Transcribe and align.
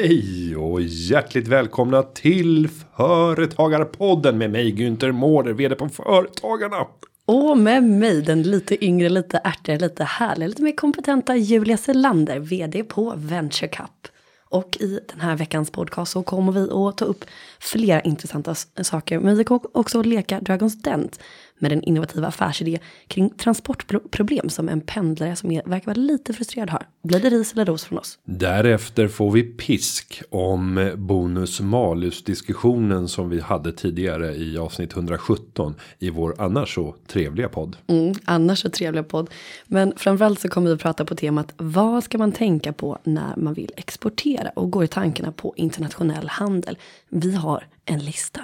Hej 0.00 0.56
och 0.56 0.82
hjärtligt 0.82 1.48
välkomna 1.48 2.02
till 2.02 2.68
Företagarpodden 2.96 4.38
med 4.38 4.50
mig 4.50 4.74
Günther 4.74 5.12
Mårder, 5.12 5.52
vd 5.52 5.74
på 5.74 5.88
Företagarna. 5.88 6.86
Och 7.24 7.58
med 7.58 7.82
mig 7.82 8.22
den 8.22 8.42
lite 8.42 8.84
yngre, 8.84 9.08
lite 9.08 9.40
ärtigare, 9.44 9.80
lite 9.80 10.04
härligare, 10.04 10.48
lite 10.48 10.62
mer 10.62 10.72
kompetenta 10.72 11.36
Julia 11.36 11.76
Selander, 11.76 12.38
vd 12.38 12.84
på 12.84 13.14
Venture 13.16 13.68
Cup. 13.68 14.08
Och 14.50 14.76
i 14.80 15.00
den 15.08 15.20
här 15.20 15.36
veckans 15.36 15.70
podcast 15.70 16.12
så 16.12 16.22
kommer 16.22 16.52
vi 16.52 16.70
att 16.70 16.96
ta 16.96 17.04
upp 17.04 17.24
flera 17.60 18.00
intressanta 18.00 18.54
saker. 18.82 19.20
Men 19.20 19.36
vi 19.36 19.44
kommer 19.44 19.76
också 19.76 20.00
att 20.00 20.06
leka 20.06 20.40
Dragons 20.40 20.82
Dent 20.82 21.20
med 21.58 21.72
en 21.72 21.82
innovativ 21.82 22.24
affärsidé 22.24 22.78
kring 23.08 23.30
transportproblem 23.30 24.48
som 24.48 24.68
en 24.68 24.80
pendlare 24.80 25.36
som 25.36 25.50
är, 25.50 25.62
verkar 25.66 25.86
vara 25.86 25.96
lite 25.96 26.32
frustrerad 26.32 26.70
har. 26.70 26.86
Blir 27.02 27.20
det 27.20 27.30
ris 27.30 27.52
eller 27.52 27.64
ros 27.64 27.84
från 27.84 27.98
oss? 27.98 28.18
Därefter 28.24 29.08
får 29.08 29.30
vi 29.30 29.42
pisk 29.42 30.22
om 30.30 30.92
bonus 30.96 31.60
malus 31.60 32.24
diskussionen 32.24 33.08
som 33.08 33.28
vi 33.28 33.40
hade 33.40 33.72
tidigare 33.72 34.34
i 34.34 34.58
avsnitt 34.58 34.92
117 34.92 35.74
i 35.98 36.10
vår 36.10 36.34
annars 36.38 36.74
så 36.74 36.94
trevliga 37.06 37.48
podd. 37.48 37.76
Mm, 37.86 38.14
annars 38.24 38.58
så 38.58 38.70
trevliga 38.70 39.02
podd. 39.02 39.30
Men 39.66 39.92
framförallt 39.96 40.40
så 40.40 40.48
kommer 40.48 40.68
vi 40.68 40.74
att 40.74 40.80
prata 40.80 41.04
på 41.04 41.14
temat 41.14 41.52
vad 41.56 42.04
ska 42.04 42.18
man 42.18 42.32
tänka 42.32 42.72
på 42.72 42.98
när 43.04 43.36
man 43.36 43.54
vill 43.54 43.70
exportera 43.76 44.48
och 44.48 44.70
går 44.70 44.84
i 44.84 44.88
tankarna 44.88 45.32
på 45.32 45.54
internationell 45.56 46.28
handel. 46.28 46.78
Vi 47.08 47.34
har 47.34 47.66
en 47.84 47.98
lista. 47.98 48.40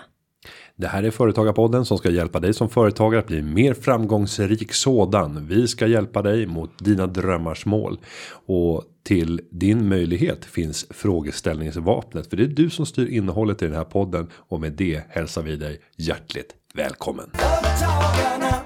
Det 0.76 0.86
här 0.86 1.02
är 1.02 1.10
Företagarpodden 1.10 1.84
som 1.84 1.98
ska 1.98 2.10
hjälpa 2.10 2.40
dig 2.40 2.54
som 2.54 2.70
företagare 2.70 3.20
att 3.20 3.26
bli 3.26 3.42
mer 3.42 3.74
framgångsrik 3.74 4.72
sådan. 4.72 5.46
Vi 5.46 5.68
ska 5.68 5.86
hjälpa 5.86 6.22
dig 6.22 6.46
mot 6.46 6.84
dina 6.84 7.06
drömmars 7.06 7.66
mål. 7.66 7.98
Och 8.46 8.84
till 9.02 9.40
din 9.50 9.88
möjlighet 9.88 10.44
finns 10.44 10.86
frågeställningsvapnet. 10.90 12.30
För 12.30 12.36
det 12.36 12.42
är 12.42 12.46
du 12.46 12.70
som 12.70 12.86
styr 12.86 13.08
innehållet 13.08 13.62
i 13.62 13.66
den 13.66 13.74
här 13.74 13.84
podden. 13.84 14.30
Och 14.34 14.60
med 14.60 14.72
det 14.72 15.02
hälsar 15.08 15.42
vi 15.42 15.56
dig 15.56 15.80
hjärtligt 15.96 16.54
välkommen. 16.74 17.30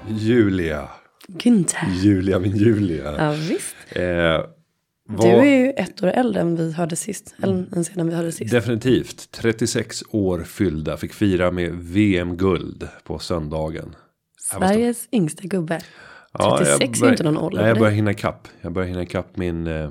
Julia. 0.07 0.89
Günther. 1.27 1.89
Julia 2.01 2.39
min 2.39 2.57
Julia. 2.57 3.15
Ja 3.17 3.31
visst. 3.31 3.75
Eh, 3.89 4.58
vad... 5.11 5.27
Du 5.27 5.31
är 5.31 5.65
ju 5.65 5.71
ett 5.71 6.03
år 6.03 6.07
äldre 6.07 6.41
än 6.41 6.55
vi 6.55 6.71
hörde 6.71 6.95
sist. 6.95 7.35
Eller 7.43 7.65
än 7.75 7.85
sedan 7.85 8.09
vi 8.09 8.15
hörde 8.15 8.31
sist. 8.31 8.51
Definitivt. 8.51 9.31
36 9.31 10.03
år 10.11 10.43
fyllda. 10.43 10.97
Fick 10.97 11.13
fira 11.13 11.51
med 11.51 11.73
VM-guld 11.73 12.87
på 13.03 13.19
söndagen. 13.19 13.95
Sveriges 14.39 15.07
yngsta 15.11 15.43
gubbe. 15.43 15.81
36 16.59 16.99
ja, 16.99 17.07
är 17.07 17.11
inte 17.11 17.23
någon 17.23 17.37
ålder. 17.37 17.61
Nej, 17.61 17.69
jag 17.69 17.79
börjar 17.79 17.93
hinna 17.93 18.11
ikapp. 18.11 18.47
Jag 18.61 18.71
börjar 18.71 18.87
hinna 18.87 19.03
ikapp 19.03 19.37
min. 19.37 19.67
Eh, 19.67 19.89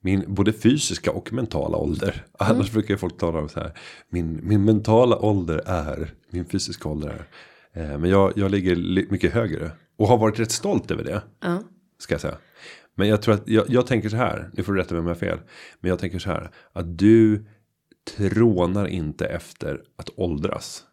min 0.00 0.34
både 0.34 0.52
fysiska 0.52 1.10
och 1.10 1.32
mentala 1.32 1.76
ålder. 1.76 2.08
Mm. 2.08 2.20
Annars 2.56 2.72
brukar 2.72 2.96
folk 2.96 3.18
tala 3.18 3.38
om 3.38 3.48
så 3.48 3.60
här. 3.60 3.72
Min, 4.10 4.40
min 4.42 4.64
mentala 4.64 5.18
ålder 5.18 5.62
är. 5.66 6.10
Min 6.30 6.44
fysiska 6.44 6.88
ålder 6.88 7.26
är. 7.72 7.82
Eh, 7.82 7.98
men 7.98 8.10
jag, 8.10 8.32
jag 8.36 8.50
ligger 8.50 8.76
mycket 9.10 9.32
högre. 9.32 9.70
Och 9.98 10.08
har 10.08 10.18
varit 10.18 10.38
rätt 10.40 10.52
stolt 10.52 10.90
över 10.90 11.04
det. 11.04 11.22
Ja. 11.42 11.62
Ska 11.98 12.14
jag 12.14 12.20
säga. 12.20 12.36
Men 12.98 13.08
jag 13.08 13.22
tror 13.22 13.34
att 13.34 13.48
jag, 13.48 13.64
jag 13.68 13.86
tänker 13.86 14.08
så 14.08 14.16
här. 14.16 14.50
Nu 14.52 14.62
får 14.62 14.72
du 14.72 14.80
rätta 14.80 14.94
mig 14.94 15.00
om 15.00 15.06
jag 15.06 15.14
har 15.14 15.20
fel. 15.20 15.38
Men 15.80 15.88
jag 15.88 15.98
tänker 15.98 16.18
så 16.18 16.30
här. 16.30 16.50
Att 16.72 16.98
du 16.98 17.44
trånar 18.16 18.86
inte 18.86 19.26
efter 19.26 19.82
att 19.96 20.10
åldras. 20.16 20.84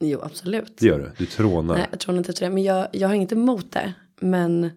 Jo, 0.00 0.20
absolut. 0.22 0.76
Det 0.78 0.86
gör 0.86 0.98
du. 0.98 1.10
Du 1.18 1.26
trånar. 1.26 1.74
Nej, 1.74 1.86
jag 1.90 2.00
trånar 2.00 2.18
inte 2.18 2.30
efter 2.30 2.46
det. 2.46 2.52
Men 2.52 2.62
jag, 2.62 2.88
jag 2.92 3.08
har 3.08 3.14
inget 3.14 3.32
emot 3.32 3.72
det. 3.72 3.94
Men, 4.20 4.70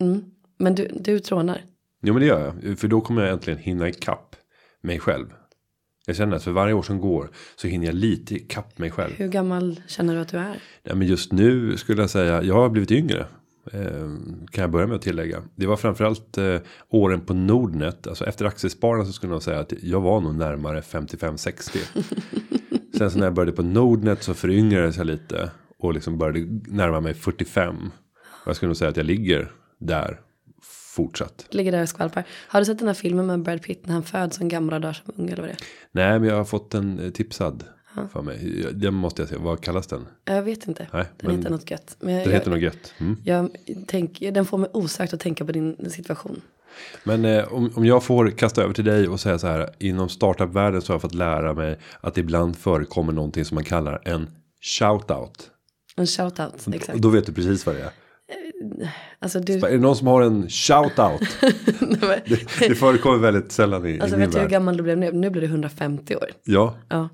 mm, 0.00 0.24
men 0.58 0.74
du, 0.74 0.88
du 1.00 1.18
trånar. 1.18 1.64
Jo, 2.02 2.14
men 2.14 2.20
det 2.20 2.26
gör 2.26 2.54
jag. 2.62 2.78
För 2.78 2.88
då 2.88 3.00
kommer 3.00 3.22
jag 3.22 3.32
äntligen 3.32 3.58
hinna 3.58 3.88
ikapp 3.88 4.36
mig 4.80 4.98
själv. 5.00 5.26
Jag 6.06 6.16
känner 6.16 6.36
att 6.36 6.42
för 6.42 6.50
varje 6.50 6.74
år 6.74 6.82
som 6.82 7.00
går 7.00 7.30
så 7.56 7.68
hinner 7.68 7.86
jag 7.86 7.94
lite 7.94 8.34
ikapp 8.34 8.78
mig 8.78 8.90
själv. 8.90 9.12
Hur 9.16 9.28
gammal 9.28 9.80
känner 9.86 10.14
du 10.14 10.20
att 10.20 10.28
du 10.28 10.38
är? 10.38 10.56
Ja, 10.82 10.94
men 10.94 11.06
just 11.06 11.32
nu 11.32 11.76
skulle 11.76 12.02
jag 12.02 12.10
säga. 12.10 12.42
Jag 12.42 12.54
har 12.54 12.68
blivit 12.68 12.90
yngre. 12.90 13.26
Eh, 13.72 14.08
kan 14.50 14.62
jag 14.62 14.70
börja 14.70 14.86
med 14.86 14.96
att 14.96 15.02
tillägga. 15.02 15.42
Det 15.56 15.66
var 15.66 15.76
framförallt 15.76 16.38
eh, 16.38 16.56
åren 16.88 17.20
på 17.20 17.34
Nordnet. 17.34 18.06
Alltså 18.06 18.24
efter 18.26 18.44
aktiespararna 18.44 19.04
så 19.04 19.12
skulle 19.12 19.32
jag 19.32 19.42
säga 19.42 19.60
att 19.60 19.72
jag 19.82 20.00
var 20.00 20.20
nog 20.20 20.34
närmare 20.34 20.80
55-60. 20.80 21.78
Sen 22.98 23.10
så 23.10 23.18
när 23.18 23.26
jag 23.26 23.34
började 23.34 23.52
på 23.52 23.62
Nordnet 23.62 24.22
så 24.22 24.34
föryngrades 24.34 24.96
jag 24.96 25.06
lite. 25.06 25.50
Och 25.78 25.94
liksom 25.94 26.18
började 26.18 26.60
närma 26.66 27.00
mig 27.00 27.14
45. 27.14 27.76
Och 28.26 28.48
jag 28.48 28.56
skulle 28.56 28.68
nog 28.68 28.76
säga 28.76 28.90
att 28.90 28.96
jag 28.96 29.06
ligger 29.06 29.52
där 29.78 30.20
fortsatt. 30.94 31.46
Ligger 31.50 31.72
där 31.72 31.82
och 31.82 31.88
skvalpar. 31.88 32.24
Har 32.48 32.60
du 32.60 32.66
sett 32.66 32.78
den 32.78 32.88
här 32.88 32.94
filmen 32.94 33.26
med 33.26 33.42
Brad 33.42 33.62
Pitt 33.62 33.86
när 33.86 33.94
han 33.94 34.02
föds 34.02 34.36
som 34.36 34.48
gamla 34.48 34.78
dör 34.78 34.92
som 34.92 35.14
ung 35.16 35.30
eller 35.30 35.42
vad 35.42 35.48
det 35.48 35.52
är? 35.52 35.58
Nej 35.92 36.20
men 36.20 36.28
jag 36.28 36.36
har 36.36 36.44
fått 36.44 36.70
den 36.70 36.98
eh, 36.98 37.10
tipsad 37.94 38.10
för 38.10 38.22
mig. 38.22 38.66
Det 38.72 38.90
måste 38.90 39.22
jag 39.22 39.28
säga. 39.28 39.40
Vad 39.40 39.60
kallas 39.60 39.86
den? 39.86 40.06
Jag 40.24 40.42
vet 40.42 40.68
inte. 40.68 40.86
Nej, 40.92 41.04
den 41.16 41.36
heter 41.36 41.50
något 41.50 41.70
gött. 41.70 41.96
Men 42.00 42.14
jag, 42.14 42.24
den 42.24 42.32
heter 42.32 42.50
något 42.50 42.60
gött. 42.60 42.94
Mm. 42.98 43.16
Jag 43.24 43.50
tänk, 43.86 44.20
den 44.20 44.44
får 44.44 44.58
mig 44.58 44.70
osagt 44.72 45.14
att 45.14 45.20
tänka 45.20 45.44
på 45.44 45.52
din 45.52 45.90
situation. 45.90 46.40
Men 47.04 47.24
eh, 47.24 47.52
om, 47.52 47.70
om 47.74 47.86
jag 47.86 48.02
får 48.02 48.30
kasta 48.30 48.62
över 48.62 48.74
till 48.74 48.84
dig 48.84 49.08
och 49.08 49.20
säga 49.20 49.38
så 49.38 49.46
här. 49.46 49.70
Inom 49.78 50.08
startup-världen 50.08 50.82
så 50.82 50.92
har 50.92 50.94
jag 50.94 51.02
fått 51.02 51.14
lära 51.14 51.54
mig 51.54 51.78
att 52.00 52.18
ibland 52.18 52.56
förekommer 52.56 53.12
någonting 53.12 53.44
som 53.44 53.54
man 53.54 53.64
kallar 53.64 54.00
en 54.04 54.30
shoutout. 54.78 55.50
En 55.96 56.06
shoutout, 56.06 56.66
exakt. 56.74 56.98
Då 56.98 57.08
vet 57.08 57.26
du 57.26 57.32
precis 57.32 57.66
vad 57.66 57.74
det 57.74 57.80
är. 57.80 57.86
Eh, 57.86 58.88
alltså 59.18 59.40
du... 59.40 59.52
Är 59.52 59.70
det 59.70 59.78
någon 59.78 59.96
som 59.96 60.06
har 60.06 60.22
en 60.22 60.48
shoutout? 60.48 61.20
det, 62.26 62.68
det 62.68 62.74
förekommer 62.74 63.18
väldigt 63.18 63.52
sällan 63.52 63.86
i, 63.86 64.00
alltså, 64.00 64.16
i 64.16 64.18
min 64.18 64.28
vet 64.28 64.34
du 64.34 64.40
hur 64.40 64.48
gammal 64.48 64.76
du 64.76 64.82
blev 64.82 64.98
nu? 64.98 65.12
Nu 65.12 65.30
blir 65.30 65.42
du 65.42 65.46
150 65.46 66.16
år. 66.16 66.28
Ja. 66.44 66.76
Ja. 66.88 67.08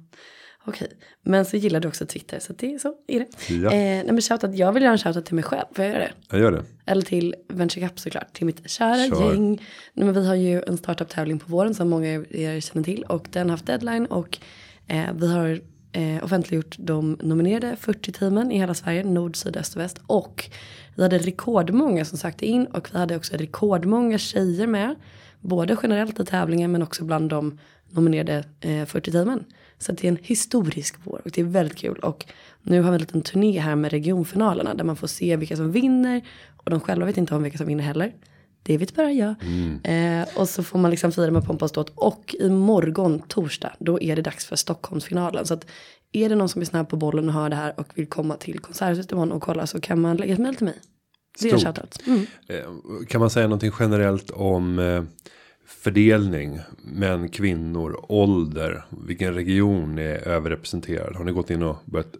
Okej, 0.64 0.88
men 1.22 1.44
så 1.44 1.56
gillar 1.56 1.80
du 1.80 1.88
också 1.88 2.06
Twitter 2.06 2.38
så 2.38 2.52
det 2.52 2.74
är 2.74 2.78
så 2.78 2.94
är 3.06 3.18
det. 3.20 3.54
Ja. 3.54 3.70
Eh, 3.70 3.72
nej 3.72 4.06
men 4.06 4.20
shoutout, 4.20 4.54
jag 4.54 4.72
vill 4.72 4.82
göra 4.82 4.92
en 4.92 4.98
shoutout 4.98 5.26
till 5.26 5.34
mig 5.34 5.44
själv, 5.44 5.64
får 5.72 5.84
jag 5.84 5.94
göra 5.94 6.04
det? 6.04 6.12
Jag 6.30 6.40
gör 6.40 6.52
det. 6.52 6.62
Eller 6.86 7.02
till 7.02 7.34
Venture 7.48 7.88
Cup 7.88 8.00
såklart, 8.00 8.32
till 8.32 8.46
mitt 8.46 8.70
kära 8.70 9.08
Kör. 9.16 9.32
gäng. 9.32 9.50
Nej, 9.94 10.06
men 10.06 10.14
vi 10.14 10.26
har 10.26 10.34
ju 10.34 10.62
en 10.66 10.78
startup-tävling 10.78 11.38
på 11.38 11.52
våren 11.52 11.74
som 11.74 11.88
många 11.88 12.16
av 12.18 12.26
er 12.30 12.60
känner 12.60 12.84
till 12.84 13.02
och 13.02 13.28
den 13.30 13.50
har 13.50 13.50
haft 13.50 13.66
deadline 13.66 14.06
och 14.06 14.38
eh, 14.86 15.12
vi 15.14 15.32
har 15.32 15.60
eh, 15.92 16.24
offentliggjort 16.24 16.76
de 16.78 17.18
nominerade 17.22 17.76
40 17.76 18.12
teamen 18.12 18.52
i 18.52 18.58
hela 18.58 18.74
Sverige, 18.74 19.04
nord, 19.04 19.36
syd, 19.36 19.56
öst 19.56 19.76
och 19.76 19.82
väst 19.82 20.00
och 20.06 20.50
vi 20.96 21.02
hade 21.02 21.18
rekordmånga 21.18 22.04
som 22.04 22.18
sökte 22.18 22.46
in 22.46 22.66
och 22.66 22.88
vi 22.92 22.98
hade 22.98 23.16
också 23.16 23.36
rekordmånga 23.36 24.18
tjejer 24.18 24.66
med. 24.66 24.94
Både 25.40 25.76
generellt 25.82 26.20
i 26.20 26.24
tävlingen 26.24 26.72
men 26.72 26.82
också 26.82 27.04
bland 27.04 27.30
de 27.30 27.58
nominerade 27.90 28.44
eh, 28.60 28.84
40 28.84 29.12
teamen. 29.12 29.44
Så 29.80 29.92
det 29.92 30.04
är 30.04 30.08
en 30.08 30.18
historisk 30.22 30.94
vår 31.04 31.22
och 31.24 31.30
det 31.30 31.40
är 31.40 31.44
väldigt 31.44 31.78
kul. 31.78 31.98
Och 31.98 32.26
nu 32.62 32.82
har 32.82 32.90
vi 32.90 32.94
en 32.94 33.00
liten 33.00 33.22
turné 33.22 33.58
här 33.58 33.76
med 33.76 33.90
regionfinalerna 33.90 34.74
där 34.74 34.84
man 34.84 34.96
får 34.96 35.06
se 35.06 35.36
vilka 35.36 35.56
som 35.56 35.72
vinner. 35.72 36.22
Och 36.56 36.70
de 36.70 36.80
själva 36.80 37.06
vet 37.06 37.16
inte 37.16 37.34
om 37.34 37.42
vilka 37.42 37.58
som 37.58 37.66
vinner 37.66 37.84
heller. 37.84 38.12
Det 38.62 38.78
vet 38.78 38.94
bara 38.94 39.12
jag. 39.12 39.34
Mm. 39.42 39.80
Eh, 40.22 40.28
och 40.36 40.48
så 40.48 40.62
får 40.62 40.78
man 40.78 40.90
liksom 40.90 41.12
fira 41.12 41.30
med 41.30 41.44
pompa 41.44 41.64
och 41.64 41.68
ståt. 41.68 41.92
Och 41.94 42.34
imorgon 42.38 43.22
torsdag 43.28 43.72
då 43.78 44.00
är 44.00 44.16
det 44.16 44.22
dags 44.22 44.46
för 44.46 44.56
Stockholmsfinalen. 44.56 45.46
Så 45.46 45.54
att 45.54 45.66
är 46.12 46.28
det 46.28 46.34
någon 46.34 46.48
som 46.48 46.60
är 46.60 46.66
snabb 46.66 46.88
på 46.88 46.96
bollen 46.96 47.28
och 47.28 47.34
hör 47.34 47.48
det 47.48 47.56
här 47.56 47.80
och 47.80 47.86
vill 47.94 48.06
komma 48.06 48.36
till 48.36 48.58
Konserthuset 48.58 49.12
imorgon 49.12 49.32
och 49.32 49.42
kolla 49.42 49.66
så 49.66 49.80
kan 49.80 50.00
man 50.00 50.16
lägga 50.16 50.32
ett 50.32 50.38
mejl 50.38 50.56
till 50.56 50.64
mig. 50.64 50.78
Det 51.40 51.48
är 51.48 51.54
en 51.54 51.60
shoutout. 51.60 52.02
Mm. 52.06 52.26
Eh, 52.48 53.06
kan 53.08 53.20
man 53.20 53.30
säga 53.30 53.46
någonting 53.46 53.72
generellt 53.80 54.30
om 54.30 54.78
eh, 54.78 55.02
fördelning 55.70 56.60
män, 56.82 57.28
kvinnor, 57.28 58.04
ålder, 58.08 58.84
vilken 59.06 59.34
region 59.34 59.98
är 59.98 60.28
överrepresenterad? 60.28 61.16
Har 61.16 61.24
ni 61.24 61.32
gått 61.32 61.50
in 61.50 61.62
och 61.62 61.76
börjat 61.84 62.14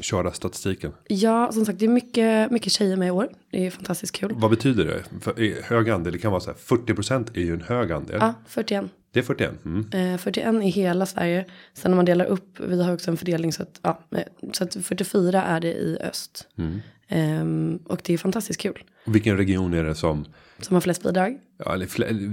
köra 0.00 0.32
statistiken? 0.32 0.92
Ja, 1.08 1.52
som 1.52 1.64
sagt, 1.66 1.78
det 1.78 1.84
är 1.84 1.88
mycket, 1.88 2.50
mycket 2.50 2.72
tjejer 2.72 2.96
med 2.96 3.08
i 3.08 3.10
år. 3.10 3.28
Det 3.50 3.66
är 3.66 3.70
fantastiskt 3.70 4.14
kul. 4.14 4.32
Vad 4.34 4.50
betyder 4.50 4.84
det? 4.84 5.20
För 5.20 5.62
hög 5.62 5.90
andel, 5.90 6.12
det 6.12 6.18
kan 6.18 6.30
vara 6.30 6.40
så 6.40 6.50
här 6.50 6.76
40% 6.76 7.30
är 7.34 7.40
ju 7.40 7.54
en 7.54 7.60
hög 7.60 7.92
andel. 7.92 8.16
Ja, 8.20 8.34
41. 8.46 8.84
Det 9.12 9.18
är 9.20 9.24
41. 9.24 9.64
Mm. 9.64 10.12
Eh, 10.14 10.18
41 10.18 10.54
i 10.62 10.68
hela 10.68 11.06
Sverige. 11.06 11.46
Sen 11.74 11.90
när 11.90 11.96
man 11.96 12.04
delar 12.04 12.24
upp, 12.24 12.60
vi 12.60 12.82
har 12.82 12.94
också 12.94 13.10
en 13.10 13.16
fördelning 13.16 13.52
så 13.52 13.62
att, 13.62 13.80
ja, 13.82 14.02
eh, 14.10 14.22
så 14.52 14.64
att 14.64 14.74
44 14.74 15.42
är 15.42 15.60
det 15.60 15.72
i 15.72 15.98
öst. 16.00 16.48
Mm. 16.58 16.80
Um, 17.14 17.76
och 17.76 18.00
det 18.04 18.14
är 18.14 18.18
fantastiskt 18.18 18.60
kul. 18.60 18.84
Vilken 19.04 19.36
region 19.36 19.74
är 19.74 19.84
det 19.84 19.94
som? 19.94 20.24
Som 20.58 20.74
har 20.74 20.80
flest 20.80 21.02
bidrag? 21.02 21.38
Ja, 21.64 21.76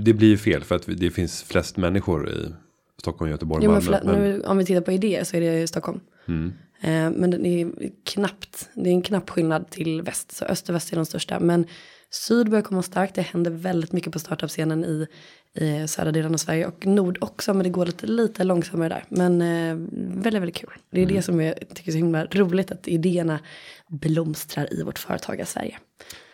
det 0.04 0.14
blir 0.14 0.28
ju 0.28 0.38
fel 0.38 0.64
för 0.64 0.76
att 0.76 0.84
det 0.88 1.12
finns 1.12 1.44
flest 1.44 1.78
människor 1.78 2.30
i 2.30 2.54
Stockholm, 3.00 3.32
Göteborg, 3.32 3.66
jo, 3.66 3.72
Malmö. 3.72 4.00
Men, 4.04 4.22
men... 4.22 4.46
om 4.46 4.58
vi 4.58 4.66
tittar 4.66 4.82
på 4.82 4.92
idéer 4.92 5.24
så 5.24 5.38
är 5.38 5.42
det 5.42 5.68
Stockholm. 5.68 6.00
Mm. 6.28 6.54
Uh, 6.84 7.20
men 7.20 7.32
det 7.32 7.62
är 7.62 7.72
knappt, 8.06 8.70
det 8.74 8.90
är 8.90 8.94
en 8.94 9.02
knapp 9.02 9.30
skillnad 9.30 9.70
till 9.70 10.02
väst. 10.02 10.32
Så 10.32 10.46
öst 10.46 10.70
och 10.70 10.76
väst 10.76 10.92
är 10.92 10.96
de 10.96 11.06
största. 11.06 11.40
Men 11.40 11.66
syd 12.10 12.50
börjar 12.50 12.64
komma 12.64 12.82
starkt. 12.82 13.16
Det 13.16 13.22
händer 13.22 13.52
väldigt 13.52 13.92
mycket 13.92 14.14
på 14.14 14.20
startup-scenen 14.20 14.86
i, 14.86 15.08
i 15.56 15.88
södra 15.88 16.12
delen 16.12 16.34
av 16.34 16.38
Sverige. 16.38 16.68
Och 16.68 16.86
nord 16.86 17.18
också, 17.22 17.54
men 17.54 17.64
det 17.64 17.70
går 17.70 17.86
lite, 17.86 18.08
lite 18.08 18.44
långsammare 18.44 18.90
där. 18.90 19.06
Men 19.10 19.42
uh, 19.42 19.88
väldigt, 20.24 20.42
väldigt 20.42 20.56
kul. 20.56 20.70
Det 20.92 21.00
är 21.00 21.04
mm. 21.04 21.16
det 21.16 21.22
som 21.22 21.42
jag 21.42 21.56
tycker 21.74 21.90
är 21.90 21.92
så 21.92 21.98
himla 21.98 22.26
roligt. 22.26 22.72
Att 22.72 22.88
idéerna 22.88 23.40
blomstrar 23.88 24.74
i 24.74 24.84
vårt 24.84 25.00
företag 25.00 25.40
i 25.40 25.46
Sverige. 25.46 25.78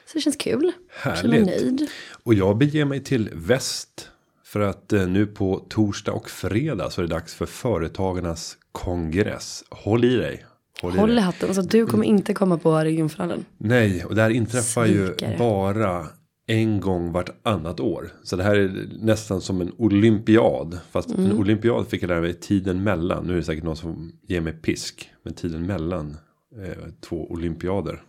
Så 0.06 0.18
det 0.18 0.22
känns 0.22 0.36
kul. 0.36 0.72
Härligt. 0.90 1.46
nöjd. 1.46 1.88
Och 2.24 2.34
jag 2.34 2.58
beger 2.58 2.86
mig 2.86 3.04
till 3.04 3.30
väst. 3.34 4.10
För 4.46 4.60
att 4.60 4.94
eh, 4.94 5.08
nu 5.08 5.28
på 5.28 5.66
torsdag 5.70 6.12
och 6.12 6.30
fredag 6.30 6.90
så 6.90 7.02
är 7.02 7.08
det 7.08 7.14
dags 7.14 7.34
för 7.34 7.46
företagarnas 7.46 8.58
kongress. 8.72 9.64
Håll 9.70 10.06
i 10.06 10.16
dig. 10.16 10.46
Håll 10.82 10.92
Håll 10.92 11.18
i 11.18 11.22
hatten. 11.22 11.56
Så 11.56 11.62
du 11.62 11.86
kommer 11.86 12.06
inte 12.06 12.34
komma 12.34 12.58
på 12.58 12.78
regionfinalen. 12.78 13.46
Nej, 13.58 14.06
och 14.06 14.16
det 14.16 14.22
här 14.22 14.30
inträffar 14.30 14.86
Svikare. 14.86 15.32
ju 15.32 15.38
bara 15.38 16.08
en 16.48 16.80
gång 16.80 17.12
vartannat 17.12 17.80
år. 17.80 18.10
Så 18.24 18.36
det 18.36 18.44
här 18.44 18.56
är 18.56 18.88
nästan 19.00 19.42
som 19.42 19.62
en 19.62 19.72
olympiad. 19.78 20.80
Fast 20.92 21.10
mm. 21.10 21.26
en 21.26 21.38
olympiad 21.38 21.88
fick 21.88 22.04
jag 22.04 22.08
lära 22.08 22.22
mig 22.22 22.34
tiden 22.34 22.84
mellan. 22.84 23.26
Nu 23.26 23.34
är 23.34 23.38
det 23.38 23.44
säkert 23.44 23.64
någon 23.64 23.76
som 23.76 24.12
ger 24.22 24.42
mig 24.42 24.54
pisk. 24.54 25.12
Men 25.24 25.34
tiden 25.34 25.66
mellan 25.66 26.18
eh, 26.62 26.84
två 27.02 27.32
olympiader. 27.32 28.02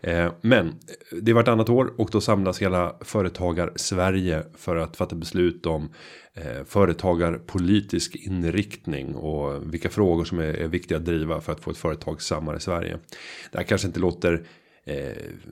Eh, 0.00 0.32
men 0.40 0.74
det 1.22 1.30
är 1.30 1.34
vartannat 1.34 1.68
år 1.68 1.92
och 1.96 2.08
då 2.12 2.20
samlas 2.20 2.62
hela 2.62 2.96
företagar 3.00 3.72
Sverige 3.76 4.42
för 4.54 4.76
att 4.76 4.96
fatta 4.96 5.16
beslut 5.16 5.66
om 5.66 5.88
eh, 6.34 6.64
företagarpolitisk 6.66 8.16
inriktning 8.16 9.14
och 9.14 9.74
vilka 9.74 9.90
frågor 9.90 10.24
som 10.24 10.38
är, 10.38 10.44
är 10.44 10.68
viktiga 10.68 10.98
att 10.98 11.04
driva 11.04 11.40
för 11.40 11.52
att 11.52 11.60
få 11.60 11.70
ett 11.70 11.76
företag 11.76 12.22
samman 12.22 12.56
i 12.56 12.60
Sverige. 12.60 12.98
Det 13.52 13.58
här 13.58 13.64
kanske 13.64 13.86
inte 13.86 14.00
låter 14.00 14.46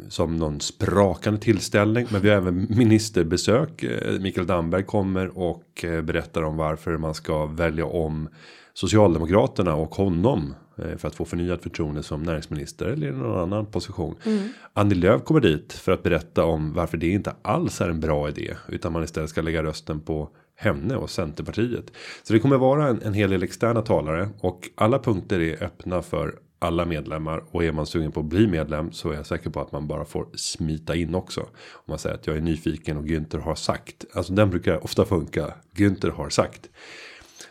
som 0.08 0.36
någon 0.36 0.60
sprakande 0.60 1.40
tillställning. 1.40 2.06
Men 2.10 2.20
vi 2.20 2.28
har 2.28 2.36
även 2.36 2.66
ministerbesök. 2.68 3.82
Eh, 3.82 4.20
Mikael 4.20 4.46
Damberg 4.46 4.84
kommer 4.84 5.38
och 5.38 5.84
eh, 5.84 6.02
berättar 6.02 6.42
om 6.42 6.56
varför 6.56 6.96
man 6.96 7.14
ska 7.14 7.46
välja 7.46 7.84
om 7.86 8.28
Socialdemokraterna 8.74 9.74
och 9.74 9.94
honom 9.94 10.54
eh, 10.78 10.96
för 10.96 11.08
att 11.08 11.14
få 11.14 11.24
förnyat 11.24 11.62
förtroende 11.62 12.02
som 12.02 12.22
näringsminister 12.22 12.86
eller 12.86 13.08
i 13.08 13.12
någon 13.12 13.40
annan 13.40 13.66
position. 13.66 14.14
Mm. 14.24 14.48
Annie 14.72 14.94
Lööf 14.94 15.24
kommer 15.24 15.40
dit 15.40 15.72
för 15.72 15.92
att 15.92 16.02
berätta 16.02 16.44
om 16.44 16.72
varför 16.72 16.96
det 16.96 17.08
inte 17.08 17.32
alls 17.42 17.80
är 17.80 17.88
en 17.88 18.00
bra 18.00 18.28
idé 18.28 18.54
utan 18.68 18.92
man 18.92 19.04
istället 19.04 19.30
ska 19.30 19.42
lägga 19.42 19.62
rösten 19.62 20.00
på 20.00 20.28
henne 20.56 20.96
och 20.96 21.10
Centerpartiet. 21.10 21.92
Så 22.22 22.32
det 22.32 22.38
kommer 22.38 22.56
vara 22.56 22.88
en, 22.88 23.02
en 23.02 23.14
hel 23.14 23.30
del 23.30 23.42
externa 23.42 23.82
talare 23.82 24.28
och 24.40 24.70
alla 24.74 24.98
punkter 24.98 25.40
är 25.40 25.64
öppna 25.64 26.02
för 26.02 26.34
alla 26.62 26.84
medlemmar 26.84 27.44
och 27.50 27.64
är 27.64 27.72
man 27.72 27.86
sugen 27.86 28.12
på 28.12 28.20
att 28.20 28.26
bli 28.26 28.46
medlem 28.46 28.92
så 28.92 29.10
är 29.10 29.14
jag 29.14 29.26
säker 29.26 29.50
på 29.50 29.60
att 29.60 29.72
man 29.72 29.86
bara 29.86 30.04
får 30.04 30.28
smita 30.34 30.94
in 30.94 31.14
också. 31.14 31.40
Om 31.40 31.84
man 31.86 31.98
säger 31.98 32.16
att 32.16 32.26
jag 32.26 32.36
är 32.36 32.40
nyfiken 32.40 32.96
och 32.96 33.04
Günther 33.04 33.38
har 33.38 33.54
sagt. 33.54 34.04
Alltså 34.14 34.32
den 34.32 34.50
brukar 34.50 34.84
ofta 34.84 35.04
funka. 35.04 35.54
Günther 35.74 36.10
har 36.10 36.28
sagt. 36.28 36.70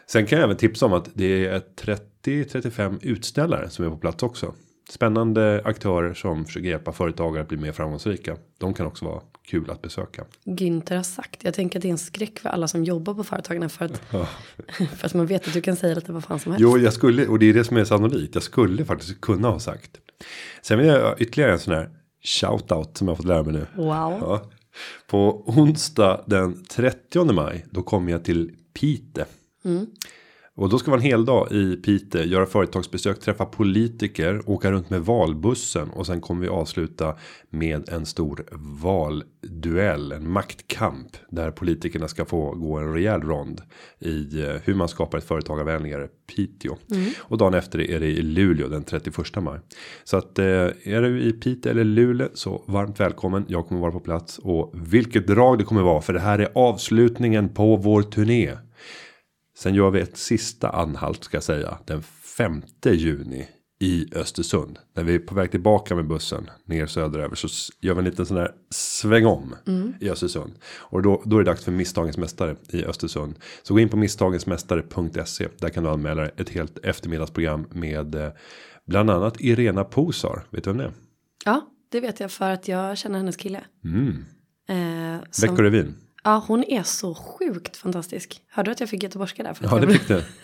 Sen 0.07 0.25
kan 0.25 0.37
jag 0.37 0.45
även 0.45 0.57
tipsa 0.57 0.85
om 0.85 0.93
att 0.93 1.09
det 1.13 1.45
är 1.45 1.61
30-35 2.23 2.99
utställare 3.01 3.69
som 3.69 3.85
är 3.85 3.89
på 3.89 3.97
plats 3.97 4.23
också. 4.23 4.53
Spännande 4.89 5.61
aktörer 5.65 6.13
som 6.13 6.45
försöker 6.45 6.67
hjälpa 6.67 6.91
företagare 6.91 7.41
att 7.41 7.47
bli 7.47 7.57
mer 7.57 7.71
framgångsrika. 7.71 8.37
De 8.57 8.73
kan 8.73 8.85
också 8.85 9.05
vara 9.05 9.21
kul 9.43 9.69
att 9.69 9.81
besöka. 9.81 10.25
Günther 10.45 10.95
har 10.95 11.03
sagt. 11.03 11.43
Jag 11.43 11.53
tänker 11.53 11.79
att 11.79 11.81
det 11.81 11.87
är 11.87 11.91
en 11.91 11.97
skräck 11.97 12.39
för 12.39 12.49
alla 12.49 12.67
som 12.67 12.83
jobbar 12.83 13.13
på 13.13 13.23
företagen 13.23 13.69
för 13.69 13.85
att. 13.85 13.97
för 14.97 15.05
att 15.05 15.13
man 15.13 15.25
vet 15.25 15.47
att 15.47 15.53
du 15.53 15.61
kan 15.61 15.75
säga 15.75 15.95
lite 15.95 16.11
vad 16.11 16.23
fan 16.23 16.39
som 16.39 16.51
helst. 16.51 16.61
Jo, 16.61 16.77
jag 16.77 16.93
skulle 16.93 17.27
och 17.27 17.39
det 17.39 17.49
är 17.49 17.53
det 17.53 17.63
som 17.63 17.77
är 17.77 17.85
sannolikt. 17.85 18.35
Jag 18.35 18.43
skulle 18.43 18.85
faktiskt 18.85 19.21
kunna 19.21 19.47
ha 19.47 19.59
sagt. 19.59 19.91
Sen 20.61 20.77
vill 20.79 20.87
jag 20.87 21.21
ytterligare 21.21 21.51
en 21.51 21.59
sån 21.59 21.73
här 21.73 21.89
shoutout 22.23 22.97
som 22.97 23.07
jag 23.07 23.17
fått 23.17 23.25
lära 23.25 23.43
mig 23.43 23.53
nu. 23.53 23.65
Wow. 23.75 24.17
Ja. 24.21 24.49
På 25.07 25.43
onsdag 25.45 26.23
den 26.27 26.63
30 26.65 27.33
maj 27.33 27.65
då 27.71 27.83
kommer 27.83 28.11
jag 28.11 28.23
till 28.23 28.55
Pite. 28.73 29.25
Mm. 29.65 29.87
Och 30.59 30.69
då 30.69 30.79
ska 30.79 30.91
vara 30.91 31.01
en 31.01 31.05
hel 31.07 31.25
dag 31.25 31.51
i 31.51 31.75
Piteå, 31.75 32.23
göra 32.23 32.45
företagsbesök, 32.45 33.19
träffa 33.19 33.45
politiker, 33.45 34.41
åka 34.45 34.71
runt 34.71 34.89
med 34.89 35.01
valbussen 35.01 35.89
och 35.89 36.05
sen 36.05 36.21
kommer 36.21 36.41
vi 36.41 36.47
avsluta 36.47 37.15
med 37.49 37.89
en 37.89 38.05
stor 38.05 38.45
valduell, 38.81 40.11
en 40.11 40.31
maktkamp 40.31 41.17
där 41.29 41.51
politikerna 41.51 42.07
ska 42.07 42.25
få 42.25 42.51
gå 42.51 42.77
en 42.77 42.93
rejäl 42.93 43.21
rond 43.21 43.61
i 43.99 44.41
eh, 44.41 44.55
hur 44.63 44.73
man 44.73 44.87
skapar 44.87 45.17
ett 45.17 45.23
företagarvänligare 45.23 46.07
Piteå. 46.35 46.75
Mm. 46.91 47.09
Och 47.19 47.37
dagen 47.37 47.53
efter 47.53 47.91
är 47.91 47.99
det 47.99 48.07
i 48.07 48.21
Luleå 48.21 48.67
den 48.67 48.83
31 48.83 49.43
maj. 49.43 49.59
Så 50.03 50.17
att 50.17 50.39
eh, 50.39 50.45
är 50.45 51.01
du 51.01 51.21
i 51.21 51.31
Piteå 51.31 51.71
eller 51.71 51.83
Luleå 51.83 52.27
så 52.33 52.63
varmt 52.67 52.99
välkommen. 52.99 53.45
Jag 53.47 53.67
kommer 53.67 53.81
vara 53.81 53.91
på 53.91 53.99
plats 53.99 54.37
och 54.37 54.73
vilket 54.73 55.27
drag 55.27 55.57
det 55.57 55.63
kommer 55.63 55.81
vara 55.81 56.01
för 56.01 56.13
det 56.13 56.19
här 56.19 56.39
är 56.39 56.49
avslutningen 56.55 57.49
på 57.49 57.75
vår 57.75 58.01
turné. 58.01 58.55
Sen 59.59 59.75
gör 59.75 59.91
vi 59.91 59.99
ett 59.99 60.17
sista 60.17 60.69
anhalt 60.69 61.23
ska 61.23 61.37
jag 61.37 61.43
säga 61.43 61.77
den 61.85 62.03
5 62.03 62.61
juni 62.83 63.47
i 63.79 64.05
Östersund. 64.15 64.79
När 64.95 65.03
vi 65.03 65.15
är 65.15 65.19
på 65.19 65.35
väg 65.35 65.51
tillbaka 65.51 65.95
med 65.95 66.07
bussen 66.07 66.49
ner 66.65 66.85
söderöver 66.85 67.35
så 67.35 67.47
gör 67.81 67.93
vi 67.93 67.99
en 67.99 68.05
liten 68.05 68.25
sån 68.25 68.37
här 68.37 68.51
sväng 68.69 69.25
om 69.25 69.55
mm. 69.67 69.93
i 69.99 70.09
Östersund. 70.09 70.53
Och 70.77 71.01
då, 71.01 71.21
då 71.25 71.35
är 71.37 71.43
det 71.43 71.51
dags 71.51 71.65
för 71.65 71.71
misstagens 71.71 72.17
mästare 72.17 72.55
i 72.69 72.85
Östersund. 72.85 73.35
Så 73.63 73.73
gå 73.73 73.79
in 73.79 73.89
på 73.89 73.97
misstagensmästare.se. 73.97 75.47
Där 75.57 75.69
kan 75.69 75.83
du 75.83 75.89
anmäla 75.89 76.25
ett 76.25 76.49
helt 76.49 76.77
eftermiddagsprogram 76.77 77.67
med 77.71 78.15
eh, 78.15 78.31
bland 78.85 79.09
annat 79.09 79.41
Irena 79.41 79.83
Posar. 79.83 80.43
Vet 80.49 80.63
du 80.63 80.69
vem 80.69 80.77
det 80.77 80.83
är? 80.83 80.93
Ja, 81.45 81.69
det 81.89 81.99
vet 81.99 82.19
jag 82.19 82.31
för 82.31 82.51
att 82.51 82.67
jag 82.67 82.97
känner 82.97 83.17
hennes 83.17 83.37
kille. 83.37 83.61
Mm. 83.83 84.25
Eh, 84.69 85.23
som... 85.31 85.49
Veckorevyn. 85.49 85.95
Ja, 86.23 86.43
hon 86.47 86.63
är 86.63 86.83
så 86.83 87.15
sjukt 87.15 87.77
fantastisk. 87.77 88.41
Hörde 88.49 88.67
du 88.67 88.71
att 88.71 88.79
jag 88.79 88.89
fick 88.89 89.03
göteborgska 89.03 89.43
där? 89.43 89.53
För 89.53 89.65
ja, 89.65 89.79
det 89.79 89.93
fick 89.93 90.07
du. 90.07 90.21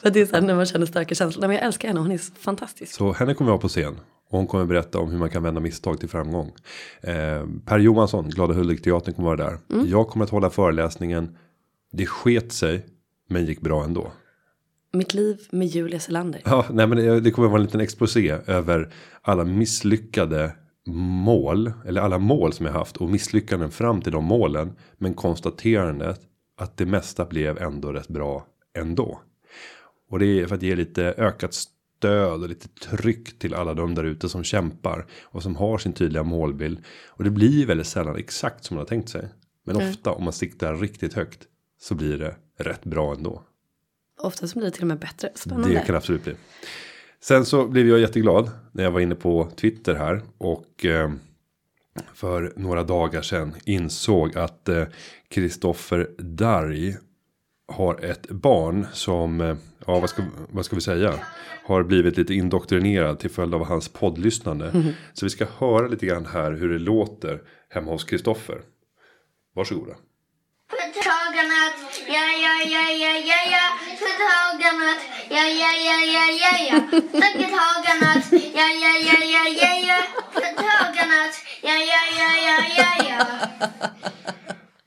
för 0.00 0.08
att 0.08 0.14
det 0.14 0.20
är 0.20 0.26
så 0.26 0.34
här 0.34 0.42
när 0.42 0.54
man 0.54 0.66
känner 0.66 0.86
starka 0.86 1.14
känslor. 1.14 1.46
Men 1.46 1.56
jag 1.56 1.64
älskar 1.64 1.88
henne, 1.88 2.00
hon 2.00 2.12
är 2.12 2.18
fantastisk. 2.18 2.94
Så 2.94 3.12
henne 3.12 3.34
kommer 3.34 3.50
jag 3.50 3.60
på 3.60 3.68
scen. 3.68 4.00
Och 4.30 4.38
hon 4.38 4.46
kommer 4.46 4.64
berätta 4.64 4.98
om 4.98 5.10
hur 5.10 5.18
man 5.18 5.30
kan 5.30 5.42
vända 5.42 5.60
misstag 5.60 6.00
till 6.00 6.08
framgång. 6.08 6.52
Eh, 7.00 7.46
per 7.64 7.78
Johansson, 7.78 8.28
Glada 8.30 8.54
Hudik-teatern 8.54 9.14
kommer 9.14 9.28
vara 9.28 9.50
där. 9.50 9.58
Mm. 9.70 9.88
Jag 9.88 10.08
kommer 10.08 10.24
att 10.24 10.30
hålla 10.30 10.50
föreläsningen. 10.50 11.36
Det 11.92 12.06
sket 12.06 12.52
sig, 12.52 12.86
men 13.28 13.46
gick 13.46 13.60
bra 13.60 13.84
ändå. 13.84 14.12
Mitt 14.92 15.14
liv 15.14 15.38
med 15.50 15.68
Julia 15.68 16.00
Selander. 16.00 16.40
Ja, 16.44 16.64
nej 16.70 16.86
men 16.86 16.98
det, 16.98 17.20
det 17.20 17.30
kommer 17.30 17.48
vara 17.48 17.60
en 17.60 17.64
liten 17.64 17.80
exposé 17.80 18.30
över 18.46 18.92
alla 19.22 19.44
misslyckade 19.44 20.52
mål 20.86 21.72
eller 21.86 22.00
alla 22.00 22.18
mål 22.18 22.52
som 22.52 22.66
jag 22.66 22.72
haft 22.72 22.96
och 22.96 23.10
misslyckanden 23.10 23.70
fram 23.70 24.00
till 24.00 24.12
de 24.12 24.24
målen. 24.24 24.72
Men 24.98 25.14
konstaterandet 25.14 26.20
att 26.56 26.76
det 26.76 26.86
mesta 26.86 27.24
blev 27.24 27.58
ändå 27.58 27.92
rätt 27.92 28.08
bra 28.08 28.46
ändå. 28.78 29.20
Och 30.10 30.18
det 30.18 30.26
är 30.26 30.46
för 30.46 30.54
att 30.54 30.62
ge 30.62 30.76
lite 30.76 31.04
ökat 31.04 31.54
stöd 31.54 32.42
och 32.42 32.48
lite 32.48 32.68
tryck 32.68 33.38
till 33.38 33.54
alla 33.54 33.74
de 33.74 33.94
där 33.94 34.04
ute 34.04 34.28
som 34.28 34.44
kämpar 34.44 35.06
och 35.22 35.42
som 35.42 35.56
har 35.56 35.78
sin 35.78 35.92
tydliga 35.92 36.22
målbild. 36.22 36.84
Och 37.08 37.24
det 37.24 37.30
blir 37.30 37.66
väldigt 37.66 37.86
sällan 37.86 38.16
exakt 38.16 38.64
som 38.64 38.74
man 38.74 38.80
har 38.80 38.88
tänkt 38.88 39.08
sig. 39.08 39.28
Men 39.64 39.76
mm. 39.76 39.90
ofta 39.90 40.10
om 40.10 40.24
man 40.24 40.32
siktar 40.32 40.76
riktigt 40.76 41.14
högt 41.14 41.46
så 41.80 41.94
blir 41.94 42.18
det 42.18 42.36
rätt 42.58 42.84
bra 42.84 43.14
ändå. 43.14 43.42
Ofta 44.20 44.46
så 44.46 44.58
blir 44.58 44.66
det 44.66 44.72
till 44.72 44.82
och 44.82 44.88
med 44.88 44.98
bättre. 44.98 45.28
Spännande. 45.34 45.68
Det 45.68 45.86
kan 45.86 45.96
absolut 45.96 46.24
bli. 46.24 46.34
Sen 47.24 47.44
så 47.44 47.68
blev 47.68 47.88
jag 47.88 47.98
jätteglad 47.98 48.50
när 48.72 48.84
jag 48.84 48.90
var 48.90 49.00
inne 49.00 49.14
på 49.14 49.48
Twitter 49.56 49.94
här 49.94 50.22
och 50.38 50.84
eh, 50.84 51.10
för 52.14 52.52
några 52.56 52.82
dagar 52.82 53.22
sedan 53.22 53.54
insåg 53.64 54.38
att 54.38 54.68
Kristoffer 55.28 55.98
eh, 55.98 56.24
Darj 56.24 56.96
har 57.68 58.04
ett 58.04 58.30
barn 58.30 58.86
som, 58.92 59.40
eh, 59.40 59.56
ja 59.86 60.00
vad 60.00 60.10
ska, 60.10 60.22
vad 60.50 60.64
ska 60.64 60.76
vi 60.76 60.82
säga, 60.82 61.14
har 61.64 61.82
blivit 61.82 62.16
lite 62.16 62.34
indoktrinerad 62.34 63.18
till 63.18 63.30
följd 63.30 63.54
av 63.54 63.64
hans 63.64 63.88
poddlyssnande. 63.88 64.68
Mm. 64.68 64.92
Så 65.12 65.26
vi 65.26 65.30
ska 65.30 65.46
höra 65.58 65.88
lite 65.88 66.06
grann 66.06 66.26
här 66.26 66.52
hur 66.52 66.68
det 66.68 66.78
låter 66.78 67.42
hemma 67.68 67.90
hos 67.90 68.04
Kristoffer. 68.04 68.60
Varsågoda. 69.54 69.94
Företagarnatt, 70.92 71.76
ja, 72.06 72.24
ja, 72.44 72.54
ja, 72.74 72.84
ja, 73.02 73.12
ja, 73.30 73.40
ja. 73.54 73.64
Företagarnatt, 74.00 75.00
ja, 75.30 75.44
ja, 75.60 75.72
ja, 75.88 75.98
ja, 76.16 76.24
ja, 76.42 76.52
ja. 76.68 76.76
Företagarnatt, 76.90 78.26
ja, 78.32 78.66
ja, 78.82 78.92
ja, 79.08 79.18
ja, 79.34 79.44
ja, 79.62 79.72
ja. 79.88 79.98
Företagarnatt, 80.32 81.34
ja, 81.62 81.76
ja, 81.90 82.02
ja, 82.18 82.30
ja, 82.46 82.56
ja, 82.78 82.90
ja. 83.08 83.18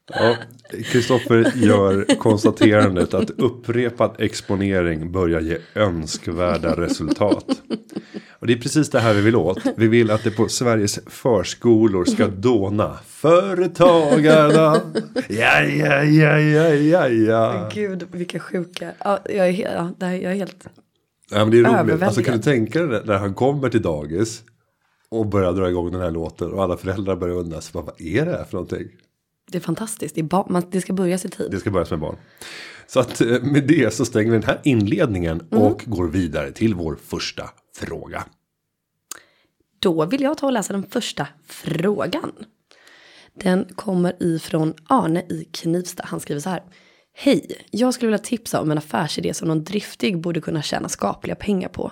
Ja, 0.08 0.36
Kristoffer 0.84 1.52
gör 1.56 2.16
konstaterandet 2.20 3.14
att 3.14 3.30
upprepad 3.30 4.16
exponering 4.20 5.12
börjar 5.12 5.42
ge 5.42 5.58
önskvärda 5.76 6.82
resultat. 6.82 7.62
Och 8.46 8.48
det 8.48 8.54
är 8.54 8.58
precis 8.58 8.90
det 8.90 9.00
här 9.00 9.14
vi 9.14 9.22
vill 9.22 9.36
åt. 9.36 9.58
Vi 9.78 9.88
vill 9.88 10.12
att 10.12 10.24
det 10.24 10.32
på 10.32 10.48
Sveriges 10.48 11.00
förskolor 11.08 12.06
ska 12.06 12.28
dåna. 12.28 13.00
Företagarna. 13.06 14.82
Ja, 15.30 15.62
ja, 15.64 16.04
ja, 16.04 16.40
ja, 16.40 16.70
ja, 16.70 17.08
ja. 17.08 17.70
Gud, 17.74 18.08
vilka 18.12 18.40
sjuka. 18.40 18.92
Ja, 19.00 19.20
jag 19.26 19.48
är, 19.48 19.74
ja, 19.76 19.92
det 19.98 20.06
här, 20.06 20.14
jag 20.14 20.32
är 20.32 20.36
helt 20.36 20.68
Ja, 21.32 21.38
men 21.38 21.52
det 21.52 21.58
är 21.60 21.84
roligt. 21.84 22.04
Alltså 22.04 22.24
kan 22.24 22.38
du 22.38 22.44
tänka 22.44 22.82
dig 22.82 23.02
när 23.06 23.18
han 23.18 23.34
kommer 23.34 23.70
till 23.70 23.82
dagis. 23.82 24.44
Och 25.10 25.26
börjar 25.26 25.54
dra 25.54 25.70
igång 25.70 25.92
den 25.92 26.02
här 26.02 26.12
låten. 26.12 26.52
Och 26.52 26.64
alla 26.64 26.78
föräldrar 26.78 27.16
börjar 27.16 27.36
undra. 27.36 27.62
Vad 27.72 28.02
är 28.02 28.26
det 28.26 28.32
här 28.32 28.44
för 28.44 28.54
någonting? 28.54 28.88
Det 29.52 29.58
är 29.58 29.62
fantastiskt. 29.62 30.16
Det, 30.16 30.22
är 30.22 30.26
bar- 30.26 30.48
man, 30.50 30.64
det 30.72 30.82
ska 30.82 30.94
börjas 30.94 31.26
i 31.26 31.30
tid. 31.30 31.52
Det 31.52 31.60
ska 31.60 31.72
börjas 31.72 31.90
med 31.90 32.00
barn. 32.00 32.16
Så 32.88 33.00
att 33.00 33.22
eh, 33.22 33.42
med 33.42 33.68
det 33.68 33.94
så 33.94 34.06
stänger 34.06 34.32
vi 34.32 34.38
den 34.38 34.48
här 34.48 34.62
inledningen 34.64 35.48
mm. 35.52 35.64
och 35.64 35.84
går 35.86 36.08
vidare 36.08 36.52
till 36.52 36.76
vår 36.76 36.98
första 37.06 37.50
fråga. 37.76 38.24
Då 39.80 40.06
vill 40.06 40.22
jag 40.22 40.38
ta 40.38 40.46
och 40.46 40.54
läsa 40.54 40.74
den 40.74 40.84
första 40.84 41.28
frågan. 41.48 42.32
Den 43.34 43.66
kommer 43.76 44.24
ifrån 44.24 44.74
Arne 44.90 45.20
i 45.20 45.48
Knivsta. 45.52 46.04
Han 46.08 46.20
skriver 46.20 46.42
så 46.42 46.50
här. 46.50 46.64
Hej, 47.18 47.66
jag 47.72 47.94
skulle 47.94 48.08
vilja 48.08 48.24
tipsa 48.24 48.62
om 48.62 48.72
en 48.72 48.78
affärsidé 48.78 49.34
som 49.34 49.48
någon 49.48 49.64
driftig 49.64 50.22
borde 50.22 50.42
kunna 50.42 50.62
tjäna 50.62 50.90
skapliga 50.90 51.36
pengar 51.36 51.70
på. 51.70 51.92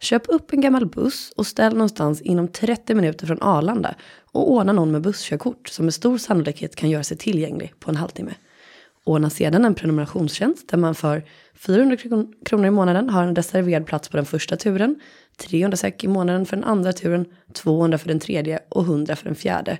Köp 0.00 0.22
upp 0.28 0.52
en 0.52 0.60
gammal 0.60 0.86
buss 0.86 1.32
och 1.36 1.46
ställ 1.46 1.72
någonstans 1.72 2.20
inom 2.20 2.48
30 2.48 2.94
minuter 2.94 3.26
från 3.26 3.42
Arlanda 3.42 3.94
och 4.32 4.52
ordna 4.52 4.72
någon 4.72 4.90
med 4.90 5.02
busskörkort 5.02 5.68
som 5.68 5.84
med 5.84 5.94
stor 5.94 6.18
sannolikhet 6.18 6.76
kan 6.76 6.90
göra 6.90 7.04
sig 7.04 7.16
tillgänglig 7.16 7.74
på 7.80 7.90
en 7.90 7.96
halvtimme. 7.96 8.34
Ordna 9.04 9.30
sedan 9.30 9.64
en 9.64 9.74
prenumerationstjänst 9.74 10.68
där 10.68 10.78
man 10.78 10.94
för 10.94 11.24
400 11.54 11.96
kronor 12.44 12.66
i 12.66 12.70
månaden 12.70 13.10
har 13.10 13.22
en 13.24 13.36
reserverad 13.36 13.86
plats 13.86 14.08
på 14.08 14.16
den 14.16 14.26
första 14.26 14.56
turen, 14.56 15.00
300 15.36 15.76
säck 15.76 16.04
i 16.04 16.08
månaden 16.08 16.46
för 16.46 16.56
den 16.56 16.64
andra 16.64 16.92
turen, 16.92 17.26
200 17.52 17.98
för 17.98 18.08
den 18.08 18.20
tredje 18.20 18.60
och 18.68 18.84
100 18.84 19.16
för 19.16 19.24
den 19.24 19.34
fjärde. 19.34 19.78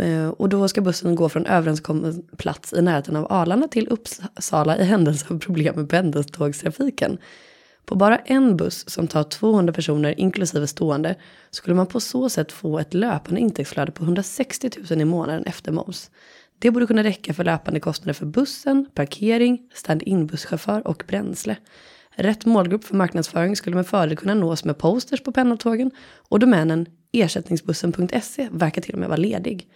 Eh, 0.00 0.28
och 0.28 0.48
då 0.48 0.68
ska 0.68 0.80
bussen 0.80 1.14
gå 1.14 1.28
från 1.28 1.46
överenskommen 1.46 2.22
plats 2.36 2.72
i 2.72 2.82
närheten 2.82 3.16
av 3.16 3.32
Arlanda 3.32 3.68
till 3.68 3.88
Uppsala 3.88 4.78
i 4.78 4.84
händelse 4.84 5.26
av 5.30 5.38
problem 5.38 5.74
med 5.76 5.88
pendeltågstrafiken. 5.88 7.18
På 7.84 7.94
bara 7.94 8.18
en 8.18 8.56
buss 8.56 8.90
som 8.90 9.08
tar 9.08 9.22
200 9.22 9.72
personer 9.72 10.20
inklusive 10.20 10.66
stående 10.66 11.16
skulle 11.50 11.76
man 11.76 11.86
på 11.86 12.00
så 12.00 12.28
sätt 12.28 12.52
få 12.52 12.78
ett 12.78 12.94
löpande 12.94 13.40
intäktsflöde 13.40 13.92
på 13.92 14.04
160 14.04 14.70
000 14.90 15.00
i 15.00 15.04
månaden 15.04 15.44
efter 15.44 15.72
moms. 15.72 16.10
Det 16.58 16.70
borde 16.70 16.86
kunna 16.86 17.04
räcka 17.04 17.34
för 17.34 17.44
löpande 17.44 17.80
kostnader 17.80 18.12
för 18.12 18.26
bussen, 18.26 18.86
parkering, 18.94 19.58
stand-in 19.74 20.26
busschaufför 20.26 20.86
och 20.86 21.04
bränsle. 21.08 21.56
Rätt 22.10 22.44
målgrupp 22.44 22.84
för 22.84 22.96
marknadsföring 22.96 23.56
skulle 23.56 23.76
med 23.76 23.86
fördel 23.86 24.16
kunna 24.16 24.34
nås 24.34 24.64
med 24.64 24.78
posters 24.78 25.22
på 25.22 25.32
pendeltågen 25.32 25.90
och 26.28 26.38
domänen 26.38 26.86
ersättningsbussen.se 27.12 28.48
verkar 28.52 28.82
till 28.82 28.94
och 28.94 29.00
med 29.00 29.08
vara 29.08 29.16
ledig. 29.16 29.68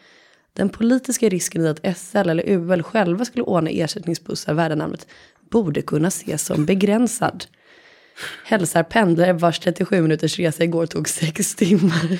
Den 0.52 0.68
politiska 0.68 1.28
risken 1.28 1.64
i 1.64 1.68
att 1.68 1.96
SL 1.96 2.16
eller 2.16 2.48
UL 2.48 2.82
själva 2.82 3.24
skulle 3.24 3.44
ordna 3.44 3.70
ersättningsbussar 3.70 4.54
värda 4.54 4.74
namnet 4.74 5.06
borde 5.50 5.82
kunna 5.82 6.08
ses 6.08 6.44
som 6.44 6.66
begränsad. 6.66 7.44
Hälsar 8.44 8.82
pendlare 8.82 9.32
vars 9.32 9.58
37 9.58 10.02
minuters 10.02 10.38
resa 10.38 10.64
igår 10.64 10.86
tog 10.86 11.08
6 11.08 11.54
timmar. 11.54 12.18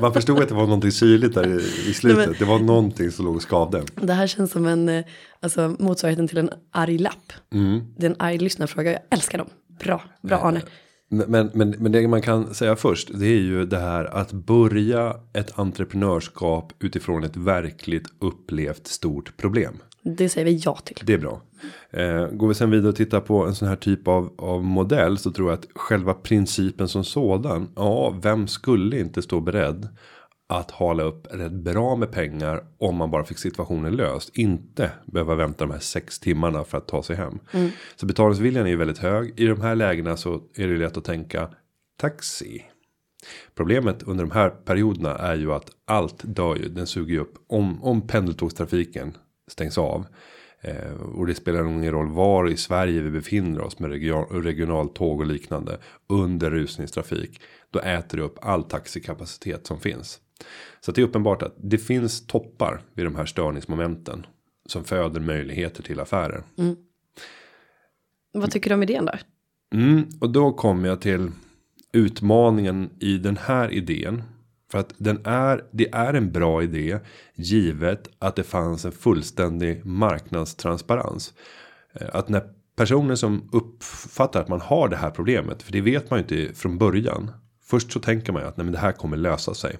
Man 0.00 0.12
förstod 0.12 0.42
att 0.42 0.48
det 0.48 0.54
var 0.54 0.64
någonting 0.64 0.92
syrligt 0.92 1.34
där 1.34 1.60
i, 1.88 1.94
slutet. 1.94 2.38
det 2.38 2.44
var 2.44 2.58
någonting 2.58 3.10
som 3.10 3.24
låg 3.24 3.36
och 3.36 3.42
skavde. 3.42 3.82
Det 3.94 4.12
här 4.12 4.26
känns 4.26 4.52
som 4.52 4.66
en, 4.66 4.88
eh, 4.88 5.04
alltså 5.40 5.76
motsvarigheten 5.78 6.28
till 6.28 6.38
en 6.38 6.50
arg 6.70 6.98
lapp. 6.98 7.32
Mm. 7.54 7.80
Det 7.96 8.06
är 8.06 8.10
en 8.10 8.16
arg 8.18 8.38
lyssnarfråga, 8.38 8.92
jag 8.92 9.00
älskar 9.10 9.38
dem. 9.38 9.48
Bra, 9.84 10.02
bra 10.22 10.38
Arne. 10.38 10.62
Men, 11.12 11.50
men, 11.54 11.70
men 11.78 11.92
det 11.92 12.08
man 12.08 12.22
kan 12.22 12.54
säga 12.54 12.76
först 12.76 13.10
det 13.14 13.26
är 13.26 13.40
ju 13.40 13.66
det 13.66 13.78
här 13.78 14.04
att 14.04 14.32
börja 14.32 15.16
ett 15.32 15.58
entreprenörskap 15.58 16.72
utifrån 16.80 17.24
ett 17.24 17.36
verkligt 17.36 18.08
upplevt 18.20 18.86
stort 18.86 19.36
problem. 19.36 19.78
Det 20.02 20.28
säger 20.28 20.44
vi 20.44 20.60
ja 20.64 20.76
till. 20.76 20.96
Det 21.02 21.12
är 21.12 21.18
bra. 21.18 21.42
Eh, 21.90 22.26
går 22.26 22.48
vi 22.48 22.54
sen 22.54 22.70
vidare 22.70 22.88
och 22.88 22.96
tittar 22.96 23.20
på 23.20 23.46
en 23.46 23.54
sån 23.54 23.68
här 23.68 23.76
typ 23.76 24.08
av, 24.08 24.34
av 24.38 24.64
modell 24.64 25.18
så 25.18 25.30
tror 25.30 25.50
jag 25.50 25.58
att 25.58 25.66
själva 25.74 26.14
principen 26.14 26.88
som 26.88 27.04
sådan. 27.04 27.68
Ja, 27.76 28.18
vem 28.22 28.46
skulle 28.48 29.00
inte 29.00 29.22
stå 29.22 29.40
beredd 29.40 29.88
att 30.48 30.70
hala 30.70 31.02
upp 31.02 31.26
rätt 31.30 31.52
bra 31.52 31.96
med 31.96 32.12
pengar 32.12 32.64
om 32.78 32.96
man 32.96 33.10
bara 33.10 33.24
fick 33.24 33.38
situationen 33.38 33.96
löst. 33.96 34.36
Inte 34.36 34.90
behöva 35.04 35.34
vänta 35.34 35.64
de 35.64 35.72
här 35.72 35.80
sex 35.80 36.18
timmarna 36.18 36.64
för 36.64 36.78
att 36.78 36.88
ta 36.88 37.02
sig 37.02 37.16
hem. 37.16 37.38
Mm. 37.52 37.70
Så 37.96 38.06
betalningsviljan 38.06 38.66
är 38.66 38.70
ju 38.70 38.76
väldigt 38.76 38.98
hög. 38.98 39.32
I 39.36 39.46
de 39.46 39.60
här 39.60 39.74
lägena 39.74 40.16
så 40.16 40.40
är 40.54 40.68
det 40.68 40.76
lätt 40.76 40.96
att 40.96 41.04
tänka 41.04 41.48
taxi. 42.00 42.64
Problemet 43.54 44.02
under 44.02 44.24
de 44.24 44.30
här 44.30 44.50
perioderna 44.50 45.18
är 45.18 45.36
ju 45.36 45.52
att 45.52 45.70
allt 45.84 46.20
dör 46.24 46.56
ju. 46.56 46.68
Den 46.68 46.86
suger 46.86 47.14
ju 47.14 47.20
upp 47.20 47.34
om, 47.48 47.82
om 47.84 48.06
pendeltågstrafiken 48.06 49.16
stängs 49.50 49.78
av. 49.78 50.06
Eh, 50.60 50.92
och 50.92 51.26
det 51.26 51.34
spelar 51.34 51.62
nog 51.62 51.72
ingen 51.72 51.92
roll 51.92 52.08
var 52.08 52.48
i 52.48 52.56
Sverige 52.56 53.00
vi 53.00 53.10
befinner 53.10 53.60
oss 53.60 53.78
med 53.78 53.90
regional, 53.90 54.42
regionaltåg 54.42 55.20
och 55.20 55.26
liknande. 55.26 55.78
Under 56.06 56.50
rusningstrafik. 56.50 57.40
Då 57.70 57.78
äter 57.78 58.18
det 58.18 58.24
upp 58.24 58.38
all 58.42 58.64
taxikapacitet 58.64 59.66
som 59.66 59.80
finns. 59.80 60.20
Så 60.80 60.92
det 60.92 61.00
är 61.00 61.04
uppenbart 61.04 61.42
att 61.42 61.54
det 61.56 61.78
finns 61.78 62.26
toppar 62.26 62.82
vid 62.94 63.06
de 63.06 63.14
här 63.16 63.26
störningsmomenten. 63.26 64.26
Som 64.66 64.84
föder 64.84 65.20
möjligheter 65.20 65.82
till 65.82 66.00
affärer. 66.00 66.42
Mm. 66.58 66.76
Vad 68.32 68.50
tycker 68.50 68.70
du 68.70 68.74
om 68.74 68.82
idén 68.82 69.04
då? 69.04 69.12
Mm, 69.74 70.08
och 70.20 70.30
då 70.30 70.52
kommer 70.52 70.88
jag 70.88 71.00
till 71.00 71.30
utmaningen 71.92 72.90
i 73.00 73.18
den 73.18 73.36
här 73.36 73.72
idén. 73.72 74.22
För 74.70 74.78
att 74.78 74.94
den 74.98 75.26
är, 75.26 75.64
det 75.70 75.94
är 75.94 76.14
en 76.14 76.32
bra 76.32 76.62
idé. 76.62 76.98
Givet 77.34 78.08
att 78.18 78.36
det 78.36 78.42
fanns 78.42 78.84
en 78.84 78.92
fullständig 78.92 79.84
marknadstransparens. 79.84 81.34
Eh, 81.92 82.08
att 82.12 82.28
när 82.28 82.42
personer 82.76 83.14
som 83.14 83.48
uppfattar 83.52 84.40
att 84.40 84.48
man 84.48 84.60
har 84.60 84.88
det 84.88 84.96
här 84.96 85.10
problemet. 85.10 85.62
För 85.62 85.72
det 85.72 85.80
vet 85.80 86.10
man 86.10 86.18
ju 86.18 86.22
inte 86.22 86.54
från 86.54 86.78
början. 86.78 87.30
Först 87.62 87.92
så 87.92 88.00
tänker 88.00 88.32
man 88.32 88.42
ju 88.42 88.48
att 88.48 88.56
nej, 88.56 88.64
men 88.64 88.72
det 88.72 88.78
här 88.78 88.92
kommer 88.92 89.16
lösa 89.16 89.54
sig. 89.54 89.78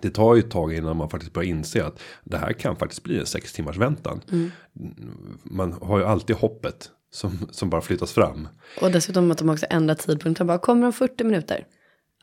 Det 0.00 0.10
tar 0.10 0.34
ju 0.34 0.40
ett 0.40 0.50
tag 0.50 0.74
innan 0.74 0.96
man 0.96 1.10
faktiskt 1.10 1.32
börjar 1.32 1.48
inse 1.48 1.84
att 1.84 2.00
det 2.24 2.38
här 2.38 2.52
kan 2.52 2.76
faktiskt 2.76 3.02
bli 3.02 3.18
en 3.18 3.26
sex 3.26 3.52
timmars 3.52 3.76
väntan. 3.76 4.20
Mm. 4.32 4.50
Man 5.42 5.72
har 5.72 5.98
ju 5.98 6.04
alltid 6.04 6.36
hoppet 6.36 6.90
som, 7.12 7.48
som 7.50 7.70
bara 7.70 7.80
flyttas 7.80 8.12
fram. 8.12 8.48
Och 8.80 8.90
dessutom 8.90 9.30
att 9.30 9.38
de 9.38 9.48
också 9.48 9.66
ändrar 9.70 9.94
tidpunkten. 9.94 10.46
Bara 10.46 10.58
kommer 10.58 10.86
om 10.86 10.92
40 10.92 11.24
minuter. 11.24 11.66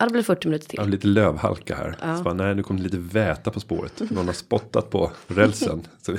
Ja, 0.03 0.07
det 0.07 0.13
blir 0.13 0.23
40 0.23 0.47
minuter 0.47 0.67
till. 0.67 0.79
Ja, 0.79 0.85
lite 0.85 1.07
lövhalka 1.07 1.75
här. 1.75 1.95
Ja. 2.01 2.17
Så 2.17 2.23
bara, 2.23 2.33
nej, 2.33 2.55
nu 2.55 2.63
kommer 2.63 2.79
det 2.79 2.83
lite 2.83 2.97
väta 2.97 3.51
på 3.51 3.59
spåret. 3.59 4.11
Någon 4.11 4.25
har 4.25 4.33
spottat 4.33 4.89
på 4.89 5.11
rälsen. 5.27 5.87
Så 6.01 6.11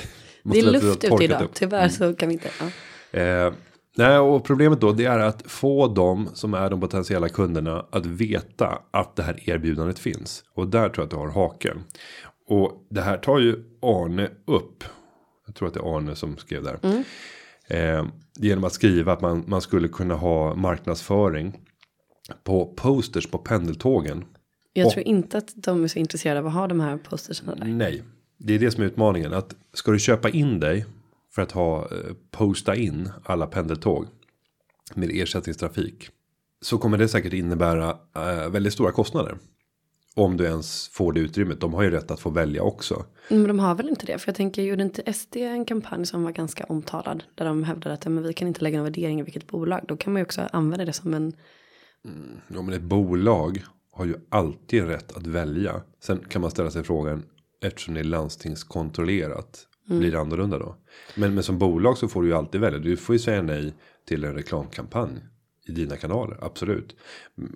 det 0.42 0.58
är 0.58 0.62
luft 0.62 1.04
ute 1.04 1.24
idag. 1.24 1.42
Upp. 1.42 1.54
Tyvärr 1.54 1.88
så 1.88 2.14
kan 2.14 2.28
vi 2.28 2.32
inte. 2.32 2.48
Ja. 2.60 3.18
Eh, 3.20 3.52
nej, 3.96 4.18
och 4.18 4.44
problemet 4.44 4.80
då 4.80 4.92
det 4.92 5.04
är 5.04 5.18
att 5.18 5.42
få 5.46 5.88
dem 5.88 6.28
som 6.34 6.54
är 6.54 6.70
de 6.70 6.80
potentiella 6.80 7.28
kunderna 7.28 7.86
att 7.90 8.06
veta 8.06 8.78
att 8.90 9.16
det 9.16 9.22
här 9.22 9.50
erbjudandet 9.50 9.98
finns. 9.98 10.44
Och 10.54 10.68
där 10.68 10.88
tror 10.88 10.96
jag 10.96 11.04
att 11.04 11.10
du 11.10 11.16
har 11.16 11.28
haken. 11.28 11.84
Och 12.48 12.86
det 12.90 13.00
här 13.00 13.16
tar 13.16 13.38
ju 13.38 13.64
Arne 13.82 14.30
upp. 14.46 14.84
Jag 15.46 15.54
tror 15.54 15.68
att 15.68 15.74
det 15.74 15.80
är 15.80 15.96
Arne 15.96 16.14
som 16.14 16.36
skrev 16.36 16.62
där. 16.62 16.78
Mm. 16.82 17.04
Eh, 17.68 18.06
genom 18.38 18.64
att 18.64 18.72
skriva 18.72 19.12
att 19.12 19.20
man, 19.20 19.44
man 19.46 19.60
skulle 19.60 19.88
kunna 19.88 20.14
ha 20.14 20.54
marknadsföring 20.54 21.60
på 22.44 22.66
posters 22.76 23.26
på 23.26 23.38
pendeltågen. 23.38 24.24
Jag 24.72 24.86
och, 24.86 24.92
tror 24.92 25.06
inte 25.06 25.38
att 25.38 25.52
de 25.54 25.84
är 25.84 25.88
så 25.88 25.98
intresserade 25.98 26.40
av 26.40 26.46
att 26.46 26.52
ha 26.52 26.66
de 26.66 26.80
här 26.80 26.96
postersen 26.96 27.46
där. 27.46 27.66
Nej, 27.66 28.02
det 28.38 28.54
är 28.54 28.58
det 28.58 28.70
som 28.70 28.82
är 28.82 28.86
utmaningen. 28.86 29.32
Att 29.32 29.54
ska 29.72 29.90
du 29.90 29.98
köpa 29.98 30.30
in 30.30 30.60
dig 30.60 30.86
för 31.34 31.42
att 31.42 31.52
ha 31.52 31.82
eh, 31.82 32.14
posta 32.30 32.76
in 32.76 33.10
alla 33.24 33.46
pendeltåg 33.46 34.06
med 34.94 35.10
ersättningstrafik. 35.12 36.08
Så 36.60 36.78
kommer 36.78 36.98
det 36.98 37.08
säkert 37.08 37.32
innebära 37.32 37.96
äh, 38.16 38.50
väldigt 38.50 38.72
stora 38.72 38.92
kostnader. 38.92 39.38
Om 40.16 40.36
du 40.36 40.44
ens 40.44 40.88
får 40.88 41.12
det 41.12 41.20
utrymmet. 41.20 41.60
De 41.60 41.74
har 41.74 41.82
ju 41.82 41.90
rätt 41.90 42.10
att 42.10 42.20
få 42.20 42.30
välja 42.30 42.62
också. 42.62 43.04
Men 43.28 43.48
de 43.48 43.58
har 43.58 43.74
väl 43.74 43.88
inte 43.88 44.06
det. 44.06 44.18
För 44.18 44.28
jag 44.28 44.36
tänker 44.36 44.62
gjorde 44.62 44.82
inte 44.82 45.12
SD 45.12 45.36
en 45.36 45.64
kampanj 45.64 46.06
som 46.06 46.22
var 46.22 46.32
ganska 46.32 46.64
omtalad. 46.64 47.24
Där 47.34 47.44
de 47.44 47.64
hävdade 47.64 47.94
att 47.94 48.06
men 48.06 48.22
vi 48.22 48.32
kan 48.32 48.48
inte 48.48 48.60
lägga 48.60 48.78
någon 48.78 48.84
värdering 48.84 49.20
i 49.20 49.22
vilket 49.22 49.46
bolag. 49.46 49.80
Då 49.88 49.96
kan 49.96 50.12
man 50.12 50.20
ju 50.20 50.24
också 50.24 50.48
använda 50.52 50.84
det 50.84 50.92
som 50.92 51.14
en 51.14 51.32
Mm, 52.04 52.40
ja, 52.48 52.62
men 52.62 52.74
ett 52.74 52.82
bolag 52.82 53.64
har 53.92 54.04
ju 54.04 54.14
alltid 54.28 54.84
rätt 54.84 55.16
att 55.16 55.26
välja. 55.26 55.82
Sen 56.00 56.18
kan 56.28 56.42
man 56.42 56.50
ställa 56.50 56.70
sig 56.70 56.84
frågan 56.84 57.22
eftersom 57.62 57.94
det 57.94 58.00
är 58.00 58.04
landstingskontrollerat. 58.04 59.66
Mm. 59.88 60.00
Blir 60.00 60.12
det 60.12 60.20
annorlunda 60.20 60.58
då? 60.58 60.76
Men, 61.14 61.34
men 61.34 61.42
som 61.42 61.58
bolag 61.58 61.98
så 61.98 62.08
får 62.08 62.22
du 62.22 62.28
ju 62.28 62.34
alltid 62.34 62.60
välja. 62.60 62.78
Du 62.78 62.96
får 62.96 63.14
ju 63.14 63.18
säga 63.18 63.42
nej 63.42 63.74
till 64.08 64.24
en 64.24 64.34
reklamkampanj 64.34 65.10
i 65.66 65.72
dina 65.72 65.96
kanaler. 65.96 66.38
Absolut. 66.40 66.96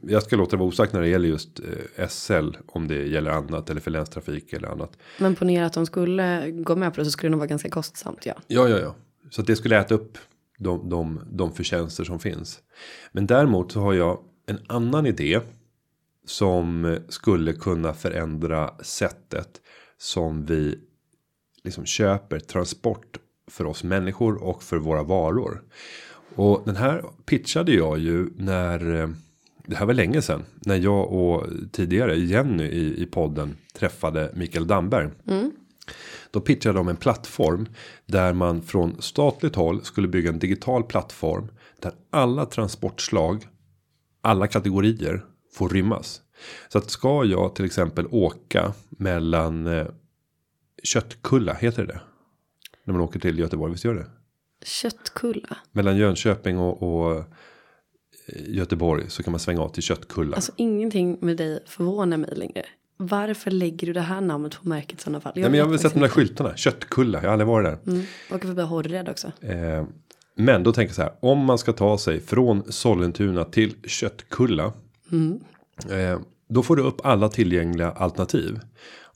Jag 0.02 0.22
ska 0.22 0.36
låta 0.36 0.50
det 0.50 0.56
vara 0.56 0.68
osagt 0.68 0.92
när 0.92 1.00
det 1.00 1.08
gäller 1.08 1.28
just 1.28 1.60
eh, 1.96 2.08
SL. 2.08 2.56
Om 2.66 2.88
det 2.88 3.06
gäller 3.06 3.30
annat 3.30 3.70
eller 3.70 3.80
för 3.80 3.90
länstrafik 3.90 4.52
eller 4.52 4.68
annat. 4.68 4.98
Men 5.18 5.34
ponera 5.34 5.66
att 5.66 5.72
de 5.72 5.86
skulle 5.86 6.50
gå 6.50 6.76
med 6.76 6.94
på 6.94 7.00
det 7.00 7.04
så 7.04 7.10
skulle 7.10 7.28
det 7.28 7.30
nog 7.30 7.38
vara 7.38 7.48
ganska 7.48 7.70
kostsamt. 7.70 8.26
Ja, 8.26 8.34
ja, 8.46 8.68
ja. 8.68 8.78
ja. 8.78 8.94
Så 9.30 9.40
att 9.40 9.46
det 9.46 9.56
skulle 9.56 9.78
äta 9.78 9.94
upp 9.94 10.18
de, 10.58 10.88
de, 10.88 11.20
de 11.30 11.52
förtjänster 11.52 12.04
som 12.04 12.18
finns. 12.18 12.60
Men 13.12 13.26
däremot 13.26 13.72
så 13.72 13.80
har 13.80 13.92
jag 13.92 14.20
en 14.48 14.58
annan 14.66 15.06
idé. 15.06 15.40
Som 16.24 16.98
skulle 17.08 17.52
kunna 17.52 17.94
förändra 17.94 18.74
sättet 18.82 19.60
som 19.98 20.44
vi 20.44 20.78
liksom 21.64 21.86
köper 21.86 22.38
transport 22.38 23.18
för 23.50 23.64
oss 23.64 23.84
människor 23.84 24.42
och 24.42 24.62
för 24.62 24.76
våra 24.76 25.02
varor. 25.02 25.62
Och 26.34 26.62
den 26.64 26.76
här 26.76 27.04
pitchade 27.26 27.72
jag 27.72 27.98
ju 27.98 28.28
när 28.36 28.78
det 29.66 29.76
här 29.76 29.86
var 29.86 29.94
länge 29.94 30.22
sedan 30.22 30.44
när 30.54 30.76
jag 30.76 31.12
och 31.12 31.46
tidigare 31.72 32.18
Jenny 32.18 32.64
i, 32.64 33.02
i 33.02 33.06
podden 33.06 33.56
träffade 33.72 34.32
Mikael 34.34 34.66
Damberg. 34.66 35.10
Mm. 35.26 35.52
Då 36.30 36.40
pitchade 36.40 36.78
de 36.78 36.88
en 36.88 36.96
plattform 36.96 37.68
där 38.06 38.32
man 38.32 38.62
från 38.62 39.02
statligt 39.02 39.54
håll 39.54 39.84
skulle 39.84 40.08
bygga 40.08 40.30
en 40.30 40.38
digital 40.38 40.82
plattform 40.82 41.48
där 41.80 41.92
alla 42.10 42.46
transportslag 42.46 43.46
alla 44.20 44.46
kategorier 44.46 45.24
får 45.52 45.68
rymmas. 45.68 46.22
Så 46.68 46.78
att 46.78 46.90
ska 46.90 47.24
jag 47.24 47.54
till 47.54 47.64
exempel 47.64 48.06
åka 48.10 48.72
mellan 48.88 49.66
eh, 49.66 49.86
Köttkulla, 50.82 51.54
heter 51.54 51.86
det 51.86 52.00
När 52.84 52.94
man 52.94 53.02
åker 53.02 53.20
till 53.20 53.38
Göteborg, 53.38 53.72
visst 53.72 53.84
gör 53.84 53.94
det? 53.94 54.06
Köttkulla. 54.64 55.56
Mellan 55.72 55.96
Jönköping 55.96 56.58
och, 56.58 56.82
och 56.82 57.16
eh, 57.16 57.24
Göteborg 58.46 59.10
så 59.10 59.22
kan 59.22 59.30
man 59.30 59.40
svänga 59.40 59.60
av 59.60 59.68
till 59.68 59.82
Köttkulla. 59.82 60.36
Alltså 60.36 60.52
ingenting 60.56 61.18
med 61.20 61.36
dig 61.36 61.62
förvånar 61.66 62.16
mig 62.16 62.30
längre. 62.36 62.64
Varför 62.96 63.50
lägger 63.50 63.86
du 63.86 63.92
det 63.92 64.00
här 64.00 64.20
namnet 64.20 64.62
på 64.62 64.68
märket 64.68 64.98
i 64.98 65.02
sådana 65.02 65.20
fall? 65.20 65.32
Nej, 65.36 65.44
men 65.44 65.54
jag 65.54 65.64
har 65.64 65.70
väl 65.70 65.78
sett 65.78 65.94
de 65.94 66.00
där 66.00 66.08
skyltarna. 66.08 66.56
Köttkulla, 66.56 67.18
jag 67.18 67.28
har 67.28 67.32
aldrig 67.32 67.48
varit 67.48 67.64
där. 67.84 67.92
Mm. 67.92 68.06
Åker 68.32 68.46
förbi 68.46 68.62
Hårdred 68.62 69.08
också. 69.08 69.32
Eh, 69.40 69.84
men 70.38 70.62
då 70.62 70.72
tänker 70.72 70.88
jag 70.88 70.96
så 70.96 71.02
här, 71.02 71.12
om 71.20 71.38
man 71.38 71.58
ska 71.58 71.72
ta 71.72 71.98
sig 71.98 72.20
från 72.20 72.72
Sollentuna 72.72 73.44
till 73.44 73.74
Köttkulla. 73.84 74.72
Eh, 75.90 76.20
då 76.48 76.62
får 76.62 76.76
du 76.76 76.82
upp 76.82 77.00
alla 77.04 77.28
tillgängliga 77.28 77.90
alternativ. 77.90 78.60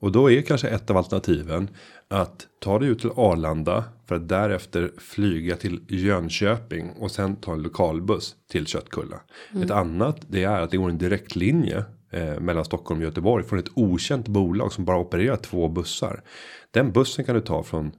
Och 0.02 0.12
då 0.12 0.30
är 0.30 0.42
kanske 0.42 0.68
ett 0.68 0.90
av 0.90 0.96
alternativen 0.96 1.68
att 2.08 2.46
ta 2.58 2.78
dig 2.78 2.88
ut 2.88 3.00
till 3.00 3.10
Arlanda 3.16 3.84
för 4.06 4.14
att 4.14 4.28
därefter 4.28 4.92
flyga 4.98 5.56
till 5.56 5.80
Jönköping 5.88 6.90
och 6.90 7.10
sen 7.10 7.36
ta 7.36 7.52
en 7.52 7.62
lokalbuss 7.62 8.36
till 8.50 8.66
Köttkulla. 8.66 9.20
Ett 9.62 9.70
annat 9.70 10.16
det 10.28 10.44
är 10.44 10.60
att 10.60 10.70
det 10.70 10.76
går 10.76 10.90
en 10.90 10.98
direktlinje 10.98 11.84
eh, 12.10 12.40
mellan 12.40 12.64
Stockholm 12.64 13.00
och 13.00 13.04
Göteborg 13.04 13.44
från 13.44 13.58
ett 13.58 13.70
okänt 13.74 14.28
bolag 14.28 14.72
som 14.72 14.84
bara 14.84 14.98
opererar 14.98 15.36
två 15.36 15.68
bussar. 15.68 16.22
Den 16.70 16.92
bussen 16.92 17.24
kan 17.24 17.34
du 17.34 17.40
ta 17.40 17.62
från 17.62 17.92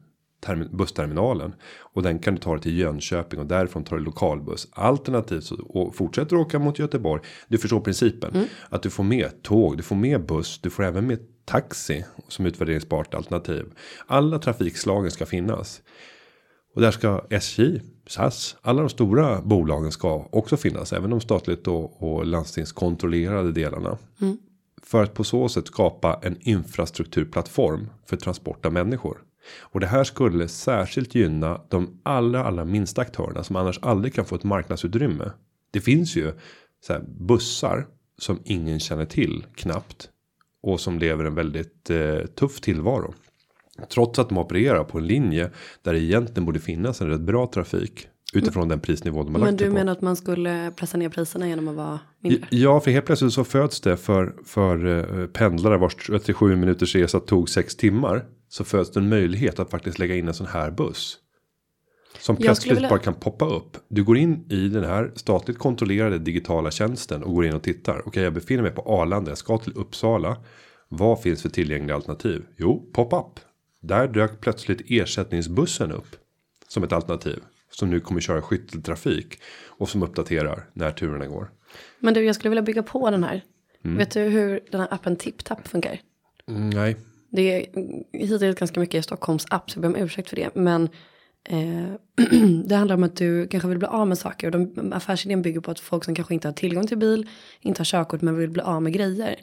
bussterminalen 0.72 1.54
och 1.80 2.04
den 2.04 2.20
kan 2.20 2.36
du 2.36 2.42
ta 2.42 2.52
dig 2.52 2.62
till 2.62 2.78
Jönköping 2.78 3.40
och 3.40 3.46
därifrån 3.46 3.84
tar 3.84 3.98
du 3.98 4.04
lokalbuss 4.04 4.68
alternativt 4.72 5.44
så 5.44 5.56
och 5.56 5.96
fortsätter 5.96 6.36
åka 6.36 6.60
mot 6.60 6.80
Göteborg. 6.80 7.22
Du 7.48 7.58
förstår 7.58 7.80
principen 7.80 8.48
att 8.70 8.84
du 8.84 8.90
får 8.90 9.04
med 9.04 9.42
tåg, 9.42 9.78
du 9.78 9.84
får 9.84 9.96
med 9.96 10.26
buss, 10.26 10.60
du 10.62 10.70
får 10.70 10.84
även 10.84 11.08
med 11.08 11.20
taxi 11.46 12.06
som 12.28 12.46
utvärderingsbart 12.46 13.14
alternativ. 13.14 13.66
Alla 14.08 14.40
trafikslagen 14.40 15.12
ska 15.12 15.26
finnas. 15.26 15.82
Och 16.76 16.82
där 16.82 16.92
ska 16.92 17.26
SJ, 17.30 17.82
SAS, 18.08 18.56
alla 18.62 18.80
de 18.80 18.90
stora 18.90 19.42
bolagen 19.42 19.92
ska 19.92 20.28
också 20.32 20.58
finnas. 20.58 20.94
Även 20.94 21.10
de 21.10 21.22
statligt 21.22 21.68
och, 21.68 22.04
och 22.04 22.26
landstingskontrollerade 22.26 23.52
delarna. 23.52 23.98
För 24.84 25.04
att 25.04 25.14
på 25.14 25.24
så 25.24 25.50
sätt 25.50 25.68
skapa 25.68 26.20
en 26.22 26.38
infrastrukturplattform 26.40 27.90
för 28.06 28.18
transport 28.18 28.66
av 28.66 28.74
människor. 28.74 29.18
Och 29.60 29.80
det 29.80 29.88
här 29.88 30.04
skulle 30.04 30.48
särskilt 30.48 31.16
gynna 31.16 31.62
de 31.70 32.00
allra 32.04 32.44
allra 32.44 32.66
minsta 32.66 33.02
aktörerna 33.02 33.44
som 33.44 33.56
annars 33.56 33.80
aldrig 33.82 34.14
kan 34.14 34.26
få 34.26 34.36
ett 34.36 34.44
marknadsutrymme. 34.44 35.32
Det 35.72 35.82
finns 35.82 36.16
ju 36.16 36.34
så 36.82 36.94
här 36.94 37.04
bussar 37.20 37.88
som 38.18 38.40
ingen 38.44 38.80
känner 38.80 39.06
till 39.06 39.46
knappt. 39.56 40.10
Och 40.62 40.80
som 40.80 41.00
lever 41.00 41.26
en 41.26 41.36
väldigt 41.36 41.90
eh, 41.90 42.18
tuff 42.18 42.62
tillvaro. 42.62 43.14
Trots 43.94 44.20
att 44.20 44.30
de 44.30 44.38
opererar 44.38 44.84
på 44.84 44.98
en 44.98 45.08
linje 45.08 45.50
där 45.82 45.94
det 45.94 46.00
egentligen 46.00 46.46
borde 46.46 46.60
finnas 46.60 47.02
en 47.02 47.10
rätt 47.10 47.22
bra 47.22 47.48
trafik. 47.54 48.08
Utifrån 48.36 48.68
den 48.68 48.80
prisnivå 48.80 49.24
de 49.24 49.36
har 49.36 49.42
Men 49.42 49.58
du 49.58 49.68
på. 49.68 49.74
menar 49.74 49.92
att 49.92 50.02
man 50.02 50.16
skulle 50.16 50.72
pressa 50.76 50.98
ner 50.98 51.10
priserna 51.10 51.48
genom 51.48 51.68
att 51.68 51.76
vara 51.76 52.00
mindre? 52.20 52.48
Ja, 52.50 52.80
för 52.80 52.92
helt 52.92 53.06
plötsligt 53.06 53.34
så 53.34 53.44
föds 53.44 53.82
det 53.82 53.98
för, 53.98 54.36
för 54.46 54.86
eh, 55.22 55.28
pendlare 55.28 55.78
vars 55.78 55.96
37 55.96 56.56
minuters 56.56 56.96
resa 56.96 57.20
tog 57.20 57.50
6 57.50 57.76
timmar. 57.76 58.26
Så 58.54 58.64
föds 58.64 58.92
det 58.92 59.00
en 59.00 59.10
möjlighet 59.10 59.60
att 59.60 59.70
faktiskt 59.70 60.00
lägga 60.00 60.16
in 60.16 60.28
en 60.28 60.34
sån 60.34 60.48
här 60.48 60.72
buss. 60.72 61.18
Som 62.20 62.36
plötsligt 62.36 62.78
vilja- 62.78 62.90
bara 62.90 63.00
kan 63.00 63.14
poppa 63.14 63.46
upp. 63.46 63.78
Du 63.88 64.04
går 64.04 64.18
in 64.18 64.46
i 64.52 64.68
den 64.68 64.84
här 64.84 65.12
statligt 65.16 65.58
kontrollerade 65.58 66.20
digitala 66.20 66.72
tjänsten 66.72 67.24
och 67.24 67.34
går 67.34 67.46
in 67.46 67.54
och 67.54 67.64
tittar. 67.64 68.08
Okej, 68.08 68.24
jag 68.24 68.34
befinner 68.34 68.64
mig 68.64 68.72
på 68.72 68.82
Arlanda, 68.82 69.32
jag 69.32 69.38
ska 69.38 69.58
till 69.58 69.74
Uppsala. 69.76 70.38
Vad 70.90 71.22
finns 71.22 71.42
för 71.42 71.50
tillgängliga 71.50 71.96
alternativ? 71.96 72.46
Jo, 72.58 72.90
pop-up. 72.94 73.40
Där 73.82 74.08
dök 74.08 74.42
plötsligt 74.42 74.82
ersättningsbussen 74.88 75.92
upp. 75.92 76.16
Som 76.68 76.84
ett 76.84 76.92
alternativ. 76.92 77.40
Som 77.72 77.90
nu 77.90 78.00
kommer 78.00 78.22
köra 78.22 78.42
skytteltrafik. 78.42 79.40
Och 79.68 79.90
som 79.90 80.04
uppdaterar 80.04 80.70
när 80.74 80.92
turerna 80.92 81.28
går. 81.28 81.52
Men 82.00 82.14
du, 82.14 82.22
jag 82.26 82.36
skulle 82.36 82.50
vilja 82.50 82.64
bygga 82.64 82.84
på 82.84 83.12
den 83.12 83.24
här. 83.24 83.42
Mm. 83.86 83.98
Vet 83.98 84.12
du 84.12 84.20
hur 84.20 84.60
den 84.72 84.82
här 84.82 84.94
appen 84.94 85.16
TipTap 85.16 85.68
funkar? 85.68 86.00
Mm, 86.48 86.70
nej, 86.70 86.96
Det 87.36 87.42
är 87.42 87.66
hittills 88.12 88.60
ganska 88.60 88.80
mycket 88.80 89.00
i 89.00 89.04
Stockholms 89.04 89.46
app, 89.50 89.72
så 89.72 89.78
jag 89.78 89.82
ber 89.82 89.90
om 89.90 90.06
ursäkt 90.06 90.30
för 90.30 90.36
det. 90.36 90.56
Men 90.56 90.90
eh, 91.44 91.94
det 92.66 92.76
handlar 92.76 92.96
om 92.96 93.04
att 93.04 93.16
du 93.16 93.48
kanske 93.48 93.70
vill 93.70 93.78
bli 93.78 93.88
av 93.88 94.08
med 94.08 94.18
saker. 94.18 94.48
Och 94.48 94.52
de, 94.52 94.94
affärsidén 94.94 95.42
bygger 95.42 95.60
på 95.60 95.72
att 95.72 95.80
folk 95.80 96.04
som 96.04 96.16
kanske 96.16 96.34
inte 96.34 96.48
har 96.48 96.54
tillgång 96.54 96.88
till 96.88 96.98
bil, 96.98 97.30
inte 97.62 97.80
har 97.80 97.86
körkort, 97.86 98.22
men 98.22 98.38
vill 98.38 98.50
bli 98.50 98.62
av 98.62 98.82
med 98.82 98.94
grejer. 98.94 99.36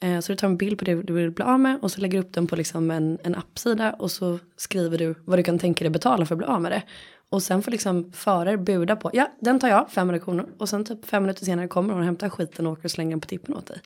Eh, 0.00 0.20
så 0.20 0.32
du 0.32 0.36
tar 0.36 0.48
en 0.48 0.56
bild 0.56 0.78
på 0.78 0.84
det 0.84 1.02
du 1.02 1.12
vill 1.12 1.30
bli 1.30 1.44
av 1.44 1.60
med 1.60 1.78
och 1.82 1.90
så 1.90 2.00
lägger 2.00 2.18
du 2.18 2.26
upp 2.28 2.32
den 2.32 2.46
på 2.46 2.56
liksom 2.56 2.90
en, 2.90 3.18
en 3.22 3.34
appsida 3.34 3.92
och 3.92 4.10
så 4.10 4.38
skriver 4.56 4.98
du 4.98 5.14
vad 5.24 5.38
du 5.38 5.42
kan 5.42 5.58
tänka 5.58 5.84
dig 5.84 5.90
betala 5.90 6.26
för 6.26 6.34
att 6.34 6.38
bli 6.38 6.46
av 6.46 6.62
med 6.62 6.72
det. 6.72 6.82
Och 7.28 7.42
sen 7.42 7.62
får 7.62 7.70
liksom 7.70 8.12
förare 8.12 8.58
buda 8.58 8.96
på, 8.96 9.10
ja 9.12 9.32
den 9.40 9.60
tar 9.60 9.68
jag, 9.68 9.90
500 9.90 10.24
kronor. 10.24 10.48
Och 10.58 10.68
sen 10.68 10.84
typ 10.84 11.04
fem 11.04 11.22
minuter 11.22 11.44
senare 11.44 11.68
kommer 11.68 11.90
hon 11.90 11.98
och 11.98 12.04
hämtar 12.04 12.28
skiten 12.28 12.66
och 12.66 12.72
åker 12.72 12.84
och 12.84 12.90
slänger 12.90 13.10
den 13.10 13.20
på 13.20 13.26
tippen 13.26 13.54
åt 13.54 13.66
dig. 13.66 13.80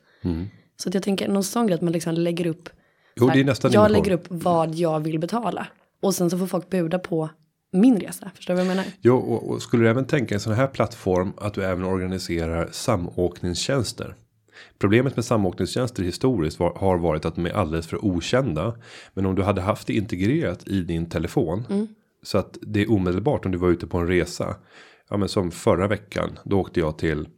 Så 0.76 0.88
att 0.88 0.94
jag 0.94 1.02
tänker 1.02 1.28
någon 1.28 1.44
sån 1.44 1.66
grej 1.66 1.74
att 1.74 1.82
man 1.82 1.92
liksom 1.92 2.14
lägger 2.14 2.46
upp. 2.46 2.68
Jo, 3.20 3.30
det 3.34 3.40
är 3.40 3.44
nästan 3.44 3.72
jag 3.72 3.90
lägger 3.90 4.12
upp 4.12 4.26
vad 4.28 4.74
jag 4.74 5.00
vill 5.00 5.18
betala. 5.18 5.66
Och 6.02 6.14
sen 6.14 6.30
så 6.30 6.38
får 6.38 6.46
folk 6.46 6.70
buda 6.70 6.98
på 6.98 7.28
min 7.72 8.00
resa. 8.00 8.30
Förstår 8.34 8.54
du 8.54 8.56
vad 8.56 8.66
jag 8.66 8.76
menar? 8.76 8.84
Jo, 9.00 9.16
och, 9.16 9.50
och 9.50 9.62
skulle 9.62 9.82
du 9.82 9.90
även 9.90 10.04
tänka 10.04 10.34
en 10.34 10.40
sån 10.40 10.52
här 10.52 10.66
plattform 10.66 11.32
att 11.36 11.54
du 11.54 11.64
även 11.64 11.84
organiserar 11.84 12.68
samåkningstjänster. 12.72 14.14
Problemet 14.78 15.16
med 15.16 15.24
samåkningstjänster 15.24 16.02
historiskt 16.02 16.58
var, 16.58 16.74
har 16.74 16.98
varit 16.98 17.24
att 17.24 17.34
de 17.34 17.46
är 17.46 17.50
alldeles 17.50 17.86
för 17.86 18.04
okända. 18.04 18.74
Men 19.14 19.26
om 19.26 19.34
du 19.34 19.42
hade 19.42 19.60
haft 19.60 19.86
det 19.86 19.92
integrerat 19.92 20.68
i 20.68 20.80
din 20.80 21.06
telefon. 21.06 21.88
Så 22.22 22.38
att 22.38 22.58
det 22.62 22.82
är 22.82 22.92
omedelbart 22.92 23.44
om 23.46 23.52
du 23.52 23.58
var 23.58 23.68
ute 23.68 23.86
på 23.86 23.98
en 23.98 24.06
resa. 24.06 24.56
Ja 25.10 25.16
men 25.16 25.28
som 25.28 25.50
förra 25.50 25.88
veckan. 25.88 26.38
Då 26.44 26.60
åkte 26.60 26.80
jag 26.80 26.98
till, 26.98 27.28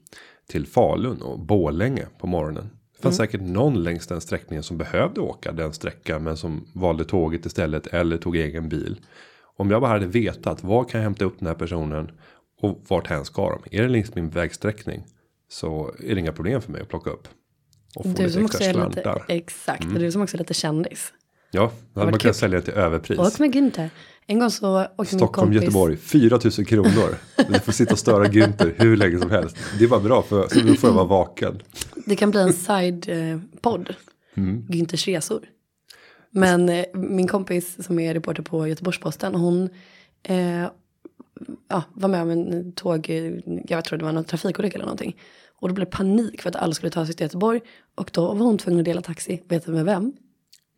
till 0.49 0.67
Falun 0.67 1.23
och 1.23 1.39
Bålänge 1.39 2.07
på 2.19 2.27
morgonen. 2.27 2.71
Det 3.01 3.03
fanns 3.03 3.17
säkert 3.17 3.41
någon 3.41 3.83
längs 3.83 4.07
den 4.07 4.21
sträckningen 4.21 4.63
som 4.63 4.79
behövde 4.79 5.21
åka 5.21 5.53
den 5.53 5.73
sträckan. 5.73 6.23
Men 6.25 6.37
som 6.37 6.67
valde 6.73 7.05
tåget 7.05 7.47
istället 7.47 7.87
eller 7.87 8.19
tog 8.19 8.37
egen 8.37 8.69
bil. 8.69 9.01
Om 9.57 9.71
jag 9.71 9.81
bara 9.81 9.91
hade 9.91 10.07
vetat 10.07 10.65
var 10.65 10.85
kan 10.85 11.01
jag 11.01 11.05
hämta 11.05 11.25
upp 11.25 11.39
den 11.39 11.49
här 11.49 11.55
personen 11.55 12.11
och 12.61 12.81
vart 12.89 13.07
hen 13.07 13.25
ska 13.25 13.51
de? 13.51 13.77
Är 13.77 13.83
det 13.83 13.89
längs 13.89 14.15
min 14.15 14.31
vägsträckning 14.31 15.03
så 15.49 15.95
är 15.99 16.15
det 16.15 16.21
inga 16.21 16.33
problem 16.33 16.61
för 16.61 16.73
mig 16.73 16.83
att 16.83 16.89
plocka 16.89 17.11
upp. 17.11 17.29
Och 17.97 18.05
få 18.05 18.11
Du 18.11 18.23
lite 18.23 18.33
som 18.33 18.45
också 18.45 18.63
är 18.63 18.89
lite, 18.89 19.23
exakt, 19.29 19.85
och 19.85 19.99
du 19.99 20.13
som 20.13 20.23
också 20.23 20.37
är 20.37 20.39
lite 20.39 20.55
kändis. 20.55 21.13
Ja, 21.51 21.73
då 21.95 22.01
hade 22.01 22.13
man 22.13 22.21
kunnat 22.21 22.37
sälja 22.37 22.59
det 22.59 22.65
till 22.65 22.75
överpris. 22.75 23.19
Åk 23.19 23.39
med 23.39 23.55
Günther. 23.55 23.89
En 24.27 24.39
gång 24.39 24.51
så 24.51 24.81
åkte 24.83 24.95
min 24.99 25.07
Stockholm, 25.07 25.47
kompis. 25.49 25.63
Göteborg, 25.63 25.97
4000 25.97 26.65
kronor. 26.65 27.17
Du 27.49 27.59
får 27.61 27.73
sitta 27.73 27.93
och 27.93 27.99
störa 27.99 28.25
Günther 28.25 28.73
hur 28.77 28.97
länge 28.97 29.19
som 29.19 29.31
helst. 29.31 29.57
Det 29.79 29.87
var 29.87 30.01
bra 30.01 30.23
för 30.23 30.49
så 30.49 30.61
då 30.61 30.75
får 30.75 30.89
jag 30.91 30.95
vara 30.95 31.05
vaken. 31.05 31.63
Det 32.07 32.17
kan 32.17 32.31
bli 32.31 32.41
en 32.41 32.53
side-podd. 32.53 33.95
Mm. 34.35 34.67
Günthers 34.69 35.07
resor. 35.07 35.41
Men 36.31 36.69
eh, 36.69 36.85
min 36.95 37.29
kompis 37.29 37.85
som 37.85 37.99
är 37.99 38.15
reporter 38.15 38.43
på 38.43 38.67
Göteborgs-Posten. 38.69 39.35
Hon 39.35 39.69
eh, 40.23 40.61
ja, 41.69 41.83
var 41.93 42.09
med 42.09 42.23
om 42.23 42.31
en 42.31 42.73
tåg. 42.73 43.11
eh, 43.11 43.33
Jag 43.69 43.85
tror 43.85 43.99
det 43.99 44.05
var 44.05 44.13
någon 44.13 44.25
trafikolycka 44.25 44.75
eller 44.75 44.85
någonting. 44.87 45.17
Och 45.61 45.69
då 45.69 45.75
blev 45.75 45.87
det 45.87 45.97
panik 45.97 46.43
för 46.43 46.49
att 46.51 46.57
alla 46.57 46.73
skulle 46.75 46.91
ta 46.91 47.07
sig 47.07 47.15
till 47.15 47.25
Göteborg. 47.25 47.61
Och 47.95 48.11
då 48.13 48.27
var 48.35 48.47
hon 48.47 48.59
tvungen 48.59 48.81
att 48.81 48.85
dela 48.85 49.03
taxi. 49.03 49.43
Vet 49.49 49.67
du 49.67 49.73
med 49.73 49.85
vem? 49.85 50.13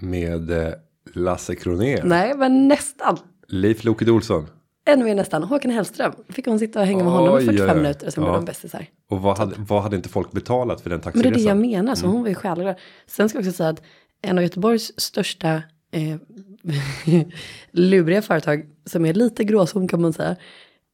Med 0.03 0.51
eh, 0.51 0.73
Lasse 1.15 1.55
Kronér. 1.55 2.03
Nej, 2.05 2.35
men 2.37 2.69
nästan. 2.69 3.17
Leif 3.49 3.85
Loket 3.85 4.09
Olsson. 4.09 4.47
Ännu 4.85 5.05
mer 5.05 5.15
nästan. 5.15 5.43
Håkan 5.43 5.71
Hellström. 5.71 6.13
Fick 6.29 6.47
hon 6.47 6.59
sitta 6.59 6.81
och 6.81 6.87
hänga 6.87 7.05
med 7.05 7.13
honom 7.13 7.35
i 7.35 7.39
Oj, 7.39 7.45
45 7.47 7.67
oj, 7.69 7.71
oj. 7.77 7.83
minuter. 7.83 8.07
Och 8.07 8.13
sen 8.13 8.25
Ja. 8.25 8.31
blev 8.31 8.41
de 8.41 8.45
bästisar. 8.47 8.87
Och 9.09 9.23
vad 9.23 9.39
hade, 9.39 9.55
vad 9.59 9.83
hade 9.83 9.97
inte 9.97 10.09
folk 10.09 10.33
betalat 10.33 10.81
för 10.81 10.91
den 10.91 11.01
Men 11.05 11.13
det 11.13 11.19
är 11.19 11.23
taxiresan? 11.23 11.61
det 11.61 11.69
jag 11.73 11.83
menar, 11.83 11.95
så 11.95 12.07
hon 12.07 12.23
var 12.23 12.29
ju 12.29 12.35
självglad. 12.35 12.77
Sen 13.07 13.29
ska 13.29 13.39
jag 13.39 13.43
också 13.47 13.57
säga 13.57 13.69
att 13.69 13.83
en 14.23 14.39
av 14.39 14.45
Göteborgs 14.45 14.93
största 15.01 15.63
eh, 15.91 16.17
luriga 17.71 18.23
företag, 18.23 18.67
som 18.85 19.07
är 19.07 19.15
lite 19.15 19.45
gråzon 19.45 19.89
kan 19.89 20.03
man 20.03 20.13
säga, 20.13 20.37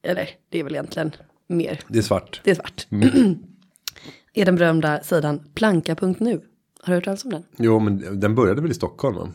eller 0.03 0.29
det 0.49 0.59
är 0.61 0.65
väl 0.65 0.73
egentligen 0.73 1.13
mer, 1.47 1.81
Det 1.89 1.99
är 1.99 2.03
svart. 2.03 2.41
det 2.45 2.51
är 2.51 2.55
svart, 2.55 2.87
är 4.35 4.45
den 4.45 4.57
berömda 4.57 5.01
sidan 5.03 5.41
planka.nu. 5.55 6.41
Har 6.83 6.93
du 6.93 6.95
hört 6.95 7.05
talas 7.05 7.25
om 7.25 7.31
den? 7.31 7.45
Jo, 7.57 7.79
men 7.79 8.21
den 8.21 8.35
började 8.35 8.63
väl 8.63 8.71
i 8.71 8.75
Stockholm? 8.75 9.17
va? 9.17 9.29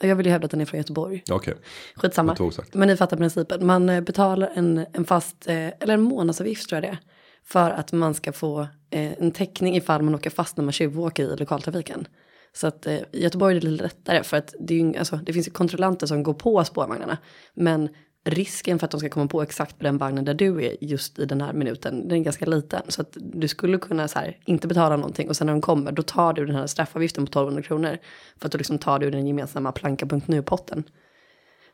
Jag 0.00 0.16
vill 0.16 0.26
ju 0.26 0.32
hävda 0.32 0.44
att 0.44 0.50
den 0.50 0.60
är 0.60 0.64
från 0.64 0.78
Göteborg. 0.78 1.22
Okej. 1.30 1.54
Skitsamma. 1.94 2.36
Tog 2.36 2.54
sagt. 2.54 2.74
Men 2.74 2.88
ni 2.88 2.96
fattar 2.96 3.16
principen. 3.16 3.66
Man 3.66 3.88
eh, 3.88 4.00
betalar 4.00 4.52
en, 4.54 4.86
en 4.92 5.04
fast, 5.04 5.48
eh, 5.48 5.54
eller 5.56 5.94
en 5.94 6.02
månadsavgift 6.02 6.68
tror 6.68 6.76
jag 6.76 6.82
det 6.82 6.88
är. 6.88 6.98
För 7.44 7.70
att 7.70 7.92
man 7.92 8.14
ska 8.14 8.32
få 8.32 8.60
eh, 8.90 9.12
en 9.12 9.30
täckning 9.30 9.76
ifall 9.76 10.02
man 10.02 10.14
åker 10.14 10.30
fast 10.30 10.56
när 10.56 10.64
man 10.64 10.72
tjuvåker 10.72 11.34
i 11.34 11.36
lokaltrafiken. 11.36 12.06
Så 12.52 12.66
att 12.66 12.86
eh, 12.86 12.94
i 12.94 13.22
Göteborg 13.22 13.56
är 13.56 13.60
det 13.60 13.66
lite 13.66 13.84
lättare 13.84 14.22
för 14.22 14.36
att 14.36 14.54
det, 14.60 14.74
ju, 14.74 14.96
alltså, 14.96 15.16
det 15.16 15.32
finns 15.32 15.48
ju 15.48 15.52
kontrollanter 15.52 16.06
som 16.06 16.22
går 16.22 16.34
på 16.34 16.64
spårvagnarna. 16.64 17.18
Men 17.54 17.88
risken 18.24 18.78
för 18.78 18.84
att 18.84 18.90
de 18.90 19.00
ska 19.00 19.08
komma 19.08 19.26
på 19.26 19.42
exakt 19.42 19.78
på 19.78 19.84
den 19.84 19.98
vagnen 19.98 20.24
där 20.24 20.34
du 20.34 20.64
är 20.64 20.84
just 20.84 21.18
i 21.18 21.24
den 21.24 21.40
här 21.40 21.52
minuten, 21.52 22.08
den 22.08 22.18
är 22.18 22.22
ganska 22.24 22.46
liten. 22.46 22.82
Så 22.88 23.00
att 23.02 23.16
du 23.20 23.48
skulle 23.48 23.78
kunna 23.78 24.08
så 24.08 24.18
här, 24.18 24.38
inte 24.44 24.68
betala 24.68 24.96
någonting 24.96 25.28
och 25.28 25.36
sen 25.36 25.46
när 25.46 25.54
de 25.54 25.60
kommer 25.60 25.92
då 25.92 26.02
tar 26.02 26.32
du 26.32 26.46
den 26.46 26.56
här 26.56 26.66
straffavgiften 26.66 27.26
på 27.26 27.28
1200 27.28 27.62
kronor. 27.62 27.98
För 28.36 28.46
att 28.46 28.52
då 28.52 28.58
liksom 28.58 28.78
tar 28.78 28.98
du 28.98 29.10
den 29.10 29.26
gemensamma 29.26 29.72
planka.nu-potten. 29.72 30.84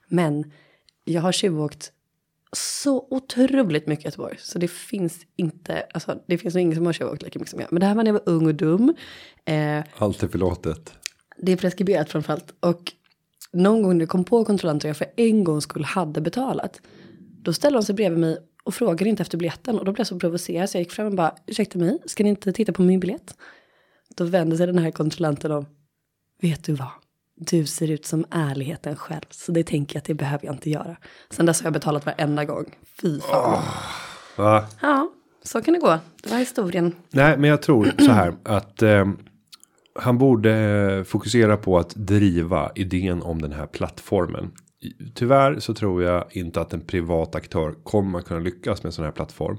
Men 0.09 0.53
jag 1.05 1.23
har 1.23 1.33
tjuvåkt 1.33 1.93
så 2.53 3.07
otroligt 3.11 3.87
mycket 3.87 4.05
Göteborg. 4.05 4.37
Så 4.39 4.59
det 4.59 4.69
finns 4.69 5.21
inte, 5.37 5.87
alltså 5.95 6.19
det 6.27 6.39
finns 6.39 6.55
nog 6.55 6.63
ingen 6.63 6.77
som 6.77 6.87
har 6.87 7.13
åkt 7.13 7.23
lika 7.23 7.39
mycket 7.39 7.51
som 7.51 7.61
jag. 7.61 7.73
Men 7.73 7.81
det 7.81 7.87
här 7.87 7.95
var 7.95 8.03
när 8.03 8.09
jag 8.09 8.21
var 8.25 8.33
ung 8.35 8.47
och 8.47 8.55
dum. 8.55 8.95
Eh, 9.45 9.85
Allt 9.97 10.23
är 10.23 10.29
förlåtet. 10.29 10.93
det 11.37 11.53
är 11.53 11.57
preskriberat 11.57 12.11
framförallt. 12.11 12.55
Och 12.61 12.93
någon 13.53 13.83
gång 13.83 13.93
när 13.93 14.01
det 14.01 14.07
kom 14.07 14.25
på 14.25 14.45
kontrollanter 14.45 14.89
jag 14.89 14.97
för 14.97 15.07
en 15.17 15.45
gång 15.45 15.61
skull 15.61 15.85
hade 15.85 16.21
betalat. 16.21 16.81
Då 17.43 17.53
ställde 17.53 17.79
de 17.79 17.83
sig 17.83 17.95
bredvid 17.95 18.21
mig 18.21 18.39
och 18.65 18.75
frågade 18.75 19.11
inte 19.11 19.23
efter 19.23 19.39
biljetten. 19.39 19.79
Och 19.79 19.85
då 19.85 19.93
blev 19.93 20.01
jag 20.01 20.07
så 20.07 20.19
provocerad 20.19 20.71
så 20.71 20.77
jag 20.77 20.83
gick 20.83 20.93
fram 20.93 21.07
och 21.07 21.15
bara, 21.15 21.35
ursäkta 21.47 21.79
mig, 21.79 21.99
ska 22.07 22.25
ni 22.25 22.31
inte 22.31 22.53
titta 22.53 22.73
på 22.73 22.83
min 22.83 23.01
biljett? 23.01 23.35
Då 24.17 24.25
vände 24.25 24.57
sig 24.57 24.67
den 24.67 24.79
här 24.79 24.91
kontrollanten 24.91 25.53
om, 25.53 25.67
vet 26.41 26.65
du 26.65 26.75
vad? 26.75 26.89
Du 27.37 27.67
ser 27.67 27.91
ut 27.91 28.07
som 28.07 28.25
ärligheten 28.31 28.97
själv, 28.97 29.25
så 29.31 29.53
det 29.53 29.65
tänker 29.67 29.97
jag 29.97 30.01
att 30.01 30.05
det 30.05 30.15
behöver 30.15 30.47
jag 30.47 30.55
inte 30.55 30.71
göra. 30.71 30.97
Sen 31.31 31.47
dess 31.47 31.61
har 31.61 31.67
jag 31.67 31.73
betalat 31.73 32.07
varenda 32.07 32.45
gång. 32.45 32.75
Fy 33.01 33.21
fan. 33.21 33.63
Va? 34.37 34.65
Ja, 34.83 35.11
så 35.43 35.63
kan 35.63 35.75
det 35.75 35.81
gå. 35.81 35.99
Det 36.23 36.31
var 36.31 36.39
historien. 36.39 36.95
Nej, 37.11 37.39
men 37.39 37.51
jag 37.51 37.63
tror 37.63 37.93
så 37.99 38.11
här 38.11 38.35
att 38.43 38.83
eh, 38.83 39.05
han 39.99 40.19
borde 40.19 41.05
fokusera 41.07 41.57
på 41.57 41.79
att 41.79 41.95
driva 41.95 42.73
idén 42.75 43.23
om 43.23 43.43
den 43.43 43.53
här 43.53 43.67
plattformen. 43.67 44.51
Tyvärr 45.15 45.59
så 45.59 45.75
tror 45.75 46.03
jag 46.03 46.25
inte 46.31 46.61
att 46.61 46.73
en 46.73 46.81
privat 46.81 47.35
aktör 47.35 47.75
kommer 47.83 48.19
att 48.19 48.25
kunna 48.25 48.41
lyckas 48.41 48.83
med 48.83 48.89
en 48.89 48.93
sån 48.93 49.05
här 49.05 49.13
plattform. 49.13 49.59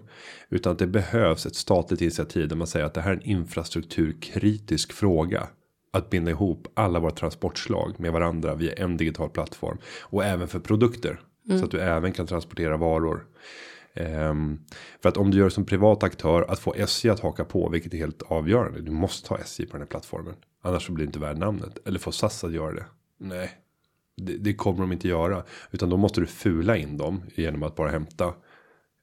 Utan 0.49 0.71
att 0.71 0.79
det 0.79 0.87
behövs 0.87 1.45
ett 1.45 1.55
statligt 1.55 2.01
initiativ 2.01 2.47
där 2.47 2.55
man 2.55 2.67
säger 2.67 2.85
att 2.85 2.93
det 2.93 3.01
här 3.01 3.11
är 3.11 3.15
en 3.15 3.23
infrastrukturkritisk 3.23 4.93
fråga. 4.93 5.47
Att 5.93 6.09
binda 6.09 6.31
ihop 6.31 6.67
alla 6.73 6.99
våra 6.99 7.11
transportslag 7.11 7.99
med 7.99 8.11
varandra 8.11 8.55
via 8.55 8.73
en 8.73 8.97
digital 8.97 9.29
plattform. 9.29 9.77
Och 10.01 10.25
även 10.25 10.47
för 10.47 10.59
produkter. 10.59 11.19
Så 11.59 11.65
att 11.65 11.71
du 11.71 11.79
även 11.79 12.13
kan 12.13 12.27
transportera 12.27 12.77
varor. 12.77 13.25
Ehm, 13.93 14.59
för 15.01 15.09
att 15.09 15.17
om 15.17 15.31
du 15.31 15.37
gör 15.37 15.49
som 15.49 15.65
privat 15.65 16.03
aktör 16.03 16.45
att 16.49 16.59
få 16.59 16.75
SJ 16.75 17.09
att 17.09 17.19
haka 17.19 17.45
på, 17.45 17.69
vilket 17.69 17.93
är 17.93 17.97
helt 17.97 18.21
avgörande. 18.21 18.81
Du 18.81 18.91
måste 18.91 19.29
ha 19.29 19.39
SJ 19.39 19.65
på 19.65 19.71
den 19.71 19.81
här 19.81 19.87
plattformen. 19.87 20.33
Annars 20.61 20.85
så 20.85 20.91
blir 20.91 21.05
det 21.05 21.09
inte 21.09 21.19
värd 21.19 21.37
namnet. 21.37 21.77
Eller 21.85 21.99
få 21.99 22.11
SAS 22.11 22.43
att 22.43 22.53
göra 22.53 22.73
det. 22.73 22.85
Nej, 23.17 23.51
det, 24.17 24.37
det 24.37 24.53
kommer 24.53 24.79
de 24.79 24.91
inte 24.91 25.07
göra. 25.07 25.43
Utan 25.71 25.89
då 25.89 25.97
måste 25.97 26.21
du 26.21 26.27
fula 26.27 26.77
in 26.77 26.97
dem 26.97 27.21
genom 27.35 27.63
att 27.63 27.75
bara 27.75 27.89
hämta 27.89 28.33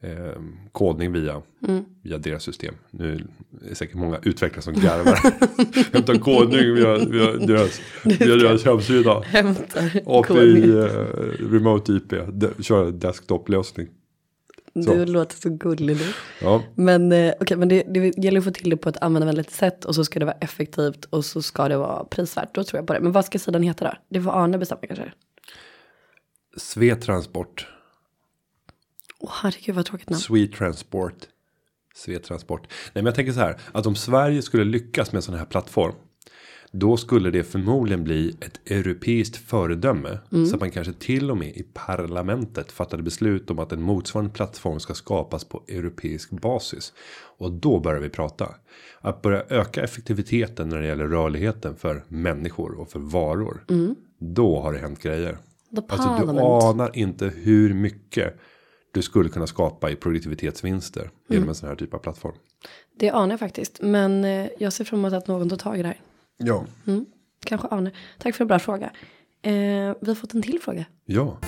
ehm, 0.03 0.57
kodning 0.73 1.13
via, 1.13 1.43
via 2.03 2.19
deras 2.19 2.43
system. 2.43 2.75
Nu 2.91 3.15
är 3.15 3.27
det 3.69 3.75
säkert 3.75 3.97
många 3.97 4.19
utvecklare 4.23 4.63
som 4.63 4.75
garvar. 4.75 5.19
hämta 5.93 6.19
kodning 6.19 6.75
via, 6.75 6.99
via 6.99 7.33
deras, 7.33 7.81
via 8.05 8.37
deras 8.37 8.65
hemsida. 8.65 9.21
Hämtar 9.21 10.01
API, 10.07 10.79
eh, 10.79 11.51
remote 11.51 11.93
IP, 11.93 12.11
de, 12.33 12.63
kör 12.63 12.93
desktop-lösning. 12.93 13.89
Så. 14.83 14.95
Du 14.95 15.07
låter 15.07 15.37
så 15.37 15.51
gullig 15.51 15.97
nu. 15.97 16.13
Ja, 16.41 16.63
Men, 16.75 17.13
eh, 17.13 17.35
okej, 17.41 17.57
men 17.57 17.69
det, 17.69 17.83
det 17.83 18.19
gäller 18.19 18.39
att 18.39 18.45
få 18.45 18.51
till 18.51 18.71
det 18.71 18.77
på 18.77 18.89
ett 18.89 19.03
användarvänligt 19.03 19.51
sätt 19.51 19.85
och 19.85 19.95
så 19.95 20.05
ska 20.05 20.19
det 20.19 20.25
vara 20.25 20.37
effektivt 20.41 21.05
och 21.05 21.25
så 21.25 21.43
ska 21.43 21.69
det 21.69 21.77
vara 21.77 22.05
prisvärt. 22.05 22.55
Då 22.55 22.65
tror 22.65 22.79
jag 22.79 22.87
på 22.87 22.93
det. 22.93 23.01
Men 23.01 23.13
vad 23.13 23.25
ska 23.25 23.39
sidan 23.39 23.63
heta 23.63 23.85
då? 23.85 23.93
Det 24.09 24.23
får 24.23 24.43
Arne 24.43 24.59
bestämma 24.59 24.81
kanske. 24.87 25.13
Svetransport. 26.57 27.69
Åh 29.19 29.31
herregud 29.43 29.75
vad 29.75 29.85
tråkigt 29.85 30.11
namn. 30.11 30.21
Sweet 30.21 30.53
Transport. 30.53 31.29
Svetransport. 31.95 32.61
Nej 32.71 32.91
men 32.95 33.07
jag 33.07 33.15
tänker 33.15 33.33
så 33.33 33.41
här. 33.41 33.61
Att 33.73 33.87
om 33.87 33.97
Sverige 33.97 34.43
skulle 34.43 34.65
lyckas 34.65 35.13
med 35.13 35.17
en 35.17 35.23
sån 35.23 35.35
här 35.35 35.45
plattform. 35.45 35.95
Då 36.73 36.97
skulle 36.97 37.31
det 37.31 37.45
förmodligen 37.45 38.05
bli 38.05 38.37
ett 38.41 38.71
europeiskt 38.71 39.37
föredöme. 39.37 40.19
Så 40.31 40.55
att 40.55 40.61
man 40.61 40.71
kanske 40.71 40.93
till 40.93 41.31
och 41.31 41.37
med 41.37 41.49
i 41.49 41.67
parlamentet 41.73 42.73
fattade 42.73 43.03
beslut 43.03 43.51
om 43.51 43.59
att 43.59 43.73
en 43.73 43.83
motsvarande 43.83 44.33
plattform 44.33 44.81
ska 44.81 44.95
skapas 44.95 45.45
på 45.45 45.63
europeisk 45.69 46.31
basis. 46.31 46.93
Och 47.39 47.53
då 47.53 47.81
börjar 47.81 48.01
vi 48.01 48.09
prata. 48.09 48.55
Att 49.01 49.23
börja 49.23 49.43
öka 49.49 49.83
effektiviteten 49.83 50.69
när 50.69 50.81
det 50.81 50.87
gäller 50.87 51.07
rörligheten 51.07 51.77
för 51.77 52.05
människor 52.09 52.81
och 52.81 52.91
för 52.91 52.99
varor. 52.99 53.65
Då 54.19 54.61
har 54.61 54.73
det 54.73 54.79
hänt 54.79 55.03
grejer. 55.03 55.39
Alltså 55.89 56.27
du 56.33 56.41
anar 56.41 56.99
inte 56.99 57.33
hur 57.37 57.75
mycket 57.75 58.35
du 58.93 59.03
skulle 59.03 59.29
kunna 59.29 59.47
skapa 59.47 59.91
i 59.91 59.97
produktivitetsvinster 59.97 61.11
genom 61.29 61.49
en 61.49 61.55
sån 61.55 61.69
här 61.69 61.77
typ 61.77 61.95
av 61.95 61.99
plattform. 61.99 62.35
Det 62.99 63.11
anar 63.11 63.31
jag 63.31 63.41
faktiskt. 63.41 63.79
Men 63.83 64.25
eh, 64.25 64.49
jag 64.59 64.73
ser 64.73 64.85
fram 64.85 65.01
emot 65.01 65.13
att 65.13 65.27
någon 65.27 65.49
tar 65.49 65.57
tag 65.57 65.79
i 65.79 65.83
det 65.83 65.89
här. 65.89 66.01
Ja. 66.37 66.65
Kanske 67.45 67.69
Arne. 67.69 67.91
Tack 68.19 68.35
för 68.35 68.45
en 68.45 68.49
bra 68.49 68.59
fråga. 68.59 68.91
Eh, 69.43 69.53
vi 70.01 70.09
har 70.09 70.15
fått 70.15 70.35
en 70.35 70.43
till 70.43 70.59
fråga. 70.63 70.85
Ja, 71.05 71.39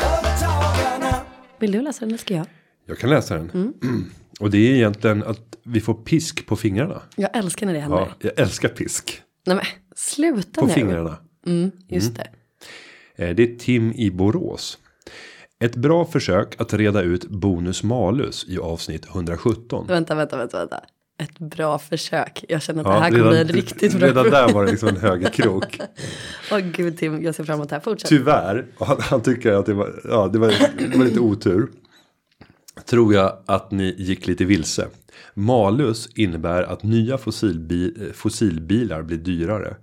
Vill 1.58 1.72
du 1.72 1.82
läsa 1.82 2.00
den 2.00 2.08
eller 2.08 2.18
ska 2.18 2.34
jag? 2.34 2.46
jag 2.86 2.98
kan 2.98 3.10
läsa 3.10 3.34
den. 3.36 3.74
Och 4.40 4.50
det 4.50 4.58
är 4.58 4.74
egentligen 4.74 5.22
att 5.22 5.56
vi 5.62 5.80
får 5.80 5.94
pisk 5.94 6.46
på 6.46 6.56
fingrarna. 6.56 7.02
Jag 7.16 7.36
älskar 7.36 7.66
när 7.66 7.72
det 7.74 7.80
händer. 7.80 7.98
Ja, 7.98 8.08
jag 8.20 8.38
älskar 8.38 8.68
pisk 8.68 9.22
Nej 9.46 9.56
men 9.56 9.64
sluta 9.96 10.60
på 10.60 10.66
nu. 10.66 10.72
fingrarna. 10.72 11.16
Mm, 11.46 11.70
just 11.88 12.16
det. 12.16 12.28
Eh, 13.24 13.34
Det 13.34 13.42
är 13.42 13.56
Tim 13.58 13.92
i 13.92 14.10
Borås. 14.10 14.78
Ett 15.60 15.76
bra 15.76 16.04
försök 16.04 16.60
att 16.60 16.74
reda 16.74 17.02
ut 17.02 17.24
bonus 17.28 17.82
malus 17.82 18.44
i 18.48 18.58
avsnitt 18.58 19.06
117. 19.08 19.86
Vänta, 19.86 20.14
vänta, 20.14 20.36
vänta, 20.36 20.58
vänta. 20.58 20.80
Ett 21.18 21.38
bra 21.38 21.78
försök. 21.78 22.44
Jag 22.48 22.62
känner 22.62 22.80
att 22.80 22.86
det 22.86 23.00
här 23.00 23.10
kommer 23.10 23.30
bli 23.30 23.40
en 23.40 23.48
riktigt 23.48 23.98
bra 23.98 24.08
redan 24.08 24.30
där 24.30 24.52
var 24.52 24.64
det 24.64 24.70
liksom 24.70 24.88
en 24.88 24.96
högerkrok. 24.96 25.80
Åh 26.52 26.58
gud 26.58 26.98
Tim, 26.98 27.22
jag 27.22 27.34
ser 27.34 27.44
fram 27.44 27.54
emot 27.54 27.68
det 27.68 27.74
här. 27.74 27.80
Fortsätt. 27.80 28.08
Tyvärr, 28.08 28.66
han, 28.78 28.96
han 29.00 29.22
tycker 29.22 29.52
att 29.52 29.66
det 29.66 29.74
var, 29.74 30.00
ja, 30.04 30.28
det, 30.28 30.38
var, 30.38 30.48
det 30.78 30.98
var 30.98 31.04
lite 31.04 31.20
otur. 31.20 31.68
Tror 32.84 33.14
jag 33.14 33.38
att 33.46 33.70
ni 33.70 33.94
gick 33.98 34.26
lite 34.26 34.44
vilse. 34.44 34.88
Malus 35.34 36.08
innebär 36.14 36.62
att 36.62 36.82
nya 36.82 37.18
fossilbi, 37.18 38.12
fossilbilar 38.14 39.02
blir 39.02 39.18
dyrare. 39.18 39.76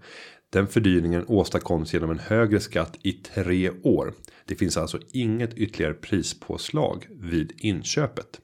Den 0.50 0.67
fördyringen 0.67 1.26
åstadkoms 1.28 1.93
genom 1.93 2.12
en 2.12 2.19
högre 2.19 2.60
skatt 2.60 2.98
i 3.02 3.12
tre 3.12 3.69
år. 3.69 4.13
Det 4.45 4.56
finns 4.56 4.78
alltså 4.78 5.00
inget 5.12 5.54
ytterligare 5.54 5.93
prispåslag 5.93 7.08
vid 7.10 7.52
inköpet. 7.58 8.39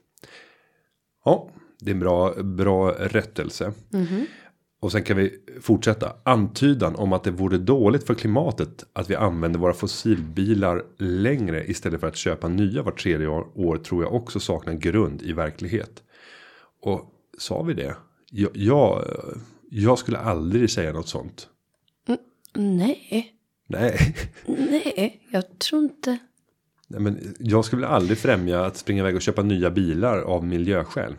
Ja, 1.24 1.50
det 1.82 1.90
är 1.90 1.94
en 1.94 2.00
bra, 2.00 2.42
bra 2.42 2.90
rättelse. 2.90 3.72
Och 4.80 4.92
sen 4.92 5.02
kan 5.02 5.16
vi 5.16 5.38
fortsätta. 5.60 6.12
Antydan 6.22 6.96
om 6.96 7.12
att 7.12 7.24
det 7.24 7.30
vore 7.30 7.58
dåligt 7.58 8.06
för 8.06 8.14
klimatet 8.14 8.84
att 8.92 9.10
vi 9.10 9.14
använder 9.14 9.60
våra 9.60 9.72
fossilbilar 9.72 10.84
längre 10.98 11.70
istället 11.70 12.00
för 12.00 12.06
att 12.06 12.16
köpa 12.16 12.48
nya 12.48 12.82
var 12.82 12.92
tredje 12.92 13.26
år, 13.26 13.46
år 13.54 13.76
tror 13.76 14.02
jag 14.02 14.14
också 14.14 14.40
saknar 14.40 14.72
grund 14.72 15.22
i 15.22 15.32
verklighet. 15.32 16.02
Och 16.82 17.04
sa 17.38 17.62
vi 17.62 17.74
det? 17.74 17.96
Jag, 18.30 18.50
jag, 18.54 19.04
jag 19.70 19.98
skulle 19.98 20.18
aldrig 20.18 20.70
säga 20.70 20.92
något 20.92 21.08
sånt. 21.08 21.48
Nej, 22.54 23.32
Nej, 23.66 24.14
nej, 24.46 25.20
jag 25.30 25.58
tror 25.58 25.82
inte. 25.82 26.18
Nej 26.88 27.00
men 27.00 27.34
jag 27.38 27.64
skulle 27.64 27.86
aldrig 27.86 28.18
främja 28.18 28.64
att 28.64 28.76
springa 28.76 29.00
iväg 29.00 29.14
och 29.14 29.22
köpa 29.22 29.42
nya 29.42 29.70
bilar 29.70 30.18
av 30.18 30.44
miljöskäl. 30.44 31.14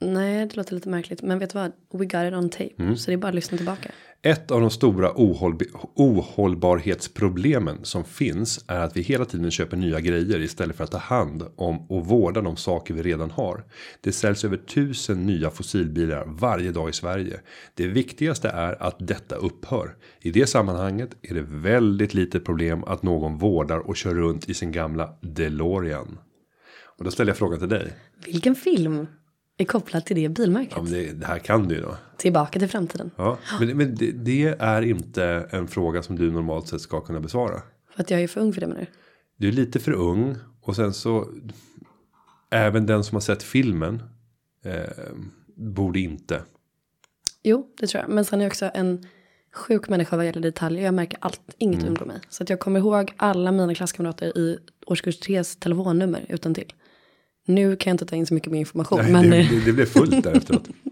Nej, 0.00 0.46
det 0.46 0.56
låter 0.56 0.74
lite 0.74 0.88
märkligt. 0.88 1.22
Men 1.22 1.38
vet 1.38 1.50
du 1.50 1.58
vad? 1.58 1.72
We 1.92 2.04
got 2.04 2.32
it 2.32 2.34
on 2.34 2.50
tape. 2.50 2.70
Mm. 2.78 2.96
Så 2.96 3.10
det 3.10 3.14
är 3.14 3.18
bara 3.18 3.28
att 3.28 3.34
lyssna 3.34 3.56
tillbaka. 3.56 3.90
Ett 4.22 4.50
av 4.50 4.60
de 4.60 4.70
stora 4.70 5.12
ohållb- 5.12 5.88
ohållbarhetsproblemen 5.94 7.78
som 7.82 8.04
finns 8.04 8.64
är 8.66 8.80
att 8.80 8.96
vi 8.96 9.02
hela 9.02 9.24
tiden 9.24 9.50
köper 9.50 9.76
nya 9.76 10.00
grejer 10.00 10.40
istället 10.40 10.76
för 10.76 10.84
att 10.84 10.90
ta 10.90 10.98
hand 10.98 11.44
om 11.56 11.90
och 11.90 12.06
vårda 12.06 12.40
de 12.40 12.56
saker 12.56 12.94
vi 12.94 13.02
redan 13.02 13.30
har. 13.30 13.64
Det 14.00 14.12
säljs 14.12 14.44
över 14.44 14.56
tusen 14.56 15.26
nya 15.26 15.50
fossilbilar 15.50 16.24
varje 16.26 16.72
dag 16.72 16.90
i 16.90 16.92
Sverige. 16.92 17.40
Det 17.74 17.86
viktigaste 17.86 18.48
är 18.48 18.82
att 18.82 18.96
detta 18.98 19.36
upphör. 19.36 19.96
I 20.20 20.30
det 20.30 20.46
sammanhanget 20.46 21.10
är 21.22 21.34
det 21.34 21.44
väldigt 21.48 22.14
litet 22.14 22.44
problem 22.44 22.84
att 22.84 23.02
någon 23.02 23.38
vårdar 23.38 23.78
och 23.78 23.96
kör 23.96 24.14
runt 24.14 24.48
i 24.48 24.54
sin 24.54 24.72
gamla 24.72 25.14
DeLorean. 25.20 26.18
Och 26.98 27.04
då 27.04 27.10
ställer 27.10 27.30
jag 27.30 27.38
frågan 27.38 27.58
till 27.58 27.68
dig. 27.68 27.92
Vilken 28.26 28.54
film 28.54 29.06
är 29.60 29.64
kopplad 29.64 30.04
till 30.04 30.16
det 30.16 30.28
bilmärket? 30.28 30.72
Ja, 30.76 30.82
men 30.82 30.92
det, 30.92 31.12
det 31.12 31.26
här 31.26 31.38
kan 31.38 31.68
du 31.68 31.74
ju 31.74 31.80
då. 31.80 31.96
Tillbaka 32.16 32.58
till 32.58 32.68
framtiden. 32.68 33.10
Ja, 33.16 33.38
men, 33.60 33.76
men 33.76 33.94
det, 33.94 34.12
det 34.12 34.56
är 34.58 34.82
inte 34.82 35.48
en 35.50 35.68
fråga 35.68 36.02
som 36.02 36.16
du 36.16 36.30
normalt 36.30 36.68
sett 36.68 36.80
ska 36.80 37.00
kunna 37.00 37.20
besvara. 37.20 37.62
För 37.94 38.02
att 38.02 38.10
jag 38.10 38.20
är 38.22 38.28
för 38.28 38.40
ung 38.40 38.52
för 38.52 38.60
det 38.60 38.66
menar 38.66 38.80
du? 38.80 38.86
Du 39.36 39.48
är 39.48 39.52
lite 39.52 39.78
för 39.80 39.92
ung 39.92 40.36
och 40.62 40.76
sen 40.76 40.92
så. 40.92 41.28
Även 42.50 42.86
den 42.86 43.04
som 43.04 43.16
har 43.16 43.20
sett 43.20 43.42
filmen. 43.42 44.02
Eh, 44.64 44.74
borde 45.56 46.00
inte. 46.00 46.42
Jo, 47.42 47.66
det 47.80 47.86
tror 47.86 48.02
jag. 48.02 48.10
Men 48.10 48.24
sen 48.24 48.40
är 48.40 48.44
jag 48.44 48.50
också 48.50 48.70
en 48.74 49.06
sjuk 49.52 49.88
människa 49.88 50.16
vad 50.16 50.26
gäller 50.26 50.40
detaljer. 50.40 50.84
Jag 50.84 50.94
märker 50.94 51.18
allt, 51.20 51.40
inget 51.58 51.78
Mm. 51.80 51.88
undgår 51.88 52.06
mig. 52.06 52.20
Så 52.28 52.42
att 52.42 52.50
jag 52.50 52.60
kommer 52.60 52.80
ihåg 52.80 53.12
alla 53.16 53.52
mina 53.52 53.74
klasskamrater 53.74 54.38
i 54.38 54.58
årskurs 54.86 55.18
3 55.20 55.44
telefonnummer 55.44 56.26
utan 56.28 56.54
till. 56.54 56.72
Nu 57.54 57.76
kan 57.76 57.90
jag 57.90 57.94
inte 57.94 58.06
ta 58.06 58.16
in 58.16 58.26
så 58.26 58.34
mycket 58.34 58.52
mer 58.52 58.58
information. 58.58 58.98
Nej, 59.02 59.12
men, 59.12 59.30
det, 59.30 59.36
eh, 59.36 59.50
det, 59.50 59.64
det 59.64 59.72
blev 59.72 59.86
fullt 59.86 60.24
där 60.24 60.36
efteråt. 60.36 60.68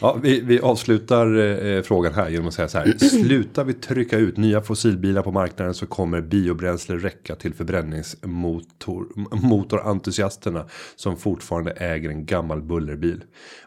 Ja, 0.00 0.18
vi, 0.22 0.40
vi 0.40 0.60
avslutar 0.60 1.38
eh, 1.66 1.82
frågan 1.82 2.14
här 2.14 2.28
genom 2.28 2.48
att 2.48 2.54
säga 2.54 2.68
så 2.68 2.78
här. 2.78 2.98
Slutar 2.98 3.64
vi 3.64 3.72
trycka 3.74 4.18
ut 4.18 4.36
nya 4.36 4.60
fossilbilar 4.60 5.22
på 5.22 5.32
marknaden 5.32 5.74
så 5.74 5.86
kommer 5.86 6.20
biobränsle 6.20 6.96
räcka 6.96 7.34
till 7.34 7.54
förbränningsmotor 7.54 9.06
motorentusiasterna 9.42 10.66
som 10.96 11.16
fortfarande 11.16 11.70
äger 11.70 12.08
en 12.08 12.26
gammal 12.26 12.62
bullerbil. 12.62 13.24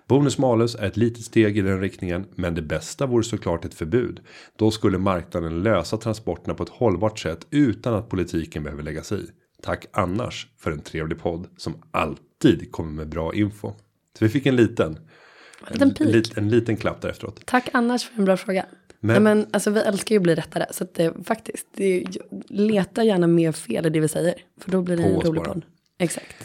Bonus 0.08 0.38
malus 0.38 0.76
är 0.76 0.88
ett 0.88 0.98
litet 0.98 1.24
steg 1.24 1.58
i 1.58 1.62
den 1.62 1.82
riktningen, 1.82 2.26
men 2.36 2.56
det 2.56 2.62
bästa 2.62 3.06
vore 3.06 3.24
såklart 3.24 3.66
ett 3.66 3.74
förbud. 3.74 4.20
Då 4.56 4.72
skulle 4.72 4.98
marknaden 4.98 5.64
lösa 5.64 5.98
transporterna 5.98 6.54
på 6.54 6.64
ett 6.64 6.70
hållbart 6.70 7.20
sätt 7.20 7.48
utan 7.50 7.94
att 7.94 8.10
politiken 8.10 8.64
behöver 8.64 8.84
lägga 8.84 9.04
sig 9.04 9.20
i. 9.20 9.28
Tack 9.64 9.86
annars 9.92 10.48
för 10.58 10.72
en 10.72 10.82
trevlig 10.82 11.20
podd 11.20 11.48
som 11.58 11.74
alltid 11.92 12.72
kommer 12.72 12.92
med 12.92 13.10
bra 13.10 13.34
info. 13.34 13.72
Så 14.20 14.26
vi 14.26 14.30
fick 14.30 14.46
en 14.46 14.56
liten. 14.56 15.00
En 15.68 15.74
liten 15.90 16.08
en, 16.08 16.14
lit- 16.14 16.38
en 16.38 16.50
liten 16.50 16.78
klapp 16.78 17.02
där 17.02 17.10
efteråt. 17.10 17.42
Tack 17.46 17.70
annars 17.74 18.04
för 18.10 18.20
en 18.20 18.26
bra 18.26 18.38
fråga. 18.38 18.66
Men- 19.00 19.24
Men, 19.24 19.38
men 19.38 19.48
alltså, 19.54 19.70
vi 19.72 19.80
älskar 19.80 20.16
ju 20.16 20.20
att 20.20 20.24
bli 20.24 20.36
rättade. 20.36 20.68
Så 20.72 20.84
att 20.84 20.94
det 20.94 21.14
faktiskt, 21.26 21.68
det 21.76 22.04
leta 22.50 23.04
gärna 23.04 23.28
mer 23.28 23.52
fel 23.52 23.86
i 23.86 23.90
det 23.90 24.00
vi 24.00 24.08
säger. 24.08 24.34
För 24.62 24.72
då 24.72 24.82
blir 24.82 24.98
det 24.98 25.04
en 25.04 25.22
rolig 25.22 25.44
podd. 25.44 25.66
Exakt. 25.98 26.36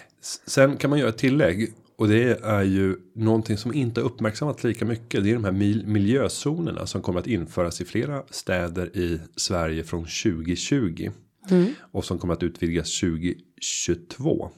Sen 0.46 0.76
kan 0.76 0.90
man 0.90 0.98
göra 0.98 1.08
ett 1.08 1.18
tillägg. 1.18 1.72
Och 1.96 2.08
det 2.08 2.40
är 2.44 2.62
ju 2.62 2.96
någonting 3.14 3.56
som 3.56 3.74
inte 3.74 4.00
uppmärksammats 4.00 4.64
lika 4.64 4.84
mycket. 4.84 5.24
Det 5.24 5.30
är 5.30 5.34
de 5.34 5.44
här 5.44 5.52
mil- 5.52 5.86
miljözonerna 5.86 6.86
som 6.86 7.02
kommer 7.02 7.20
att 7.20 7.26
införas 7.26 7.80
i 7.80 7.84
flera 7.84 8.22
städer 8.30 8.96
i 8.96 9.20
Sverige 9.36 9.84
från 9.84 10.04
2020. 10.06 11.10
Mm. 11.50 11.74
Och 11.80 12.04
som 12.04 12.18
kommer 12.18 12.34
att 12.34 12.42
utvidgas 12.42 13.00
2022. 13.00 14.50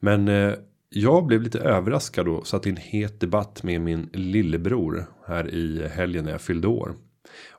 Men 0.00 0.28
eh, 0.28 0.54
jag 0.88 1.26
blev 1.26 1.42
lite 1.42 1.58
överraskad 1.58 2.28
och 2.28 2.46
satt 2.46 2.66
i 2.66 2.70
en 2.70 2.76
het 2.76 3.20
debatt 3.20 3.62
med 3.62 3.80
min 3.80 4.08
lillebror 4.12 5.06
här 5.26 5.54
i 5.54 5.88
helgen 5.88 6.24
när 6.24 6.32
jag 6.32 6.40
fyllde 6.40 6.68
år. 6.68 6.94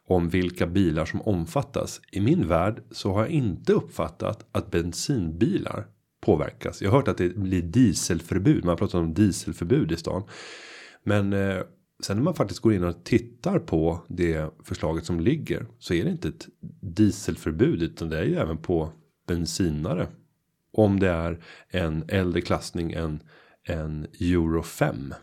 Om 0.07 0.29
vilka 0.29 0.67
bilar 0.67 1.05
som 1.05 1.21
omfattas. 1.21 2.01
I 2.11 2.19
min 2.19 2.47
värld 2.47 2.83
så 2.91 3.13
har 3.13 3.21
jag 3.21 3.29
inte 3.29 3.73
uppfattat 3.73 4.45
att 4.51 4.71
bensinbilar 4.71 5.87
påverkas. 6.21 6.81
Jag 6.81 6.91
har 6.91 6.97
hört 6.97 7.07
att 7.07 7.17
det 7.17 7.35
blir 7.35 7.61
dieselförbud. 7.61 8.65
Man 8.65 8.77
pratar 8.77 8.99
om 8.99 9.13
dieselförbud 9.13 9.91
i 9.91 9.97
stan. 9.97 10.23
Men 11.03 11.33
eh, 11.33 11.57
sen 12.05 12.17
när 12.17 12.23
man 12.23 12.35
faktiskt 12.35 12.59
går 12.59 12.73
in 12.73 12.83
och 12.83 13.03
tittar 13.03 13.59
på 13.59 13.99
det 14.07 14.53
förslaget 14.63 15.05
som 15.05 15.19
ligger. 15.19 15.65
Så 15.79 15.93
är 15.93 16.03
det 16.03 16.11
inte 16.11 16.27
ett 16.27 16.47
dieselförbud 16.81 17.83
utan 17.83 18.09
det 18.09 18.19
är 18.19 18.23
ju 18.23 18.35
även 18.35 18.57
på 18.57 18.89
bensinare. 19.27 20.07
Om 20.73 20.99
det 20.99 21.09
är 21.09 21.43
en 21.69 22.03
äldre 22.07 22.41
klassning 22.41 22.91
än 22.91 23.23
en 23.63 24.07
euro 24.19 24.63
5. 24.63 25.13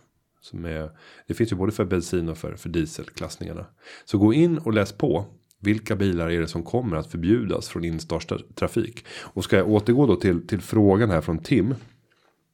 Som 0.41 0.65
är, 0.65 0.91
det 1.27 1.35
finns 1.35 1.53
ju 1.53 1.57
både 1.57 1.73
för 1.73 1.85
bensin 1.85 2.29
och 2.29 2.39
för, 2.39 2.57
för 2.57 2.69
dieselklassningarna. 2.69 3.67
Så 4.05 4.19
gå 4.19 4.35
in 4.35 4.59
och 4.59 4.73
läs 4.73 4.93
på. 4.93 5.27
Vilka 5.61 5.97
bilar 5.97 6.31
är 6.31 6.41
det 6.41 6.49
som 6.49 6.63
kommer 6.63 6.97
att 6.97 7.11
förbjudas 7.11 7.69
från 7.69 7.85
instartstrafik? 7.85 9.05
Och 9.09 9.45
ska 9.45 9.57
jag 9.57 9.71
återgå 9.71 10.07
då 10.07 10.17
till, 10.17 10.47
till 10.47 10.61
frågan 10.61 11.11
här 11.11 11.21
från 11.21 11.39
Tim. 11.39 11.75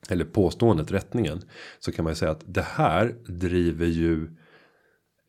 Eller 0.08 0.24
påståendet, 0.24 0.92
rättningen. 0.92 1.42
Så 1.78 1.92
kan 1.92 2.04
man 2.04 2.10
ju 2.10 2.14
säga 2.16 2.30
att 2.30 2.44
det 2.46 2.62
här 2.62 3.14
driver 3.26 3.86
ju 3.86 4.24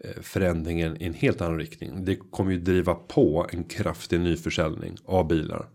eh, 0.04 0.22
förändringen 0.22 1.02
i 1.02 1.06
en 1.06 1.14
helt 1.14 1.42
annan 1.42 1.60
riktning. 1.60 2.06
Det 2.06 2.16
kommer 2.16 2.52
ju 2.52 2.60
driva 2.60 2.96
på 2.96 3.48
en 3.50 3.64
kraftig 3.64 4.20
nyförsäljning 4.20 4.98
av 5.06 5.28
bilar. 5.28 5.70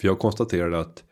För 0.00 0.08
jag 0.08 0.18
konstaterade 0.18 0.80
att 0.80 1.04